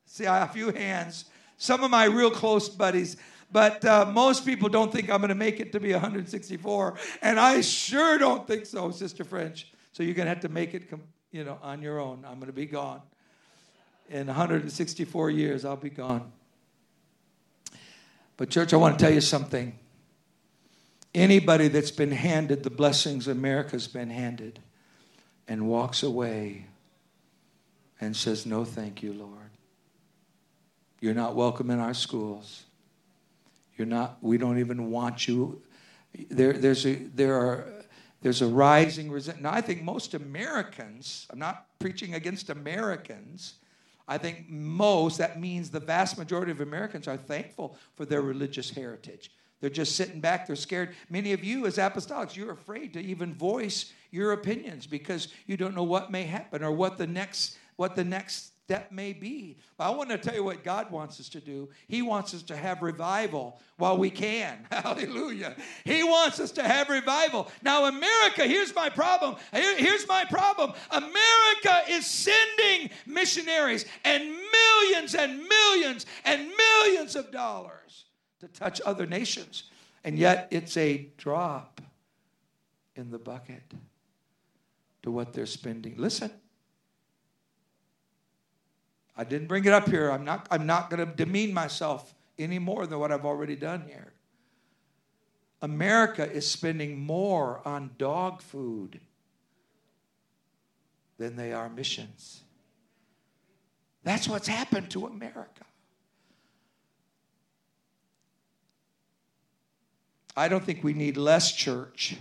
See, 0.05 0.25
I 0.25 0.39
have 0.39 0.49
a 0.49 0.53
few 0.53 0.71
hands 0.71 1.25
some 1.63 1.81
of 1.81 1.89
my 1.89 2.03
real 2.05 2.29
close 2.29 2.67
buddies. 2.67 3.15
But 3.49 3.85
uh, 3.85 4.05
most 4.11 4.45
people 4.45 4.67
don't 4.67 4.91
think 4.91 5.09
I'm 5.09 5.19
going 5.19 5.29
to 5.29 5.35
make 5.35 5.61
it 5.61 5.71
to 5.71 5.79
be 5.79 5.93
164. 5.93 6.95
And 7.21 7.39
I 7.39 7.61
sure 7.61 8.17
don't 8.17 8.45
think 8.45 8.65
so, 8.65 8.91
Sister 8.91 9.23
French. 9.23 9.71
So 9.93 10.03
you're 10.03 10.15
going 10.15 10.25
to 10.25 10.29
have 10.29 10.41
to 10.41 10.49
make 10.49 10.73
it, 10.73 10.83
you 11.31 11.45
know, 11.45 11.57
on 11.61 11.81
your 11.81 12.01
own. 12.01 12.25
I'm 12.27 12.35
going 12.35 12.47
to 12.47 12.53
be 12.53 12.65
gone. 12.65 13.01
In 14.09 14.27
164 14.27 15.29
years, 15.29 15.63
I'll 15.63 15.77
be 15.77 15.89
gone. 15.89 16.31
But, 18.35 18.49
church, 18.49 18.73
I 18.73 18.77
want 18.77 18.99
to 18.99 19.05
tell 19.05 19.13
you 19.13 19.21
something. 19.21 19.77
Anybody 21.15 21.69
that's 21.69 21.91
been 21.91 22.11
handed 22.11 22.63
the 22.63 22.71
blessings 22.71 23.27
America's 23.27 23.87
been 23.87 24.09
handed 24.09 24.59
and 25.47 25.67
walks 25.67 26.03
away 26.03 26.65
and 28.01 28.17
says, 28.17 28.45
No, 28.45 28.65
thank 28.65 29.01
you, 29.01 29.13
Lord. 29.13 29.42
You're 31.03 31.13
not 31.13 31.35
welcome 31.35 31.69
in 31.69 31.81
our 31.81 31.93
schools. 31.93 32.63
You're 33.75 33.87
not, 33.87 34.19
we 34.21 34.37
don't 34.37 34.57
even 34.57 34.89
want 34.89 35.27
you. 35.27 35.61
There, 36.29 36.53
there's, 36.53 36.85
a, 36.85 36.93
there 36.93 37.35
are, 37.35 37.65
there's 38.21 38.41
a 38.41 38.47
rising 38.47 39.11
resentment. 39.11 39.43
Now, 39.43 39.51
I 39.51 39.59
think 39.59 39.83
most 39.83 40.13
Americans, 40.13 41.27
I'm 41.29 41.39
not 41.39 41.65
preaching 41.77 42.13
against 42.13 42.49
Americans, 42.49 43.55
I 44.07 44.17
think 44.17 44.45
most, 44.47 45.17
that 45.17 45.41
means 45.41 45.69
the 45.69 45.81
vast 45.81 46.17
majority 46.17 46.53
of 46.53 46.61
Americans 46.61 47.09
are 47.09 47.17
thankful 47.17 47.75
for 47.97 48.05
their 48.05 48.21
religious 48.21 48.69
heritage. 48.69 49.29
They're 49.59 49.69
just 49.69 49.97
sitting 49.97 50.21
back, 50.21 50.47
they're 50.47 50.55
scared. 50.55 50.95
Many 51.09 51.33
of 51.33 51.43
you, 51.43 51.65
as 51.65 51.75
apostolics, 51.75 52.37
you're 52.37 52.53
afraid 52.53 52.93
to 52.93 53.01
even 53.01 53.33
voice 53.33 53.91
your 54.11 54.31
opinions 54.31 54.87
because 54.87 55.27
you 55.47 55.57
don't 55.57 55.75
know 55.75 55.83
what 55.83 56.11
may 56.11 56.23
happen 56.23 56.63
or 56.63 56.71
what 56.71 56.97
the 56.97 57.07
next 57.07 57.57
what 57.75 57.97
the 57.97 58.03
next 58.05 58.52
that 58.67 58.93
may 58.93 59.11
be. 59.11 59.57
But 59.77 59.85
I 59.85 59.89
want 59.89 60.09
to 60.09 60.17
tell 60.17 60.33
you 60.33 60.43
what 60.43 60.63
God 60.63 60.89
wants 60.89 61.19
us 61.19 61.27
to 61.29 61.41
do. 61.41 61.69
He 61.87 62.01
wants 62.01 62.33
us 62.33 62.43
to 62.43 62.55
have 62.55 62.81
revival 62.81 63.59
while 63.77 63.97
we 63.97 64.09
can. 64.09 64.65
Hallelujah. 64.71 65.55
He 65.83 66.03
wants 66.03 66.39
us 66.39 66.51
to 66.53 66.63
have 66.63 66.87
revival. 66.89 67.51
Now, 67.61 67.85
America, 67.85 68.45
here's 68.45 68.73
my 68.73 68.89
problem. 68.89 69.35
here's 69.51 70.07
my 70.07 70.23
problem. 70.25 70.73
America 70.91 71.81
is 71.89 72.05
sending 72.05 72.89
missionaries 73.05 73.85
and 74.05 74.23
millions 74.23 75.15
and 75.15 75.45
millions 75.45 76.05
and 76.23 76.49
millions 76.57 77.15
of 77.17 77.31
dollars 77.31 78.05
to 78.39 78.47
touch 78.47 78.79
other 78.85 79.05
nations. 79.05 79.63
And 80.05 80.17
yet, 80.17 80.47
it's 80.51 80.77
a 80.77 81.09
drop 81.17 81.81
in 82.95 83.09
the 83.09 83.19
bucket 83.19 83.73
to 85.01 85.11
what 85.11 85.33
they're 85.33 85.45
spending. 85.45 85.95
Listen. 85.97 86.31
I 89.15 89.23
didn't 89.23 89.47
bring 89.47 89.65
it 89.65 89.73
up 89.73 89.87
here. 89.87 90.11
I'm 90.11 90.25
not, 90.25 90.47
I'm 90.49 90.65
not 90.65 90.89
going 90.89 91.05
to 91.05 91.15
demean 91.15 91.53
myself 91.53 92.15
any 92.39 92.59
more 92.59 92.87
than 92.87 92.99
what 92.99 93.11
I've 93.11 93.25
already 93.25 93.55
done 93.55 93.83
here. 93.87 94.13
America 95.61 96.29
is 96.29 96.49
spending 96.49 96.99
more 96.99 97.61
on 97.65 97.91
dog 97.97 98.41
food 98.41 98.99
than 101.17 101.35
they 101.35 101.53
are 101.53 101.69
missions. 101.69 102.41
That's 104.03 104.27
what's 104.27 104.47
happened 104.47 104.89
to 104.91 105.05
America. 105.05 105.63
I 110.35 110.47
don't 110.47 110.63
think 110.63 110.83
we 110.83 110.93
need 110.93 111.15
less 111.15 111.51
church. 111.51 112.17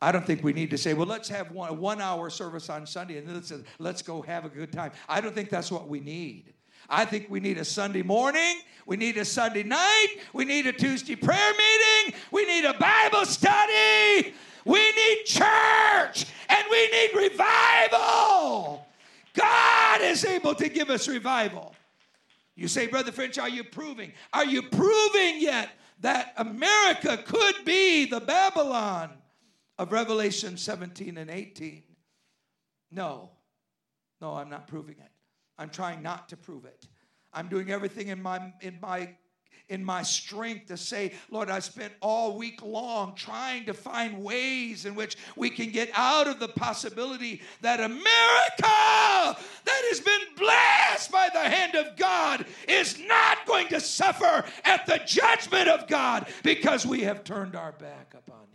I 0.00 0.12
don't 0.12 0.24
think 0.24 0.44
we 0.44 0.52
need 0.52 0.70
to 0.70 0.78
say, 0.78 0.94
well, 0.94 1.06
let's 1.06 1.28
have 1.28 1.50
one, 1.50 1.78
one 1.78 2.00
hour 2.00 2.30
service 2.30 2.70
on 2.70 2.86
Sunday 2.86 3.18
and 3.18 3.26
then 3.26 3.34
let's, 3.34 3.52
let's 3.78 4.02
go 4.02 4.22
have 4.22 4.44
a 4.44 4.48
good 4.48 4.72
time. 4.72 4.92
I 5.08 5.20
don't 5.20 5.34
think 5.34 5.50
that's 5.50 5.72
what 5.72 5.88
we 5.88 5.98
need. 6.00 6.52
I 6.88 7.04
think 7.04 7.26
we 7.28 7.40
need 7.40 7.58
a 7.58 7.64
Sunday 7.64 8.02
morning. 8.02 8.60
We 8.86 8.96
need 8.96 9.16
a 9.18 9.24
Sunday 9.24 9.64
night. 9.64 10.06
We 10.32 10.44
need 10.44 10.66
a 10.66 10.72
Tuesday 10.72 11.16
prayer 11.16 11.52
meeting. 11.52 12.18
We 12.30 12.46
need 12.46 12.64
a 12.64 12.74
Bible 12.74 13.26
study. 13.26 14.34
We 14.64 14.92
need 14.92 15.24
church 15.26 16.26
and 16.48 16.64
we 16.70 16.90
need 16.90 17.10
revival. 17.14 18.86
God 19.34 20.00
is 20.02 20.24
able 20.24 20.54
to 20.54 20.68
give 20.68 20.90
us 20.90 21.08
revival. 21.08 21.74
You 22.54 22.68
say, 22.68 22.86
Brother 22.86 23.12
French, 23.12 23.38
are 23.38 23.48
you 23.48 23.64
proving? 23.64 24.12
Are 24.32 24.44
you 24.44 24.62
proving 24.62 25.40
yet 25.40 25.70
that 26.00 26.34
America 26.36 27.18
could 27.24 27.64
be 27.64 28.06
the 28.06 28.20
Babylon 28.20 29.10
of 29.78 29.92
Revelation 29.92 30.56
17 30.56 31.16
and 31.16 31.30
18? 31.30 31.82
No. 32.90 33.30
No, 34.20 34.34
I'm 34.34 34.50
not 34.50 34.66
proving 34.66 34.96
it. 34.98 35.10
I'm 35.58 35.70
trying 35.70 36.02
not 36.02 36.28
to 36.30 36.36
prove 36.36 36.64
it. 36.64 36.86
I'm 37.32 37.48
doing 37.48 37.70
everything 37.70 38.08
in 38.08 38.22
my 38.22 38.52
in 38.60 38.78
my 38.80 39.10
in 39.68 39.84
my 39.84 40.02
strength 40.02 40.66
to 40.66 40.76
say, 40.76 41.12
Lord, 41.30 41.50
I 41.50 41.58
spent 41.58 41.92
all 42.00 42.38
week 42.38 42.62
long 42.62 43.14
trying 43.14 43.66
to 43.66 43.74
find 43.74 44.22
ways 44.22 44.86
in 44.86 44.94
which 44.94 45.16
we 45.36 45.50
can 45.50 45.70
get 45.70 45.90
out 45.94 46.26
of 46.26 46.40
the 46.40 46.48
possibility 46.48 47.42
that 47.60 47.80
America, 47.80 48.02
that 48.62 49.82
has 49.90 50.00
been 50.00 50.20
blessed 50.36 51.12
by 51.12 51.28
the 51.32 51.40
hand 51.40 51.74
of 51.74 51.96
God, 51.96 52.46
is 52.66 52.98
not 53.06 53.46
going 53.46 53.68
to 53.68 53.80
suffer 53.80 54.44
at 54.64 54.86
the 54.86 55.00
judgment 55.04 55.68
of 55.68 55.86
God 55.86 56.26
because 56.42 56.86
we 56.86 57.02
have 57.02 57.22
turned 57.22 57.54
our 57.54 57.72
back 57.72 58.14
upon. 58.16 58.47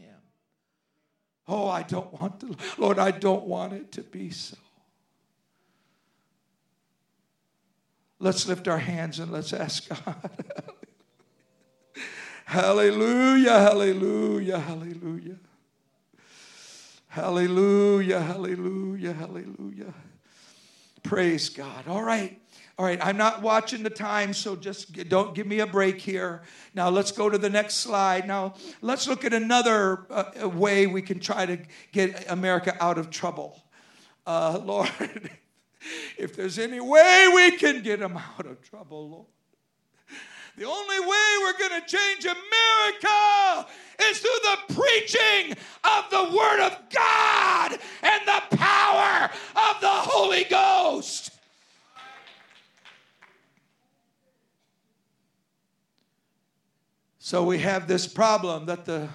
Oh, 1.48 1.68
I 1.68 1.84
don't 1.84 2.20
want 2.22 2.40
to, 2.40 2.56
Lord, 2.78 3.00
I 3.00 3.12
don't 3.12 3.46
want 3.46 3.74
it 3.74 3.92
to 3.94 4.02
be 4.02 4.30
so. 4.32 4.58
Let's 8.20 8.48
lift 8.48 8.70
our 8.70 8.78
hands 8.78 9.20
and 9.20 9.32
let's 9.32 9.52
ask 9.52 9.90
God. 9.90 10.16
hallelujah, 12.46 13.60
hallelujah, 13.60 14.60
hallelujah. 14.60 15.38
Hallelujah, 17.10 18.22
hallelujah, 18.22 19.14
hallelujah. 19.14 19.94
Praise 21.04 21.50
God. 21.50 21.88
All 21.88 22.02
right. 22.02 22.40
All 22.76 22.86
right, 22.86 23.00
I'm 23.04 23.18
not 23.18 23.44
watching 23.44 23.84
the 23.84 23.92
time, 23.92 24.34
so 24.34 24.56
just 24.56 25.08
don't 25.08 25.36
give 25.36 25.46
me 25.46 25.60
a 25.60 25.68
break 25.68 26.02
here. 26.02 26.42
Now, 26.74 26.90
let's 26.90 27.12
go 27.12 27.30
to 27.30 27.38
the 27.38 27.50
next 27.50 27.76
slide. 27.76 28.28
Now, 28.28 28.56
let's 28.82 29.08
look 29.08 29.24
at 29.24 29.32
another 29.32 30.08
uh, 30.10 30.50
way 30.50 30.88
we 30.88 31.04
can 31.04 31.20
try 31.20 31.46
to 31.46 31.60
get 31.92 32.26
America 32.32 32.76
out 32.80 32.98
of 32.98 33.12
trouble. 33.12 33.64
Uh, 34.26 34.60
Lord, 34.66 34.90
if 36.18 36.36
there's 36.36 36.58
any 36.58 36.80
way 36.80 37.30
we 37.32 37.58
can 37.58 37.84
get 37.84 38.00
them 38.00 38.18
out 38.18 38.48
of 38.48 38.60
trouble, 38.68 39.10
Lord. 39.10 39.26
The 40.58 40.66
only 40.66 41.00
way 41.00 41.36
we're 41.42 41.58
going 41.58 41.82
to 41.82 41.88
change 41.88 42.26
America 42.26 43.68
is 44.04 44.20
through 44.20 44.30
the 44.44 44.74
preaching 44.74 45.58
of 45.84 46.10
the 46.10 46.36
Word 46.36 46.60
of 46.60 46.78
God 46.92 47.80
and 48.02 48.22
the 48.28 48.56
power 48.58 49.26
of 49.56 49.82
the 49.82 49.90
Holy 49.90 50.44
Ghost. 50.44 51.32
So 57.34 57.42
we 57.42 57.58
have 57.58 57.88
this 57.88 58.06
problem 58.06 58.68
that 58.68 58.86
the 58.86 59.10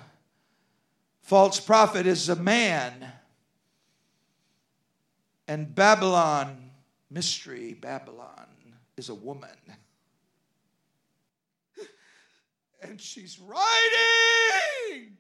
false 1.23 1.61
prophet 1.61 2.05
is 2.05 2.29
a 2.29 2.35
man, 2.35 3.13
and 5.47 5.73
Babylon, 5.73 6.73
mystery, 7.13 7.75
Babylon, 7.75 8.49
is 8.97 9.09
a 9.09 9.15
woman. 9.15 9.57
and 12.83 13.01
she's 13.01 13.39
riding. 13.39 15.17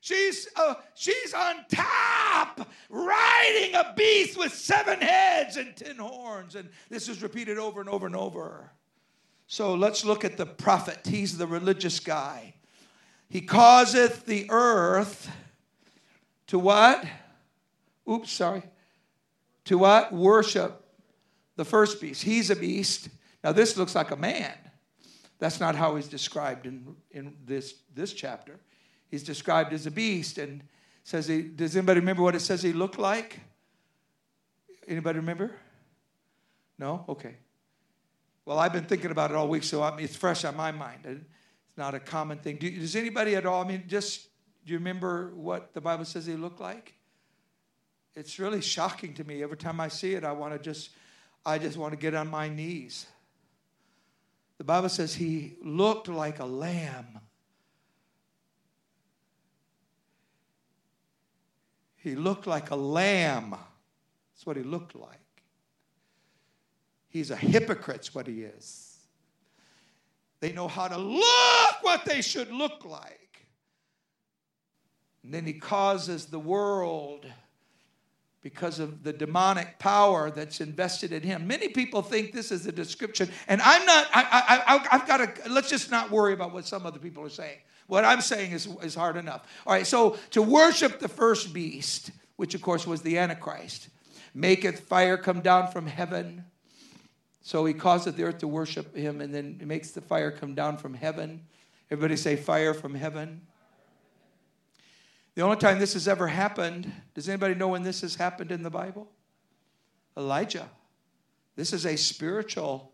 She's, 0.00 0.48
uh, 0.56 0.74
she's 0.96 1.32
on 1.32 1.54
top, 1.68 2.68
riding 2.90 3.76
a 3.76 3.94
beast 3.96 4.36
with 4.36 4.52
seven 4.52 5.00
heads 5.00 5.56
and 5.56 5.76
ten 5.76 5.98
horns. 5.98 6.56
And 6.56 6.68
this 6.90 7.08
is 7.08 7.22
repeated 7.22 7.58
over 7.58 7.80
and 7.80 7.88
over 7.88 8.06
and 8.06 8.16
over. 8.16 8.72
So 9.52 9.74
let's 9.74 10.02
look 10.02 10.24
at 10.24 10.38
the 10.38 10.46
prophet. 10.46 11.00
He's 11.04 11.36
the 11.36 11.46
religious 11.46 12.00
guy. 12.00 12.54
He 13.28 13.42
causeth 13.42 14.24
the 14.24 14.46
earth 14.48 15.30
to 16.46 16.58
what? 16.58 17.04
Oops, 18.10 18.32
sorry. 18.32 18.62
To 19.66 19.76
what? 19.76 20.10
Worship 20.10 20.82
the 21.56 21.66
first 21.66 22.00
beast. 22.00 22.22
He's 22.22 22.48
a 22.48 22.56
beast. 22.56 23.10
Now, 23.44 23.52
this 23.52 23.76
looks 23.76 23.94
like 23.94 24.10
a 24.10 24.16
man. 24.16 24.54
That's 25.38 25.60
not 25.60 25.74
how 25.74 25.96
he's 25.96 26.08
described 26.08 26.64
in, 26.64 26.96
in 27.10 27.36
this, 27.44 27.74
this 27.94 28.14
chapter. 28.14 28.58
He's 29.10 29.22
described 29.22 29.74
as 29.74 29.84
a 29.84 29.90
beast 29.90 30.38
and 30.38 30.62
says 31.04 31.26
he, 31.26 31.42
does 31.42 31.76
anybody 31.76 32.00
remember 32.00 32.22
what 32.22 32.34
it 32.34 32.40
says 32.40 32.62
he 32.62 32.72
looked 32.72 32.98
like? 32.98 33.38
Anybody 34.88 35.18
remember? 35.18 35.52
No? 36.78 37.04
Okay. 37.06 37.36
Well, 38.44 38.58
I've 38.58 38.72
been 38.72 38.84
thinking 38.84 39.10
about 39.10 39.30
it 39.30 39.36
all 39.36 39.48
week, 39.48 39.62
so 39.62 39.82
I 39.82 39.94
mean, 39.94 40.04
it's 40.04 40.16
fresh 40.16 40.44
on 40.44 40.56
my 40.56 40.72
mind. 40.72 41.00
It's 41.04 41.76
not 41.76 41.94
a 41.94 42.00
common 42.00 42.38
thing. 42.38 42.56
Do, 42.56 42.70
does 42.70 42.96
anybody 42.96 43.36
at 43.36 43.46
all, 43.46 43.62
I 43.62 43.68
mean, 43.68 43.84
just, 43.86 44.28
do 44.66 44.72
you 44.72 44.78
remember 44.78 45.32
what 45.34 45.74
the 45.74 45.80
Bible 45.80 46.04
says 46.04 46.26
he 46.26 46.34
looked 46.34 46.60
like? 46.60 46.94
It's 48.14 48.38
really 48.38 48.60
shocking 48.60 49.14
to 49.14 49.24
me. 49.24 49.42
Every 49.42 49.56
time 49.56 49.80
I 49.80 49.88
see 49.88 50.14
it, 50.14 50.24
I 50.24 50.32
want 50.32 50.52
to 50.52 50.58
just, 50.58 50.90
I 51.46 51.58
just 51.58 51.76
want 51.78 51.92
to 51.92 51.96
get 51.96 52.14
on 52.14 52.28
my 52.28 52.48
knees. 52.48 53.06
The 54.58 54.64
Bible 54.64 54.88
says 54.88 55.14
he 55.14 55.56
looked 55.64 56.08
like 56.08 56.38
a 56.38 56.44
lamb. 56.44 57.20
He 61.96 62.16
looked 62.16 62.46
like 62.46 62.70
a 62.70 62.76
lamb. 62.76 63.50
That's 63.50 64.44
what 64.44 64.56
he 64.56 64.62
looked 64.62 64.94
like. 64.94 65.21
He's 67.12 67.30
a 67.30 67.36
hypocrite's 67.36 68.14
what 68.14 68.26
he 68.26 68.42
is. 68.42 68.96
They 70.40 70.50
know 70.50 70.66
how 70.66 70.88
to 70.88 70.96
look 70.96 71.74
what 71.82 72.06
they 72.06 72.22
should 72.22 72.50
look 72.50 72.86
like. 72.86 73.46
And 75.22 75.32
then 75.32 75.44
he 75.44 75.52
causes 75.52 76.26
the 76.26 76.38
world 76.38 77.26
because 78.40 78.80
of 78.80 79.04
the 79.04 79.12
demonic 79.12 79.78
power 79.78 80.30
that's 80.30 80.62
invested 80.62 81.12
in 81.12 81.22
him. 81.22 81.46
Many 81.46 81.68
people 81.68 82.00
think 82.00 82.32
this 82.32 82.50
is 82.50 82.66
a 82.66 82.72
description, 82.72 83.30
and 83.46 83.60
I'm 83.62 83.84
not, 83.86 84.08
I, 84.12 84.62
I, 84.90 84.96
have 84.96 85.06
got 85.06 85.18
to, 85.18 85.50
let's 85.50 85.68
just 85.68 85.90
not 85.90 86.10
worry 86.10 86.32
about 86.32 86.52
what 86.52 86.66
some 86.66 86.86
other 86.86 86.98
people 86.98 87.22
are 87.24 87.30
saying. 87.30 87.58
What 87.86 88.04
I'm 88.04 88.20
saying 88.22 88.52
is, 88.52 88.66
is 88.82 88.94
hard 88.94 89.16
enough. 89.16 89.46
All 89.66 89.74
right, 89.74 89.86
so 89.86 90.16
to 90.30 90.42
worship 90.42 90.98
the 90.98 91.08
first 91.08 91.52
beast, 91.52 92.10
which 92.36 92.54
of 92.54 92.62
course 92.62 92.84
was 92.86 93.02
the 93.02 93.18
Antichrist, 93.18 93.90
maketh 94.34 94.80
fire 94.80 95.16
come 95.16 95.40
down 95.40 95.70
from 95.70 95.86
heaven. 95.86 96.46
So 97.42 97.64
he 97.64 97.74
causeth 97.74 98.16
the 98.16 98.22
earth 98.22 98.38
to 98.38 98.48
worship 98.48 98.96
him, 98.96 99.20
and 99.20 99.34
then 99.34 99.56
he 99.58 99.66
makes 99.66 99.90
the 99.90 100.00
fire 100.00 100.30
come 100.30 100.54
down 100.54 100.76
from 100.76 100.94
heaven. 100.94 101.42
Everybody 101.90 102.16
say 102.16 102.36
fire 102.36 102.72
from 102.72 102.94
heaven. 102.94 103.42
The 105.34 105.42
only 105.42 105.56
time 105.56 105.80
this 105.80 105.94
has 105.94 106.06
ever 106.06 106.28
happened, 106.28 106.92
does 107.14 107.28
anybody 107.28 107.54
know 107.54 107.68
when 107.68 107.82
this 107.82 108.02
has 108.02 108.14
happened 108.14 108.52
in 108.52 108.62
the 108.62 108.70
Bible? 108.70 109.10
Elijah. 110.16 110.68
This 111.56 111.72
is 111.72 111.84
a 111.84 111.96
spiritual, 111.96 112.92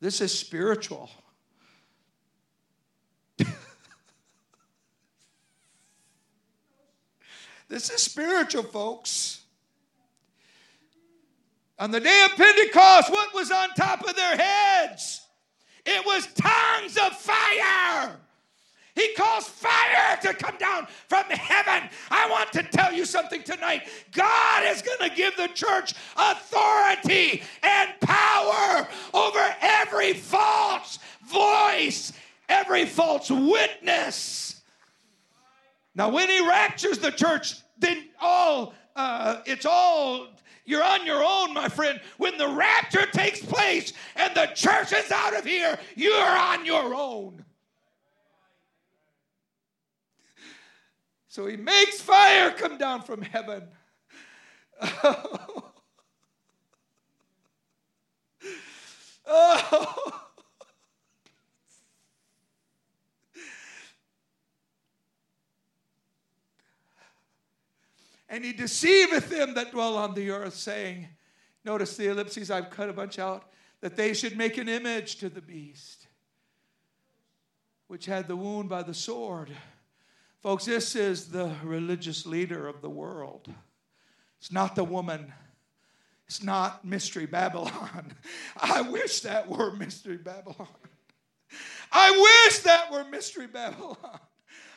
this 0.00 0.20
is 0.20 0.36
spiritual. 0.36 1.08
this 7.68 7.88
is 7.88 8.02
spiritual, 8.02 8.64
folks. 8.64 9.41
On 11.82 11.90
the 11.90 11.98
day 11.98 12.26
of 12.30 12.36
Pentecost, 12.36 13.10
what 13.10 13.34
was 13.34 13.50
on 13.50 13.70
top 13.70 14.08
of 14.08 14.14
their 14.14 14.36
heads? 14.36 15.20
It 15.84 16.06
was 16.06 16.28
tongues 16.34 16.96
of 16.96 17.10
fire. 17.16 18.20
He 18.94 19.12
calls 19.14 19.48
fire 19.48 20.16
to 20.22 20.32
come 20.32 20.56
down 20.58 20.86
from 21.08 21.24
heaven. 21.24 21.90
I 22.08 22.30
want 22.30 22.52
to 22.52 22.62
tell 22.62 22.92
you 22.92 23.04
something 23.04 23.42
tonight. 23.42 23.88
God 24.12 24.64
is 24.68 24.80
going 24.80 25.10
to 25.10 25.16
give 25.16 25.36
the 25.36 25.48
church 25.48 25.94
authority 26.16 27.42
and 27.64 27.90
power 28.00 28.86
over 29.12 29.56
every 29.60 30.12
false 30.12 31.00
voice, 31.26 32.12
every 32.48 32.86
false 32.86 33.28
witness. 33.28 34.62
Now, 35.96 36.10
when 36.10 36.28
he 36.28 36.46
raptures 36.46 36.98
the 36.98 37.10
church, 37.10 37.56
then 37.76 38.04
all 38.20 38.72
uh, 38.94 39.40
it's 39.46 39.66
all 39.66 40.28
you're 40.64 40.82
on 40.82 41.04
your 41.04 41.22
own, 41.24 41.52
my 41.54 41.68
friend. 41.68 42.00
When 42.18 42.38
the 42.38 42.48
rapture 42.48 43.06
takes 43.06 43.40
place 43.40 43.92
and 44.16 44.34
the 44.34 44.46
church 44.54 44.92
is 44.92 45.10
out 45.10 45.36
of 45.36 45.44
here, 45.44 45.78
you're 45.96 46.14
on 46.14 46.64
your 46.64 46.94
own. 46.94 47.44
So 51.28 51.46
he 51.46 51.56
makes 51.56 52.00
fire 52.00 52.50
come 52.50 52.78
down 52.78 53.02
from 53.02 53.22
heaven. 53.22 53.64
Oh. 59.24 59.72
oh. 59.72 60.21
And 68.32 68.44
he 68.44 68.52
deceiveth 68.52 69.30
them 69.30 69.54
that 69.54 69.70
dwell 69.70 69.96
on 69.96 70.14
the 70.14 70.30
earth, 70.30 70.54
saying, 70.54 71.06
Notice 71.64 71.96
the 71.96 72.08
ellipses, 72.08 72.50
I've 72.50 72.70
cut 72.70 72.88
a 72.88 72.92
bunch 72.92 73.20
out, 73.20 73.44
that 73.80 73.94
they 73.94 74.12
should 74.14 74.36
make 74.36 74.58
an 74.58 74.68
image 74.68 75.16
to 75.16 75.28
the 75.28 75.40
beast, 75.40 76.08
which 77.86 78.06
had 78.06 78.26
the 78.26 78.34
wound 78.34 78.68
by 78.68 78.82
the 78.82 78.94
sword 78.94 79.50
Folks, 80.42 80.64
this 80.64 80.96
is 80.96 81.28
the 81.28 81.54
religious 81.62 82.26
leader 82.26 82.66
of 82.66 82.82
the 82.82 82.90
world. 82.90 83.48
It's 84.40 84.50
not 84.50 84.74
the 84.74 84.82
woman. 84.82 85.32
It's 86.26 86.42
not 86.42 86.84
Mystery 86.84 87.26
Babylon. 87.26 88.12
I 88.56 88.80
wish 88.80 89.20
that 89.20 89.48
were 89.48 89.70
Mystery 89.70 90.16
Babylon. 90.16 90.66
I 91.92 92.10
wish 92.10 92.58
that 92.60 92.90
were 92.90 93.04
Mystery 93.04 93.46
Babylon. 93.46 94.18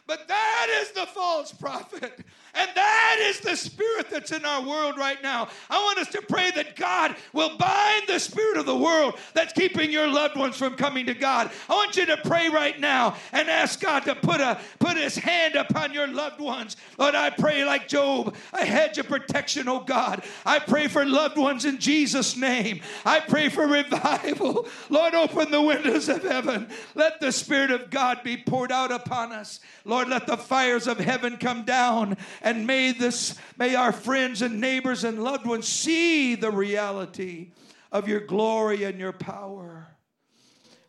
But 0.08 0.28
that 0.28 0.68
is 0.82 0.91
the 0.91 1.08
false 1.08 1.51
prophet. 1.51 2.20
And 2.56 2.70
that 2.74 3.18
is 3.22 3.41
the 3.41 3.56
spirit 3.58 4.10
that's 4.10 4.32
in 4.32 4.45
our 4.45 4.66
world 4.66 4.97
right 4.97 5.22
now. 5.22 5.49
I 5.70 5.78
want 5.78 5.99
us 5.99 6.08
to 6.10 6.22
pray 6.22 6.51
that 6.51 6.78
God 6.78 7.16
will 7.34 7.58
bind 7.58 8.03
the 8.08 8.20
spirit 8.20 8.58
of 8.58 8.66
the 8.66 8.78
world 8.78 9.16
that's 9.34 9.51
keeping 9.51 9.91
your 9.91 10.08
loved 10.08 10.38
ones 10.38 10.56
from 10.56 10.76
coming 10.76 11.06
to 11.08 11.14
God. 11.14 11.51
I 11.68 11.74
want 11.74 11.97
you 11.97 12.06
to 12.06 12.18
pray 12.18 12.47
right 12.47 12.80
now 12.80 13.18
and 13.34 13.49
ask 13.49 13.82
God 13.82 14.06
to 14.06 14.16
put 14.16 14.39
a 14.39 14.60
put 14.80 14.95
his 14.95 15.18
hand 15.18 15.56
upon 15.56 15.91
your 15.91 16.08
loved 16.08 16.39
ones. 16.39 16.78
Lord, 16.97 17.14
I 17.14 17.30
pray 17.30 17.66
like 17.66 17.89
Job, 17.89 18.36
a 18.53 18.64
hedge 18.64 18.99
of 18.99 19.10
protection, 19.10 19.68
oh 19.68 19.82
God. 19.82 20.24
I 20.45 20.60
pray 20.60 20.88
for 20.88 21.03
loved 21.03 21.38
ones 21.38 21.66
in 21.66 21.78
Jesus' 21.78 22.38
name. 22.38 22.80
I 23.03 23.20
pray 23.20 23.49
for 23.49 23.68
revival. 23.68 24.68
Lord, 24.89 25.14
open 25.14 25.51
the 25.51 25.62
windows 25.62 26.08
of 26.08 26.24
heaven. 26.24 26.70
Let 26.93 27.20
the 27.20 27.34
Spirit 27.34 27.72
of 27.72 27.89
God 27.89 28.24
be 28.24 28.38
poured 28.38 28.72
out 28.72 28.91
upon 28.93 29.34
us. 29.34 29.60
Lord, 29.84 29.95
let 30.04 30.28
the 30.28 30.38
fires 30.38 30.88
of 30.88 31.00
heaven 31.00 31.38
come 31.38 31.64
down 31.64 32.18
and 32.41 32.68
may 32.68 32.91
this 32.91 33.38
may 33.58 33.76
our 33.76 33.91
friends 33.91 34.41
and 34.41 34.60
neighbors 34.60 35.04
and 35.04 35.24
loved 35.24 35.46
ones 35.46 35.68
see 35.68 36.36
the 36.36 36.52
reality 36.52 37.52
of 37.91 38.08
your 38.08 38.20
glory 38.20 38.84
and 38.84 39.00
your 39.00 39.14
power. 39.14 39.88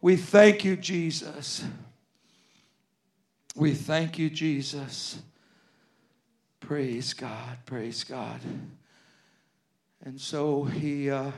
We 0.00 0.16
thank 0.16 0.64
you, 0.64 0.76
Jesus. 0.76 1.64
We 3.54 3.72
thank 3.72 4.18
you, 4.18 4.28
Jesus. 4.28 5.18
Praise 6.60 7.14
God, 7.14 7.58
praise 7.64 8.04
God. 8.04 8.40
And 10.04 10.20
so 10.20 10.64
he 10.64 11.10
uh, 11.10 11.30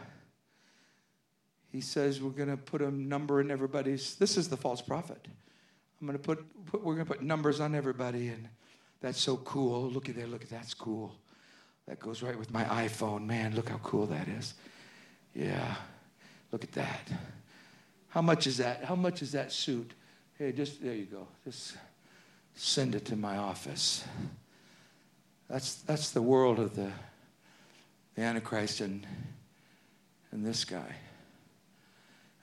he 1.71 1.81
says 1.81 2.21
we're 2.21 2.31
going 2.31 2.49
to 2.49 2.57
put 2.57 2.83
a 2.83 2.91
number 2.91 3.41
in 3.41 3.51
everybody's. 3.51 4.17
This 4.17 4.37
is 4.37 4.49
the 4.49 4.57
false 4.57 4.81
prophet. 4.81 5.29
I'm 6.01 6.07
going 6.07 6.19
to 6.19 6.25
put, 6.25 6.67
put 6.67 6.85
we're 6.85 6.95
going 6.95 7.07
to 7.07 7.13
put 7.13 7.23
numbers 7.23 7.61
on 7.61 7.75
everybody, 7.75 8.29
and 8.29 8.49
that's 9.01 9.21
so 9.21 9.37
cool. 9.39 9.89
Look 9.89 10.09
at 10.09 10.17
there. 10.17 10.27
Look 10.27 10.43
at 10.43 10.51
that's 10.51 10.75
cool. 10.75 11.15
That 11.87 11.99
goes 11.99 12.23
right 12.23 12.39
with 12.39 12.53
my 12.53 12.65
iPhone. 12.65 13.27
Man, 13.27 13.55
look 13.55 13.69
how 13.69 13.79
cool 13.79 14.07
that 14.07 14.29
is. 14.29 14.55
Yeah. 15.35 15.75
Look 16.53 16.65
at 16.65 16.73
that. 16.73 17.11
How 18.09 18.23
much 18.23 18.47
is 18.47 18.59
that? 18.59 18.85
How 18.85 18.95
much 18.95 19.23
is 19.23 19.33
that 19.33 19.53
suit? 19.53 19.93
Hey, 20.39 20.53
just 20.53 20.83
there 20.83 20.95
you 20.95 21.07
go. 21.07 21.27
Just 21.45 21.77
send 22.55 22.95
it 22.95 23.05
to 23.07 23.17
my 23.17 23.37
office. 23.37 24.05
That's 25.49 25.77
that's 25.77 26.11
the 26.11 26.23
world 26.23 26.59
of 26.59 26.77
the, 26.77 26.91
the 28.15 28.23
Antichrist 28.23 28.81
and 28.81 29.07
and 30.31 30.45
this 30.45 30.65
guy. 30.65 30.97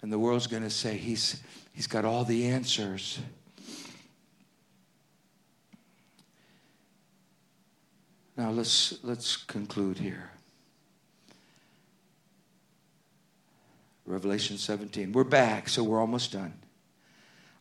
And 0.02 0.12
the 0.12 0.20
world's 0.20 0.48
going 0.48 0.64
to 0.64 0.70
say, 0.70 0.98
he's, 0.98 1.42
he's 1.74 1.88
got 1.88 2.06
all 2.06 2.24
the 2.24 2.46
answers. 2.48 3.20
Now 8.38 8.50
let's, 8.52 9.00
let's 9.02 9.38
conclude 9.38 9.98
here. 9.98 10.30
Revelation 14.06 14.58
17. 14.58 15.14
We're 15.14 15.24
back, 15.24 15.70
so 15.70 15.84
we're 15.84 16.02
almost 16.02 16.34
done. 16.34 16.54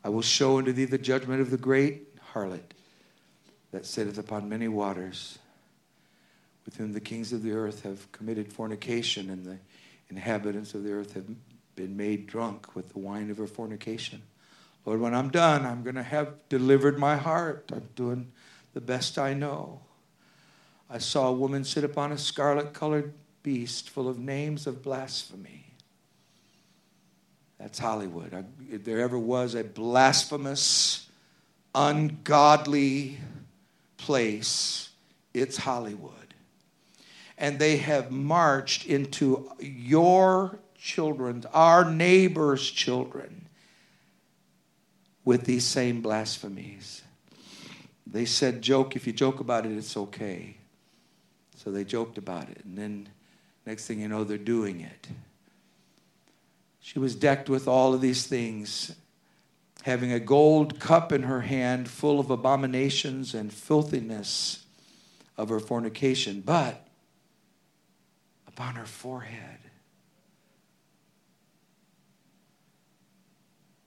I 0.02 0.08
will 0.08 0.22
show 0.22 0.58
unto 0.58 0.72
thee 0.72 0.84
the 0.84 0.98
judgment 0.98 1.40
of 1.40 1.50
the 1.50 1.56
great 1.56 2.16
harlot 2.32 2.72
that 3.70 3.86
sitteth 3.86 4.18
upon 4.18 4.48
many 4.48 4.68
waters, 4.68 5.38
with 6.64 6.76
whom 6.76 6.92
the 6.92 7.00
kings 7.00 7.32
of 7.32 7.42
the 7.42 7.52
earth 7.52 7.84
have 7.84 8.10
committed 8.12 8.52
fornication, 8.52 9.30
and 9.30 9.44
the 9.44 9.58
inhabitants 10.10 10.74
of 10.74 10.82
the 10.82 10.92
earth 10.92 11.14
have 11.14 11.26
been 11.76 11.96
made 11.96 12.26
drunk 12.26 12.74
with 12.74 12.92
the 12.92 12.98
wine 12.98 13.30
of 13.30 13.38
her 13.38 13.46
fornication. 13.46 14.22
Lord, 14.84 15.00
when 15.00 15.14
I'm 15.14 15.30
done, 15.30 15.64
I'm 15.64 15.82
going 15.82 15.94
to 15.94 16.02
have 16.02 16.34
delivered 16.48 16.98
my 16.98 17.16
heart. 17.16 17.70
I'm 17.72 17.88
doing 17.96 18.32
the 18.74 18.80
best 18.80 19.18
I 19.18 19.34
know. 19.34 19.80
I 20.94 20.98
saw 20.98 21.26
a 21.26 21.32
woman 21.32 21.64
sit 21.64 21.82
upon 21.82 22.12
a 22.12 22.18
scarlet 22.18 22.72
colored 22.72 23.12
beast 23.42 23.90
full 23.90 24.08
of 24.08 24.16
names 24.16 24.68
of 24.68 24.80
blasphemy 24.80 25.64
that's 27.58 27.80
Hollywood. 27.80 28.46
If 28.70 28.84
there 28.84 29.00
ever 29.00 29.18
was 29.18 29.56
a 29.56 29.64
blasphemous, 29.64 31.08
ungodly 31.74 33.18
place, 33.96 34.90
it's 35.32 35.56
Hollywood. 35.56 36.12
And 37.38 37.58
they 37.58 37.78
have 37.78 38.12
marched 38.12 38.86
into 38.86 39.50
your 39.58 40.60
children, 40.76 41.44
our 41.52 41.90
neighbors' 41.90 42.70
children, 42.70 43.48
with 45.24 45.44
these 45.44 45.64
same 45.64 46.02
blasphemies. 46.02 47.02
They 48.06 48.26
said, 48.26 48.62
joke, 48.62 48.94
if 48.94 49.08
you 49.08 49.12
joke 49.12 49.40
about 49.40 49.66
it, 49.66 49.72
it's 49.72 49.96
okay. 49.96 50.58
So 51.64 51.70
they 51.70 51.84
joked 51.84 52.18
about 52.18 52.50
it. 52.50 52.62
And 52.64 52.76
then 52.76 53.08
next 53.66 53.86
thing 53.86 54.00
you 54.00 54.08
know, 54.08 54.22
they're 54.24 54.36
doing 54.36 54.80
it. 54.80 55.08
She 56.80 56.98
was 56.98 57.14
decked 57.14 57.48
with 57.48 57.66
all 57.66 57.94
of 57.94 58.02
these 58.02 58.26
things, 58.26 58.94
having 59.82 60.12
a 60.12 60.20
gold 60.20 60.78
cup 60.78 61.12
in 61.12 61.22
her 61.22 61.40
hand 61.40 61.88
full 61.88 62.20
of 62.20 62.30
abominations 62.30 63.34
and 63.34 63.50
filthiness 63.50 64.66
of 65.38 65.48
her 65.48 65.60
fornication. 65.60 66.42
But 66.42 66.86
upon 68.46 68.74
her 68.74 68.84
forehead 68.84 69.58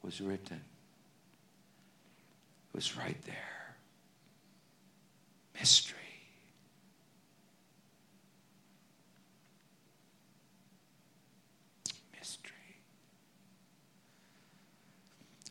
was 0.01 0.19
written, 0.19 0.61
it 2.73 2.75
was 2.75 2.97
right 2.97 3.21
there 3.25 3.57
mystery. 5.59 5.96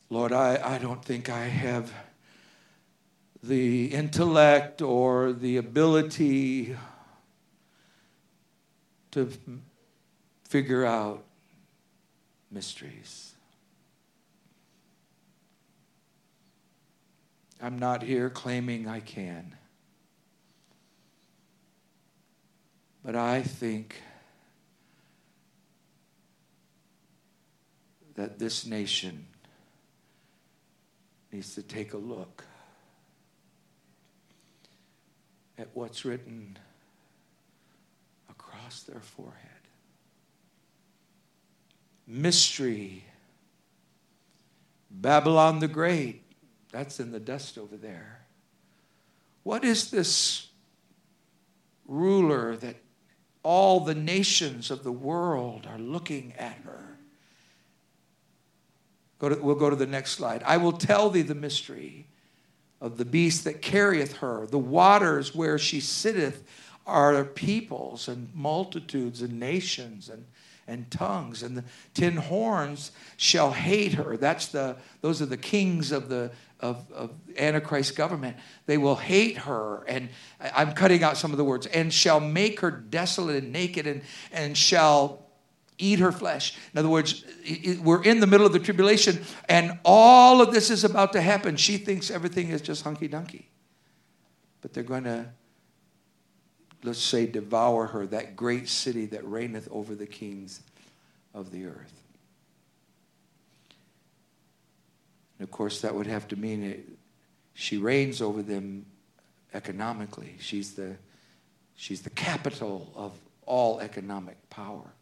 Lord, 0.09 0.31
I, 0.31 0.75
I 0.75 0.77
don't 0.77 1.03
think 1.03 1.29
I 1.29 1.45
have 1.45 1.91
the 3.43 3.87
intellect 3.87 4.81
or 4.81 5.33
the 5.33 5.57
ability 5.57 6.75
to 9.11 9.31
figure 10.45 10.85
out 10.85 11.23
mysteries. 12.49 13.33
I'm 17.61 17.77
not 17.77 18.03
here 18.03 18.29
claiming 18.29 18.87
I 18.87 18.99
can. 18.99 19.55
But 23.03 23.15
I 23.15 23.41
think 23.41 24.01
that 28.15 28.39
this 28.39 28.65
nation 28.65 29.26
needs 31.31 31.55
to 31.55 31.61
take 31.61 31.93
a 31.93 31.97
look 31.97 32.43
at 35.57 35.67
what's 35.73 36.05
written 36.05 36.57
across 38.29 38.83
their 38.83 38.99
forehead. 38.99 39.33
Mystery. 42.05 43.03
Babylon 44.89 45.59
the 45.59 45.67
Great. 45.67 46.23
That's 46.71 46.99
in 46.99 47.11
the 47.11 47.19
dust 47.19 47.57
over 47.57 47.75
there. 47.75 48.21
What 49.43 49.63
is 49.63 49.91
this 49.91 50.49
ruler 51.87 52.55
that 52.57 52.75
all 53.43 53.79
the 53.79 53.95
nations 53.95 54.69
of 54.69 54.83
the 54.83 54.91
world 54.91 55.65
are 55.65 55.79
looking 55.79 56.33
at 56.37 56.57
her? 56.65 56.96
Go 59.19 59.29
to, 59.29 59.35
we'll 59.35 59.55
go 59.55 59.69
to 59.69 59.75
the 59.75 59.87
next 59.87 60.11
slide. 60.11 60.43
I 60.45 60.57
will 60.57 60.73
tell 60.73 61.09
thee 61.09 61.23
the 61.23 61.35
mystery 61.35 62.07
of 62.79 62.97
the 62.97 63.05
beast 63.05 63.43
that 63.45 63.61
carrieth 63.61 64.17
her. 64.17 64.47
The 64.47 64.59
waters 64.59 65.33
where 65.33 65.57
she 65.57 65.79
sitteth 65.79 66.43
are 66.85 67.23
peoples 67.23 68.07
and 68.07 68.29
multitudes 68.33 69.21
and 69.21 69.39
nations 69.39 70.09
and, 70.09 70.25
and 70.67 70.89
tongues. 70.91 71.43
And 71.43 71.57
the 71.57 71.63
ten 71.93 72.15
horns 72.17 72.91
shall 73.17 73.51
hate 73.51 73.93
her. 73.93 74.17
That's 74.17 74.47
the, 74.47 74.77
those 75.01 75.21
are 75.21 75.25
the 75.25 75.37
kings 75.37 75.91
of 75.91 76.09
the 76.09 76.31
of, 76.59 76.91
of 76.91 77.11
Antichrist 77.37 77.95
government. 77.95 78.35
They 78.65 78.79
will 78.79 78.95
hate 78.95 79.37
her. 79.37 79.83
And 79.87 80.09
I'm 80.39 80.73
cutting 80.73 81.03
out 81.03 81.15
some 81.17 81.29
of 81.31 81.37
the 81.37 81.43
words. 81.43 81.67
And 81.67 81.93
shall 81.93 82.19
make 82.19 82.61
her 82.61 82.71
desolate 82.71 83.43
and 83.43 83.51
naked 83.51 83.85
and, 83.85 84.01
and 84.31 84.57
shall 84.57 85.26
eat 85.77 85.99
her 85.99 86.11
flesh. 86.11 86.57
In 86.73 86.79
other 86.79 86.89
words, 86.89 87.23
we're 87.81 88.03
in 88.03 88.19
the 88.19 88.27
middle 88.27 88.45
of 88.45 88.53
the 88.53 88.59
tribulation 88.59 89.21
and 89.47 89.79
all 89.85 90.41
of 90.41 90.51
this 90.51 90.69
is 90.69 90.83
about 90.83 91.13
to 91.13 91.21
happen. 91.21 91.55
She 91.55 91.77
thinks 91.77 92.09
everything 92.09 92.49
is 92.49 92.61
just 92.61 92.83
hunky 92.83 93.07
dunky. 93.07 93.43
But 94.61 94.73
they're 94.73 94.83
going 94.83 95.03
to, 95.03 95.27
let's 96.83 96.99
say, 96.99 97.27
devour 97.27 97.87
her, 97.87 98.07
that 98.07 98.35
great 98.35 98.67
city 98.67 99.05
that 99.07 99.25
reigneth 99.25 99.67
over 99.71 99.93
the 99.93 100.07
kings 100.07 100.61
of 101.33 101.51
the 101.51 101.67
earth. 101.67 101.93
And 105.39 105.47
of 105.47 105.51
course, 105.51 105.81
that 105.81 105.93
would 105.93 106.07
have 106.07 106.27
to 106.29 106.35
mean 106.35 106.63
it, 106.63 106.83
she 107.53 107.77
reigns 107.77 108.21
over 108.21 108.41
them 108.41 108.85
economically. 109.53 110.35
She's 110.39 110.73
the, 110.73 110.95
she's 111.75 112.01
the 112.01 112.09
capital 112.09 112.91
of 112.95 113.13
all 113.45 113.79
economic 113.79 114.49
power. 114.49 114.93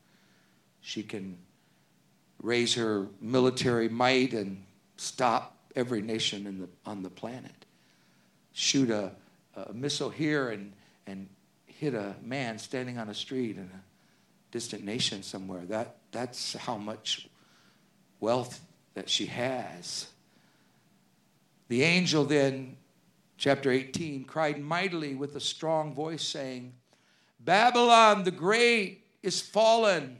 She 0.86 1.02
can 1.02 1.40
raise 2.44 2.76
her 2.76 3.08
military 3.20 3.90
might 3.90 4.34
and 4.34 4.64
stop 4.98 5.58
every 5.76 6.00
nation 6.00 6.46
in 6.46 6.60
the, 6.60 6.70
on 6.86 7.02
the 7.02 7.10
planet. 7.10 7.66
Shoot 8.54 8.92
a, 8.92 9.12
a 9.56 9.74
missile 9.74 10.12
here 10.12 10.50
and, 10.50 10.74
and 11.08 11.28
hit 11.66 11.96
a 11.96 12.14
man 12.22 12.60
standing 12.60 13.00
on 13.00 13.10
a 13.10 13.16
street 13.16 13.58
in 13.58 13.64
a 13.64 13.82
distant 14.52 14.84
nation 14.84 15.24
somewhere. 15.24 15.66
That, 15.66 15.96
that's 16.12 16.54
how 16.54 16.78
much 16.78 17.30
wealth 18.20 18.62
that 18.94 19.10
she 19.10 19.26
has. 19.26 20.06
The 21.68 21.82
angel 21.82 22.26
then, 22.26 22.78
chapter 23.38 23.72
18, 23.72 24.26
cried 24.26 24.62
mightily 24.62 25.16
with 25.16 25.36
a 25.36 25.42
strong 25.42 25.96
voice, 25.96 26.22
saying, 26.22 26.74
Babylon 27.40 28.24
the 28.24 28.30
Great 28.30 29.04
is 29.24 29.42
fallen 29.42 30.20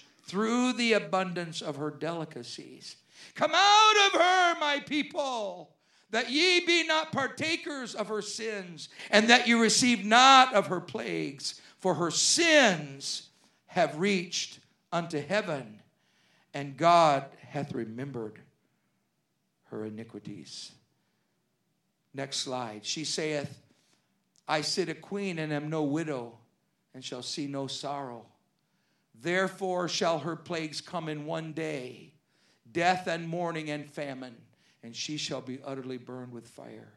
through 0.23 0.73
the 0.73 0.93
abundance 0.93 1.61
of 1.61 1.75
her 1.75 1.91
delicacies. 1.91 2.95
Come 3.35 3.51
out 3.53 3.93
of 4.07 4.19
her, 4.19 4.59
my 4.59 4.81
people, 4.85 5.75
that 6.09 6.29
ye 6.29 6.65
be 6.65 6.83
not 6.83 7.11
partakers 7.11 7.95
of 7.95 8.07
her 8.07 8.21
sins, 8.21 8.89
and 9.09 9.29
that 9.29 9.47
you 9.47 9.61
receive 9.61 10.05
not 10.05 10.53
of 10.53 10.67
her 10.67 10.81
plagues, 10.81 11.61
for 11.79 11.95
her 11.95 12.11
sins 12.11 13.29
have 13.67 13.97
reached 13.97 14.59
unto 14.91 15.21
heaven, 15.25 15.79
and 16.53 16.77
God 16.77 17.25
hath 17.47 17.73
remembered 17.73 18.39
her 19.65 19.85
iniquities. 19.85 20.71
Next 22.13 22.37
slide. 22.37 22.85
She 22.85 23.05
saith, 23.05 23.61
I 24.47 24.61
sit 24.61 24.89
a 24.89 24.93
queen 24.93 25.39
and 25.39 25.53
am 25.53 25.69
no 25.69 25.83
widow, 25.83 26.37
and 26.93 27.03
shall 27.03 27.23
see 27.23 27.47
no 27.47 27.67
sorrow. 27.67 28.25
Therefore 29.21 29.87
shall 29.87 30.19
her 30.19 30.35
plagues 30.35 30.81
come 30.81 31.07
in 31.07 31.25
one 31.25 31.53
day 31.53 32.13
death 32.71 33.07
and 33.07 33.27
mourning 33.27 33.69
and 33.69 33.89
famine, 33.89 34.35
and 34.83 34.95
she 34.95 35.17
shall 35.17 35.41
be 35.41 35.59
utterly 35.63 35.97
burned 35.97 36.31
with 36.31 36.47
fire. 36.47 36.93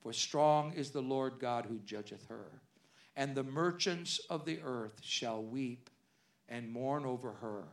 For 0.00 0.12
strong 0.12 0.72
is 0.74 0.90
the 0.90 1.02
Lord 1.02 1.34
God 1.38 1.66
who 1.66 1.78
judgeth 1.80 2.26
her. 2.28 2.62
And 3.16 3.34
the 3.34 3.42
merchants 3.42 4.20
of 4.30 4.44
the 4.44 4.60
earth 4.62 5.00
shall 5.02 5.42
weep 5.42 5.90
and 6.48 6.70
mourn 6.70 7.04
over 7.04 7.32
her, 7.32 7.64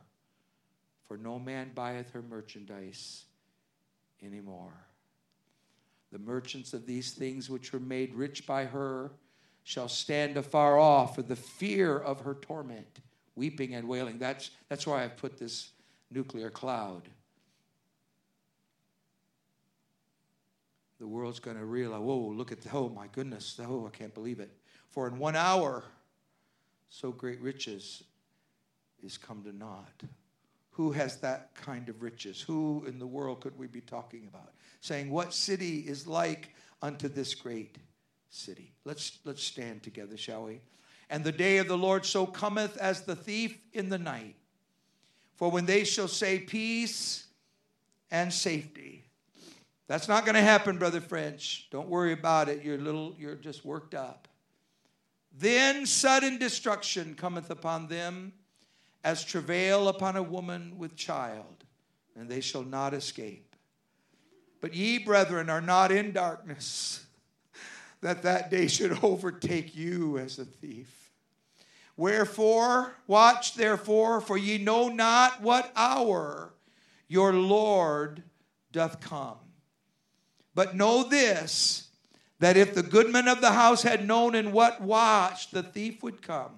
for 1.08 1.18
no 1.18 1.38
man 1.38 1.72
buyeth 1.76 2.12
her 2.12 2.24
merchandise 2.24 3.26
anymore. 4.24 4.74
The 6.12 6.20
merchants 6.20 6.74
of 6.74 6.86
these 6.86 7.12
things 7.12 7.50
which 7.50 7.72
were 7.72 7.80
made 7.80 8.16
rich 8.16 8.46
by 8.48 8.66
her 8.66 9.12
shall 9.64 9.88
stand 9.88 10.36
afar 10.36 10.80
off 10.80 11.16
for 11.16 11.22
the 11.22 11.36
fear 11.36 11.98
of 11.98 12.22
her 12.22 12.34
torment, 12.34 13.00
weeping 13.36 13.76
and 13.76 13.88
wailing. 13.88 14.18
That's, 14.18 14.52
that's 14.70 14.88
why 14.88 15.04
I've 15.04 15.18
put 15.18 15.38
this 15.38 15.72
nuclear 16.12 16.50
cloud. 16.50 17.10
The 21.00 21.08
world's 21.08 21.40
going 21.40 21.58
to 21.58 21.66
realize, 21.66 22.00
whoa, 22.00 22.18
look 22.18 22.52
at, 22.52 22.62
the, 22.62 22.70
oh 22.74 22.90
my 22.90 23.08
goodness, 23.08 23.60
oh, 23.62 23.86
I 23.92 23.96
can't 23.96 24.14
believe 24.14 24.40
it. 24.40 24.52
For 24.90 25.08
in 25.08 25.18
one 25.20 25.36
hour, 25.36 25.84
so 26.90 27.12
great 27.12 27.42
riches 27.42 28.04
is 29.04 29.18
come 29.18 29.44
to 29.44 29.56
naught. 29.56 30.04
Who 30.72 30.92
has 30.92 31.18
that 31.18 31.54
kind 31.56 31.90
of 31.90 32.02
riches? 32.02 32.42
Who 32.42 32.86
in 32.88 33.00
the 33.00 33.08
world 33.08 33.42
could 33.42 33.58
we 33.58 33.68
be 33.68 33.82
talking 33.82 34.28
about? 34.28 34.54
Saying, 34.82 35.10
What 35.10 35.34
city 35.34 35.80
is 35.80 36.08
like 36.08 36.54
unto 36.82 37.08
this 37.08 37.34
great 37.34 37.78
city? 38.30 38.74
Let's, 38.84 39.20
let's 39.26 39.44
stand 39.44 39.84
together, 39.84 40.18
shall 40.18 40.46
we? 40.46 40.62
And 41.10 41.24
the 41.24 41.32
day 41.32 41.58
of 41.58 41.68
the 41.68 41.78
Lord 41.78 42.06
so 42.06 42.26
cometh 42.26 42.78
as 42.78 43.02
the 43.02 43.16
thief 43.16 43.58
in 43.74 43.90
the 43.90 43.98
night. 43.98 44.36
For 45.36 45.52
when 45.52 45.66
they 45.66 45.84
shall 45.84 46.08
say 46.08 46.40
peace 46.40 47.26
and 48.10 48.34
safety, 48.34 49.04
that's 49.88 50.08
not 50.08 50.26
going 50.26 50.36
to 50.36 50.42
happen, 50.42 50.78
Brother 50.78 51.02
French. 51.02 51.68
Don't 51.70 51.90
worry 51.90 52.14
about 52.14 52.50
it. 52.50 52.64
You're 52.64 52.78
little, 52.78 53.16
you're 53.20 53.36
just 53.36 53.64
worked 53.64 53.94
up. 53.94 54.28
Then 55.38 55.86
sudden 55.86 56.38
destruction 56.40 57.14
cometh 57.14 57.52
upon 57.52 57.88
them 57.88 58.34
as 59.04 59.24
travail 59.24 59.90
upon 59.90 60.16
a 60.16 60.24
woman 60.24 60.78
with 60.78 60.96
child, 60.96 61.66
and 62.16 62.28
they 62.30 62.42
shall 62.42 62.64
not 62.64 62.94
escape. 62.94 63.56
But 64.62 64.74
ye, 64.74 64.98
brethren, 64.98 65.50
are 65.50 65.62
not 65.62 65.92
in 65.92 66.12
darkness, 66.12 67.05
that 68.06 68.22
that 68.22 68.52
day 68.52 68.68
should 68.68 69.00
overtake 69.04 69.76
you 69.76 70.20
as 70.20 70.38
a 70.38 70.46
thief. 70.46 71.10
Wherefore, 71.98 72.94
watch 73.08 73.56
therefore, 73.56 74.22
for 74.22 74.38
ye 74.38 74.60
know 74.60 74.90
not 74.90 75.42
what 75.42 75.72
hour 75.76 76.54
your 77.08 77.34
Lord 77.34 78.22
doth 78.72 79.02
come. 79.02 79.40
But 80.54 80.76
know 80.76 81.04
this, 81.04 81.88
that 82.38 82.58
if 82.58 82.76
the 82.76 82.84
goodman 82.84 83.28
of 83.28 83.42
the 83.42 83.54
house 83.54 83.82
had 83.82 84.08
known 84.08 84.36
in 84.36 84.52
what 84.52 84.82
watch 84.82 85.50
the 85.50 85.64
thief 85.64 86.04
would 86.04 86.22
come, 86.22 86.58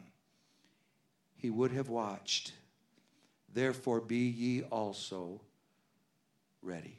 he 1.37 1.49
would 1.49 1.71
have 1.71 1.87
watched. 1.87 2.51
Therefore, 3.53 4.01
be 4.01 4.27
ye 4.27 4.63
also 4.63 5.39
ready. 6.61 6.97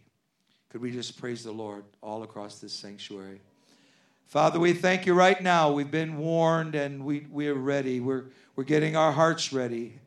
Could 0.70 0.80
we 0.80 0.90
just 0.90 1.20
praise 1.20 1.44
the 1.44 1.52
Lord 1.52 1.84
all 2.00 2.22
across 2.22 2.60
this 2.60 2.72
sanctuary? 2.72 3.42
Father, 4.28 4.60
we 4.60 4.74
thank 4.74 5.06
you 5.06 5.14
right 5.14 5.42
now. 5.42 5.72
We've 5.72 5.90
been 5.90 6.18
warned 6.18 6.74
and 6.74 7.02
we, 7.02 7.26
we 7.32 7.48
are 7.48 7.54
ready. 7.54 7.98
We're, 7.98 8.24
we're 8.56 8.64
getting 8.64 8.94
our 8.94 9.10
hearts 9.10 9.54
ready. 9.54 10.00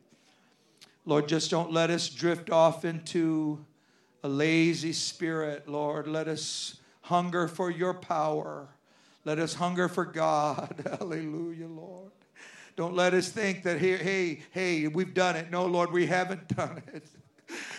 Lord, 1.04 1.26
just 1.26 1.50
don't 1.50 1.72
let 1.72 1.90
us 1.90 2.08
drift 2.08 2.48
off 2.48 2.84
into 2.84 3.64
a 4.22 4.28
lazy 4.28 4.92
spirit, 4.92 5.68
Lord. 5.68 6.06
Let 6.06 6.28
us 6.28 6.78
hunger 7.00 7.48
for 7.48 7.68
your 7.68 7.94
power. 7.94 8.68
Let 9.24 9.40
us 9.40 9.54
hunger 9.54 9.88
for 9.88 10.04
God. 10.04 10.88
Hallelujah, 11.00 11.66
Lord. 11.66 12.12
Don't 12.76 12.94
let 12.94 13.14
us 13.14 13.28
think 13.28 13.64
that, 13.64 13.80
hey, 13.80 13.96
hey, 13.96 14.42
hey, 14.52 14.86
we've 14.86 15.14
done 15.14 15.34
it. 15.34 15.50
No, 15.50 15.66
Lord, 15.66 15.90
we 15.90 16.06
haven't 16.06 16.46
done 16.46 16.80
it. 16.94 17.04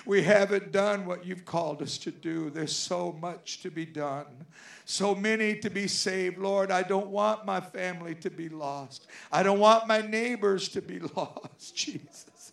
We 0.06 0.24
haven't 0.24 0.72
done 0.72 1.06
what 1.06 1.26
you've 1.26 1.46
called 1.46 1.82
us 1.82 1.98
to 2.00 2.12
do. 2.12 2.50
There's 2.50 2.76
so 2.76 3.12
much 3.22 3.62
to 3.62 3.72
be 3.72 3.86
done, 3.86 4.46
so 4.86 5.16
many 5.16 5.56
to 5.60 5.70
be 5.70 5.88
saved. 5.88 6.38
Lord, 6.38 6.72
I 6.72 6.84
don't 6.84 7.08
want 7.08 7.46
my 7.46 7.62
family 7.62 8.16
to 8.16 8.30
be 8.30 8.50
lost. 8.50 9.08
I 9.32 9.44
don't 9.44 9.60
want 9.60 9.88
my 9.88 10.02
neighbors 10.02 10.70
to 10.70 10.82
be 10.82 11.00
lost, 11.16 11.76
Jesus. 11.76 12.52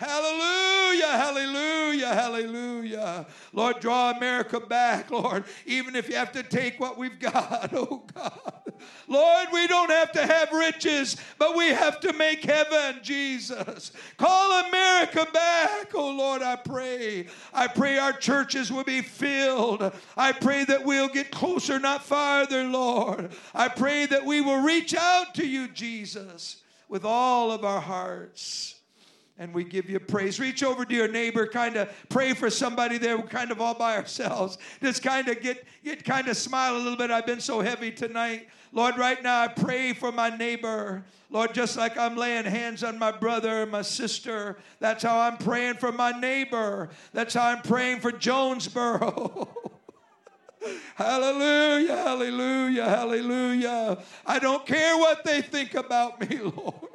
Hallelujah, 0.00 1.08
hallelujah, 1.08 2.14
hallelujah. 2.14 3.26
Lord, 3.52 3.80
draw 3.80 4.12
America 4.12 4.58
back, 4.58 5.10
Lord, 5.10 5.44
even 5.66 5.94
if 5.94 6.08
you 6.08 6.16
have 6.16 6.32
to 6.32 6.42
take 6.42 6.80
what 6.80 6.96
we've 6.96 7.18
got, 7.18 7.68
oh 7.74 8.02
God. 8.14 8.72
Lord, 9.08 9.48
we 9.52 9.66
don't 9.66 9.90
have 9.90 10.10
to 10.12 10.24
have 10.24 10.52
riches, 10.52 11.18
but 11.36 11.54
we 11.54 11.68
have 11.68 12.00
to 12.00 12.14
make 12.14 12.42
heaven, 12.42 13.00
Jesus. 13.02 13.92
Call 14.16 14.64
America 14.68 15.26
back, 15.34 15.94
oh 15.94 16.12
Lord, 16.12 16.40
I 16.40 16.56
pray. 16.56 17.26
I 17.52 17.66
pray 17.66 17.98
our 17.98 18.14
churches 18.14 18.72
will 18.72 18.84
be 18.84 19.02
filled. 19.02 19.92
I 20.16 20.32
pray 20.32 20.64
that 20.64 20.82
we'll 20.82 21.08
get 21.08 21.30
closer, 21.30 21.78
not 21.78 22.02
farther, 22.02 22.64
Lord. 22.64 23.32
I 23.54 23.68
pray 23.68 24.06
that 24.06 24.24
we 24.24 24.40
will 24.40 24.62
reach 24.62 24.94
out 24.94 25.34
to 25.34 25.46
you, 25.46 25.68
Jesus, 25.68 26.62
with 26.88 27.04
all 27.04 27.52
of 27.52 27.66
our 27.66 27.82
hearts 27.82 28.79
and 29.40 29.54
we 29.54 29.64
give 29.64 29.88
you 29.88 29.98
praise. 29.98 30.38
Reach 30.38 30.62
over 30.62 30.84
to 30.84 30.94
your 30.94 31.08
neighbor, 31.08 31.46
kind 31.46 31.76
of 31.76 31.88
pray 32.10 32.34
for 32.34 32.50
somebody 32.50 32.98
there. 32.98 33.16
We're 33.16 33.26
kind 33.26 33.50
of 33.50 33.58
all 33.58 33.74
by 33.74 33.96
ourselves. 33.96 34.58
Just 34.82 35.02
kind 35.02 35.28
of 35.28 35.40
get, 35.40 35.64
get 35.82 36.04
kind 36.04 36.28
of 36.28 36.36
smile 36.36 36.76
a 36.76 36.78
little 36.78 36.96
bit. 36.96 37.10
I've 37.10 37.26
been 37.26 37.40
so 37.40 37.62
heavy 37.62 37.90
tonight. 37.90 38.48
Lord, 38.70 38.98
right 38.98 39.20
now 39.22 39.40
I 39.40 39.48
pray 39.48 39.94
for 39.94 40.12
my 40.12 40.28
neighbor. 40.28 41.02
Lord, 41.30 41.54
just 41.54 41.78
like 41.78 41.96
I'm 41.96 42.16
laying 42.16 42.44
hands 42.44 42.84
on 42.84 42.98
my 42.98 43.10
brother, 43.12 43.64
my 43.64 43.80
sister, 43.80 44.58
that's 44.78 45.02
how 45.02 45.18
I'm 45.18 45.38
praying 45.38 45.76
for 45.76 45.90
my 45.90 46.12
neighbor. 46.12 46.90
That's 47.14 47.32
how 47.32 47.48
I'm 47.48 47.62
praying 47.62 48.00
for 48.00 48.12
Jonesboro. 48.12 49.48
hallelujah, 50.96 51.96
hallelujah, 51.96 52.84
hallelujah. 52.84 54.02
I 54.26 54.38
don't 54.38 54.66
care 54.66 54.98
what 54.98 55.24
they 55.24 55.40
think 55.40 55.74
about 55.74 56.20
me, 56.28 56.38
Lord. 56.56 56.89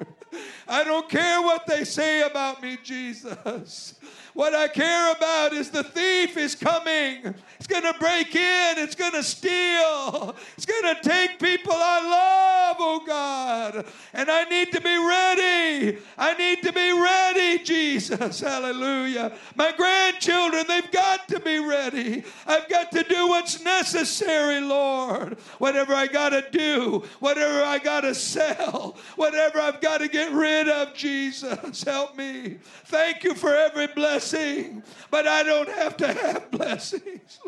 I 0.68 0.84
don't 0.84 1.08
care 1.10 1.42
what 1.42 1.66
they 1.68 1.84
say 1.84 2.22
about 2.24 2.62
me, 2.62 2.78
Jesus. 2.84 3.96
What 4.36 4.54
I 4.54 4.68
care 4.68 5.14
about 5.14 5.54
is 5.54 5.70
the 5.70 5.82
thief 5.82 6.36
is 6.36 6.56
coming. 6.56 7.34
It's 7.58 7.68
going 7.68 7.84
to 7.84 7.98
break 7.98 8.36
in. 8.36 8.78
It's 8.80 8.94
going 8.94 9.14
to 9.14 9.24
steal. 9.24 10.36
It's 10.58 10.66
going 10.66 10.94
to 10.94 11.02
take 11.02 11.40
people 11.40 11.72
I 11.74 12.02
love, 12.02 12.76
oh 12.78 13.04
God. 13.08 13.86
And 14.12 14.30
I 14.30 14.44
need 14.44 14.74
to 14.74 14.82
be 14.82 14.98
ready. 14.98 16.00
I 16.18 16.34
need 16.34 16.64
to 16.64 16.74
be 16.74 16.92
ready, 16.92 17.64
Jesus. 17.64 18.42
Hallelujah. 18.42 19.32
My 19.56 19.72
grandchildren, 19.72 20.66
they've 20.68 20.92
got 20.92 21.30
to 21.30 21.40
be 21.40 21.60
ready. 21.60 22.26
I've 22.46 22.68
got 22.68 22.92
to 22.92 23.04
do 23.04 23.30
what's 23.30 23.64
necessary, 23.64 24.60
Lord. 24.60 25.40
Whatever 25.60 25.94
I 25.94 26.08
got 26.08 26.32
to 26.32 26.46
do, 26.52 27.06
whatever 27.22 27.64
I 27.64 27.80
got 27.80 28.02
to 28.02 28.14
sell, 28.14 28.98
whatever 29.16 29.62
I've 29.62 29.80
got 29.80 30.00
to 30.00 30.10
get 30.10 30.34
rid 30.34 30.68
of, 30.68 30.94
Jesus. 30.94 31.84
Help 31.86 32.18
me. 32.18 32.58
Thank 32.88 33.24
you 33.24 33.34
for 33.34 33.56
every 33.56 33.88
blessing 33.88 34.25
blessing, 34.32 34.84
but 35.12 35.28
I 35.28 35.44
don't 35.44 35.70
have 35.70 35.98
to 35.98 36.14
have 36.14 36.52
blessings. 36.58 37.40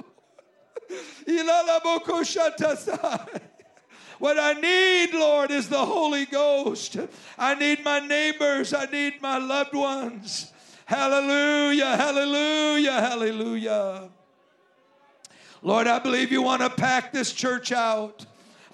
What 4.20 4.40
I 4.40 4.54
need, 4.54 5.14
Lord, 5.14 5.52
is 5.52 5.70
the 5.70 5.86
Holy 5.86 6.26
Ghost. 6.26 6.98
I 7.38 7.54
need 7.54 7.84
my 7.84 8.00
neighbors. 8.00 8.74
I 8.74 8.86
need 8.86 9.22
my 9.22 9.38
loved 9.38 9.76
ones. 9.76 10.52
Hallelujah, 10.86 11.96
hallelujah, 11.96 12.94
hallelujah. 12.94 14.10
Lord, 15.62 15.86
I 15.86 16.00
believe 16.00 16.32
you 16.32 16.42
want 16.42 16.64
to 16.64 16.70
pack 16.72 17.14
this 17.14 17.32
church 17.32 17.72
out. 17.72 18.26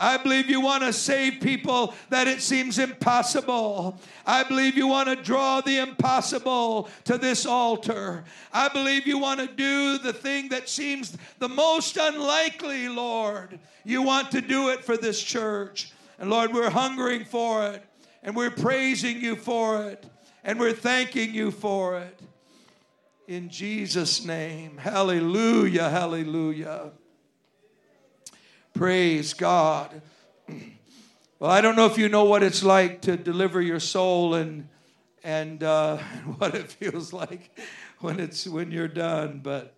I 0.03 0.17
believe 0.17 0.49
you 0.49 0.59
want 0.59 0.83
to 0.83 0.91
save 0.91 1.39
people 1.39 1.93
that 2.09 2.27
it 2.27 2.41
seems 2.41 2.77
impossible. 2.77 3.97
I 4.25 4.43
believe 4.43 4.75
you 4.75 4.85
want 4.85 5.07
to 5.07 5.15
draw 5.15 5.61
the 5.61 5.77
impossible 5.77 6.89
to 7.05 7.17
this 7.17 7.45
altar. 7.45 8.25
I 8.51 8.67
believe 8.67 9.07
you 9.07 9.17
want 9.17 9.39
to 9.39 9.47
do 9.47 9.97
the 9.97 10.11
thing 10.11 10.49
that 10.49 10.67
seems 10.67 11.17
the 11.39 11.47
most 11.47 11.95
unlikely, 11.95 12.89
Lord. 12.89 13.57
You 13.85 14.01
want 14.01 14.29
to 14.31 14.41
do 14.41 14.71
it 14.71 14.83
for 14.83 14.97
this 14.97 15.23
church. 15.23 15.93
And 16.19 16.29
Lord, 16.29 16.53
we're 16.53 16.69
hungering 16.69 17.23
for 17.23 17.65
it 17.67 17.81
and 18.23 18.35
we're 18.35 18.51
praising 18.51 19.21
you 19.21 19.37
for 19.37 19.85
it. 19.85 20.05
And 20.43 20.59
we're 20.59 20.73
thanking 20.73 21.33
you 21.33 21.49
for 21.49 21.97
it. 21.99 22.19
In 23.29 23.47
Jesus' 23.47 24.25
name. 24.25 24.75
Hallelujah, 24.75 25.89
hallelujah. 25.89 26.91
Praise 28.73 29.33
God. 29.33 30.01
Well, 31.39 31.51
I 31.51 31.59
don't 31.59 31.75
know 31.75 31.87
if 31.87 31.97
you 31.97 32.07
know 32.07 32.23
what 32.23 32.41
it's 32.41 32.63
like 32.63 33.01
to 33.01 33.17
deliver 33.17 33.61
your 33.61 33.81
soul 33.81 34.33
and 34.33 34.69
and 35.25 35.61
uh, 35.61 35.97
what 36.37 36.55
it 36.55 36.71
feels 36.71 37.11
like 37.11 37.59
when 37.99 38.21
it's 38.21 38.47
when 38.47 38.71
you're 38.71 38.87
done, 38.87 39.41
but 39.43 39.75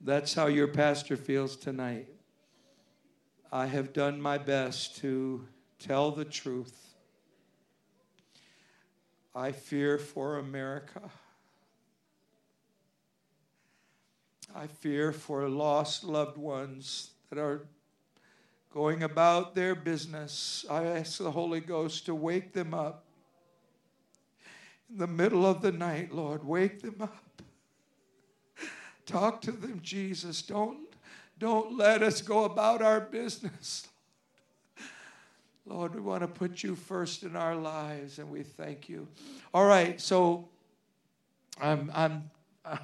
that's 0.00 0.34
how 0.34 0.48
your 0.48 0.66
pastor 0.66 1.16
feels 1.16 1.54
tonight. 1.54 2.08
I 3.52 3.66
have 3.66 3.92
done 3.92 4.20
my 4.20 4.36
best 4.36 4.96
to 4.96 5.46
tell 5.78 6.10
the 6.10 6.24
truth. 6.24 6.96
I 9.32 9.52
fear 9.52 9.96
for 9.96 10.38
America. 10.38 11.08
I 14.52 14.66
fear 14.66 15.12
for 15.12 15.48
lost 15.48 16.02
loved 16.02 16.36
ones 16.36 17.10
that 17.28 17.38
are 17.38 17.68
going 18.72 19.02
about 19.02 19.54
their 19.54 19.74
business. 19.74 20.64
I 20.70 20.84
ask 20.84 21.18
the 21.18 21.30
Holy 21.30 21.60
Ghost 21.60 22.06
to 22.06 22.14
wake 22.14 22.52
them 22.52 22.72
up 22.72 23.04
in 24.90 24.98
the 24.98 25.06
middle 25.06 25.44
of 25.44 25.60
the 25.60 25.72
night, 25.72 26.14
Lord. 26.14 26.44
Wake 26.44 26.80
them 26.82 26.96
up. 27.00 27.42
Talk 29.06 29.40
to 29.42 29.52
them, 29.52 29.80
Jesus. 29.82 30.42
Don't, 30.42 30.78
don't 31.38 31.76
let 31.76 32.02
us 32.02 32.22
go 32.22 32.44
about 32.44 32.80
our 32.80 33.00
business. 33.00 33.88
Lord, 35.66 35.94
we 35.94 36.00
want 36.00 36.22
to 36.22 36.28
put 36.28 36.62
you 36.62 36.74
first 36.74 37.22
in 37.22 37.36
our 37.36 37.54
lives, 37.54 38.18
and 38.18 38.30
we 38.30 38.42
thank 38.42 38.88
you. 38.88 39.06
All 39.52 39.66
right, 39.66 40.00
so 40.00 40.48
I'm 41.60 41.90
I'm 41.94 42.30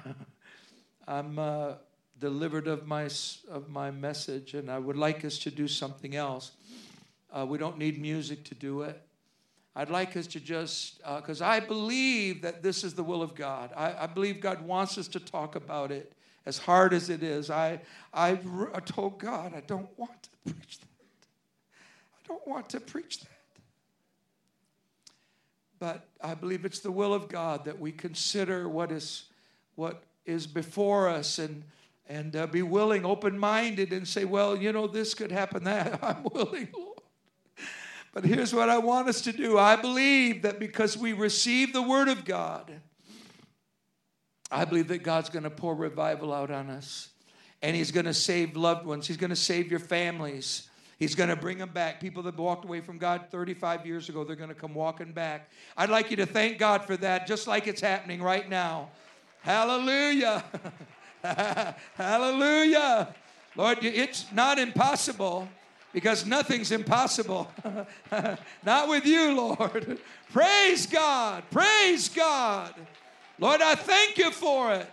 I'm 1.07 1.39
uh, 1.39 1.73
delivered 2.19 2.67
of 2.67 2.87
my 2.87 3.09
of 3.49 3.69
my 3.69 3.91
message, 3.91 4.53
and 4.53 4.69
I 4.69 4.79
would 4.79 4.97
like 4.97 5.23
us 5.25 5.37
to 5.39 5.51
do 5.51 5.67
something 5.67 6.15
else. 6.15 6.51
Uh, 7.31 7.45
we 7.45 7.57
don't 7.57 7.77
need 7.77 8.01
music 8.01 8.43
to 8.45 8.55
do 8.55 8.81
it. 8.81 9.01
I'd 9.75 9.89
like 9.91 10.17
us 10.17 10.25
to 10.27 10.39
just 10.39 10.97
because 11.17 11.41
uh, 11.41 11.45
I 11.45 11.59
believe 11.59 12.41
that 12.41 12.63
this 12.63 12.83
is 12.83 12.95
the 12.95 13.03
will 13.03 13.21
of 13.21 13.35
God. 13.35 13.71
I, 13.75 13.93
I, 14.03 14.07
believe 14.07 14.41
God 14.41 14.61
wants 14.61 14.97
us 14.97 15.07
to 15.09 15.19
talk 15.19 15.55
about 15.55 15.91
it 15.91 16.13
as 16.47 16.57
hard 16.57 16.93
as 16.93 17.11
it 17.11 17.21
is. 17.21 17.51
I 17.51 17.81
I, 18.11 18.39
I 18.73 18.79
told 18.79 19.19
God 19.19 19.53
I 19.55 19.61
don't 19.61 19.89
want 19.97 20.23
to 20.23 20.53
preach 20.53 20.79
that 20.79 20.87
I 22.15 22.27
don't 22.27 22.47
want 22.47 22.69
to 22.69 22.79
preach 22.79 23.19
that. 23.19 23.29
But 25.79 26.07
I 26.21 26.33
believe 26.33 26.65
it's 26.65 26.79
the 26.79 26.91
will 26.91 27.13
of 27.13 27.29
God 27.29 27.65
that 27.65 27.79
we 27.79 27.91
consider 27.91 28.67
what 28.67 28.91
is 28.91 29.25
what 29.75 30.01
is 30.25 30.47
before 30.47 31.07
us 31.07 31.37
and 31.37 31.63
and 32.07 32.35
uh, 32.35 32.47
be 32.47 32.61
willing, 32.61 33.05
open-minded, 33.05 33.93
and 33.93 34.07
say, 34.07 34.25
"Well, 34.25 34.57
you 34.57 34.71
know, 34.71 34.87
this 34.87 35.13
could 35.13 35.31
happen. 35.31 35.63
That 35.65 35.99
I'm 36.03 36.23
willing, 36.33 36.69
Lord." 36.73 36.97
But 38.13 38.25
here's 38.25 38.53
what 38.53 38.69
I 38.69 38.79
want 38.79 39.09
us 39.09 39.21
to 39.21 39.31
do. 39.31 39.59
I 39.59 39.75
believe 39.75 40.41
that 40.41 40.59
because 40.59 40.97
we 40.97 41.13
receive 41.13 41.71
the 41.71 41.83
Word 41.83 42.07
of 42.07 42.25
God, 42.25 42.71
I 44.49 44.65
believe 44.65 44.87
that 44.87 45.03
God's 45.03 45.29
going 45.29 45.43
to 45.43 45.51
pour 45.51 45.75
revival 45.75 46.33
out 46.33 46.49
on 46.49 46.69
us, 46.69 47.09
and 47.61 47.75
He's 47.75 47.91
going 47.91 48.05
to 48.05 48.13
save 48.13 48.57
loved 48.57 48.85
ones. 48.85 49.05
He's 49.05 49.17
going 49.17 49.29
to 49.29 49.35
save 49.35 49.69
your 49.69 49.79
families. 49.79 50.69
He's 50.97 51.13
going 51.13 51.29
to 51.29 51.35
bring 51.35 51.59
them 51.59 51.69
back. 51.69 52.01
People 52.01 52.23
that 52.23 52.35
walked 52.35 52.65
away 52.65 52.81
from 52.81 52.97
God 52.97 53.25
35 53.29 53.85
years 53.85 54.09
ago, 54.09 54.23
they're 54.23 54.35
going 54.35 54.49
to 54.49 54.55
come 54.55 54.73
walking 54.73 55.11
back. 55.11 55.51
I'd 55.77 55.91
like 55.91 56.09
you 56.09 56.17
to 56.17 56.25
thank 56.25 56.57
God 56.57 56.85
for 56.85 56.97
that, 56.97 57.27
just 57.27 57.45
like 57.45 57.67
it's 57.67 57.81
happening 57.81 58.19
right 58.21 58.49
now. 58.49 58.89
Hallelujah. 59.41 60.43
Hallelujah. 61.95 63.13
Lord, 63.55 63.79
it's 63.81 64.25
not 64.31 64.59
impossible 64.59 65.47
because 65.93 66.25
nothing's 66.25 66.71
impossible. 66.71 67.51
not 68.63 68.87
with 68.87 69.05
you, 69.05 69.35
Lord. 69.35 69.99
Praise 70.31 70.85
God. 70.85 71.43
Praise 71.51 72.09
God. 72.09 72.73
Lord, 73.39 73.61
I 73.61 73.75
thank 73.75 74.17
you 74.17 74.31
for 74.31 74.73
it. 74.73 74.89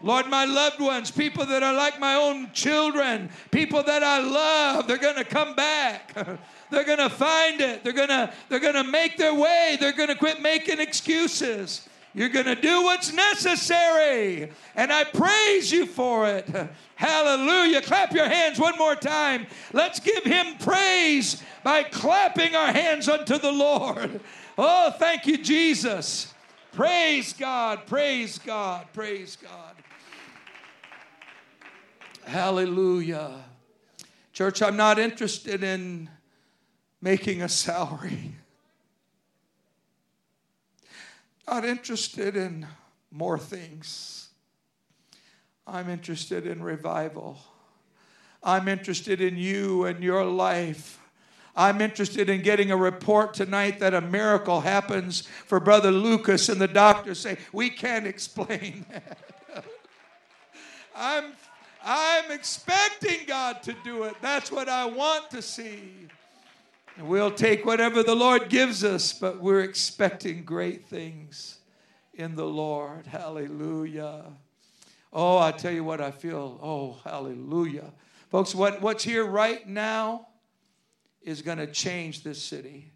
Lord, 0.00 0.26
my 0.26 0.44
loved 0.44 0.80
ones, 0.80 1.12
people 1.12 1.46
that 1.46 1.62
are 1.62 1.74
like 1.74 2.00
my 2.00 2.14
own 2.14 2.50
children, 2.52 3.30
people 3.52 3.84
that 3.84 4.02
I 4.02 4.18
love, 4.18 4.88
they're 4.88 4.98
going 4.98 5.16
to 5.16 5.24
come 5.24 5.54
back. 5.54 6.12
they're 6.70 6.84
going 6.84 6.98
to 6.98 7.10
find 7.10 7.60
it. 7.60 7.84
They're 7.84 7.92
going 7.92 8.08
to 8.08 8.32
they're 8.48 8.58
going 8.58 8.74
to 8.74 8.84
make 8.84 9.16
their 9.16 9.34
way. 9.34 9.76
They're 9.78 9.92
going 9.92 10.08
to 10.08 10.16
quit 10.16 10.42
making 10.42 10.80
excuses. 10.80 11.88
You're 12.14 12.28
going 12.28 12.46
to 12.46 12.54
do 12.54 12.82
what's 12.82 13.12
necessary. 13.12 14.50
And 14.76 14.92
I 14.92 15.04
praise 15.04 15.72
you 15.72 15.86
for 15.86 16.28
it. 16.28 16.46
Hallelujah. 16.94 17.80
Clap 17.80 18.12
your 18.12 18.28
hands 18.28 18.58
one 18.58 18.76
more 18.76 18.94
time. 18.94 19.46
Let's 19.72 19.98
give 19.98 20.22
him 20.24 20.56
praise 20.58 21.42
by 21.64 21.84
clapping 21.84 22.54
our 22.54 22.72
hands 22.72 23.08
unto 23.08 23.38
the 23.38 23.52
Lord. 23.52 24.20
Oh, 24.58 24.90
thank 24.98 25.26
you, 25.26 25.38
Jesus. 25.38 26.32
Praise 26.72 27.32
God. 27.32 27.86
Praise 27.86 28.38
God. 28.38 28.86
Praise 28.92 29.36
God. 29.36 29.74
Hallelujah. 32.24 33.44
Church, 34.32 34.62
I'm 34.62 34.76
not 34.76 34.98
interested 34.98 35.62
in 35.62 36.08
making 37.00 37.42
a 37.42 37.48
salary. 37.48 38.34
Not 41.46 41.64
interested 41.64 42.36
in 42.36 42.66
more 43.10 43.38
things. 43.38 44.28
I'm 45.66 45.88
interested 45.88 46.46
in 46.46 46.62
revival. 46.62 47.38
I'm 48.42 48.68
interested 48.68 49.20
in 49.20 49.36
you 49.36 49.84
and 49.84 50.02
your 50.02 50.24
life. 50.24 50.98
I'm 51.54 51.80
interested 51.80 52.28
in 52.30 52.42
getting 52.42 52.70
a 52.70 52.76
report 52.76 53.34
tonight 53.34 53.78
that 53.80 53.92
a 53.92 54.00
miracle 54.00 54.62
happens 54.62 55.22
for 55.46 55.60
Brother 55.60 55.90
Lucas, 55.90 56.48
and 56.48 56.60
the 56.60 56.68
doctors 56.68 57.20
say, 57.20 57.36
We 57.52 57.68
can't 57.70 58.06
explain 58.06 58.86
that. 58.92 59.18
I'm 60.94 61.32
I'm 61.84 62.30
expecting 62.30 63.26
God 63.26 63.62
to 63.64 63.74
do 63.84 64.04
it. 64.04 64.14
That's 64.22 64.52
what 64.52 64.68
I 64.68 64.86
want 64.86 65.30
to 65.32 65.42
see. 65.42 66.06
And 66.96 67.08
we'll 67.08 67.30
take 67.30 67.64
whatever 67.64 68.02
the 68.02 68.14
Lord 68.14 68.48
gives 68.48 68.84
us, 68.84 69.12
but 69.12 69.40
we're 69.40 69.62
expecting 69.62 70.44
great 70.44 70.84
things 70.84 71.58
in 72.14 72.34
the 72.34 72.44
Lord. 72.44 73.06
Hallelujah. 73.06 74.24
Oh, 75.12 75.38
I 75.38 75.52
tell 75.52 75.72
you 75.72 75.84
what, 75.84 76.00
I 76.00 76.10
feel. 76.10 76.58
Oh, 76.62 76.98
hallelujah. 77.04 77.92
Folks, 78.30 78.54
what, 78.54 78.80
what's 78.82 79.04
here 79.04 79.24
right 79.24 79.66
now 79.66 80.28
is 81.22 81.42
going 81.42 81.58
to 81.58 81.66
change 81.66 82.22
this 82.22 82.42
city. 82.42 82.92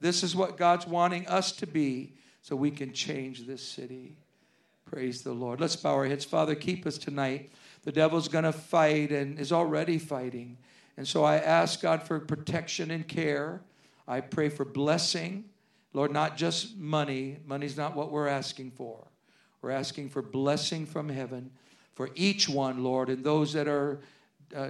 This 0.00 0.22
is 0.22 0.36
what 0.36 0.56
God's 0.56 0.86
wanting 0.86 1.26
us 1.26 1.52
to 1.52 1.66
be 1.66 2.14
so 2.42 2.54
we 2.54 2.70
can 2.70 2.92
change 2.92 3.46
this 3.46 3.62
city. 3.62 4.16
Praise 4.84 5.22
the 5.22 5.32
Lord. 5.32 5.60
Let's 5.60 5.76
bow 5.76 5.94
our 5.94 6.06
heads. 6.06 6.24
Father, 6.24 6.54
keep 6.54 6.86
us 6.86 6.98
tonight. 6.98 7.50
The 7.82 7.92
devil's 7.92 8.28
going 8.28 8.44
to 8.44 8.52
fight 8.52 9.10
and 9.10 9.38
is 9.38 9.52
already 9.52 9.98
fighting. 9.98 10.58
And 10.96 11.06
so 11.06 11.24
I 11.24 11.36
ask 11.36 11.80
God 11.80 12.02
for 12.02 12.18
protection 12.18 12.90
and 12.90 13.06
care. 13.06 13.62
I 14.08 14.20
pray 14.20 14.48
for 14.48 14.64
blessing. 14.64 15.44
Lord, 15.92 16.12
not 16.12 16.36
just 16.36 16.76
money. 16.76 17.38
Money's 17.46 17.76
not 17.76 17.94
what 17.94 18.10
we're 18.10 18.28
asking 18.28 18.70
for. 18.72 19.06
We're 19.62 19.70
asking 19.70 20.10
for 20.10 20.22
blessing 20.22 20.86
from 20.86 21.08
heaven 21.08 21.50
for 21.94 22.10
each 22.14 22.48
one, 22.48 22.84
Lord. 22.84 23.08
And 23.08 23.24
those 23.24 23.52
that 23.54 23.66
are 23.66 24.00
uh, 24.54 24.68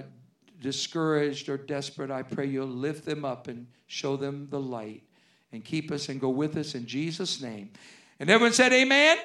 discouraged 0.60 1.48
or 1.48 1.56
desperate, 1.56 2.10
I 2.10 2.22
pray 2.22 2.46
you'll 2.46 2.66
lift 2.66 3.04
them 3.04 3.24
up 3.24 3.48
and 3.48 3.66
show 3.86 4.16
them 4.16 4.48
the 4.50 4.60
light 4.60 5.02
and 5.52 5.64
keep 5.64 5.90
us 5.90 6.08
and 6.08 6.20
go 6.20 6.30
with 6.30 6.56
us 6.56 6.74
in 6.74 6.86
Jesus' 6.86 7.40
name. 7.40 7.70
And 8.18 8.30
everyone 8.30 8.52
said, 8.52 8.72
Amen. 8.72 9.18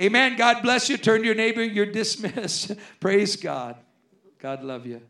Amen. 0.00 0.36
God 0.36 0.62
bless 0.62 0.90
you. 0.90 0.96
Turn 0.96 1.20
to 1.20 1.26
your 1.26 1.36
neighbor. 1.36 1.62
You're 1.62 1.86
dismissed. 1.86 2.72
Praise 3.00 3.36
God. 3.36 3.76
God 4.40 4.64
love 4.64 4.86
you. 4.86 5.00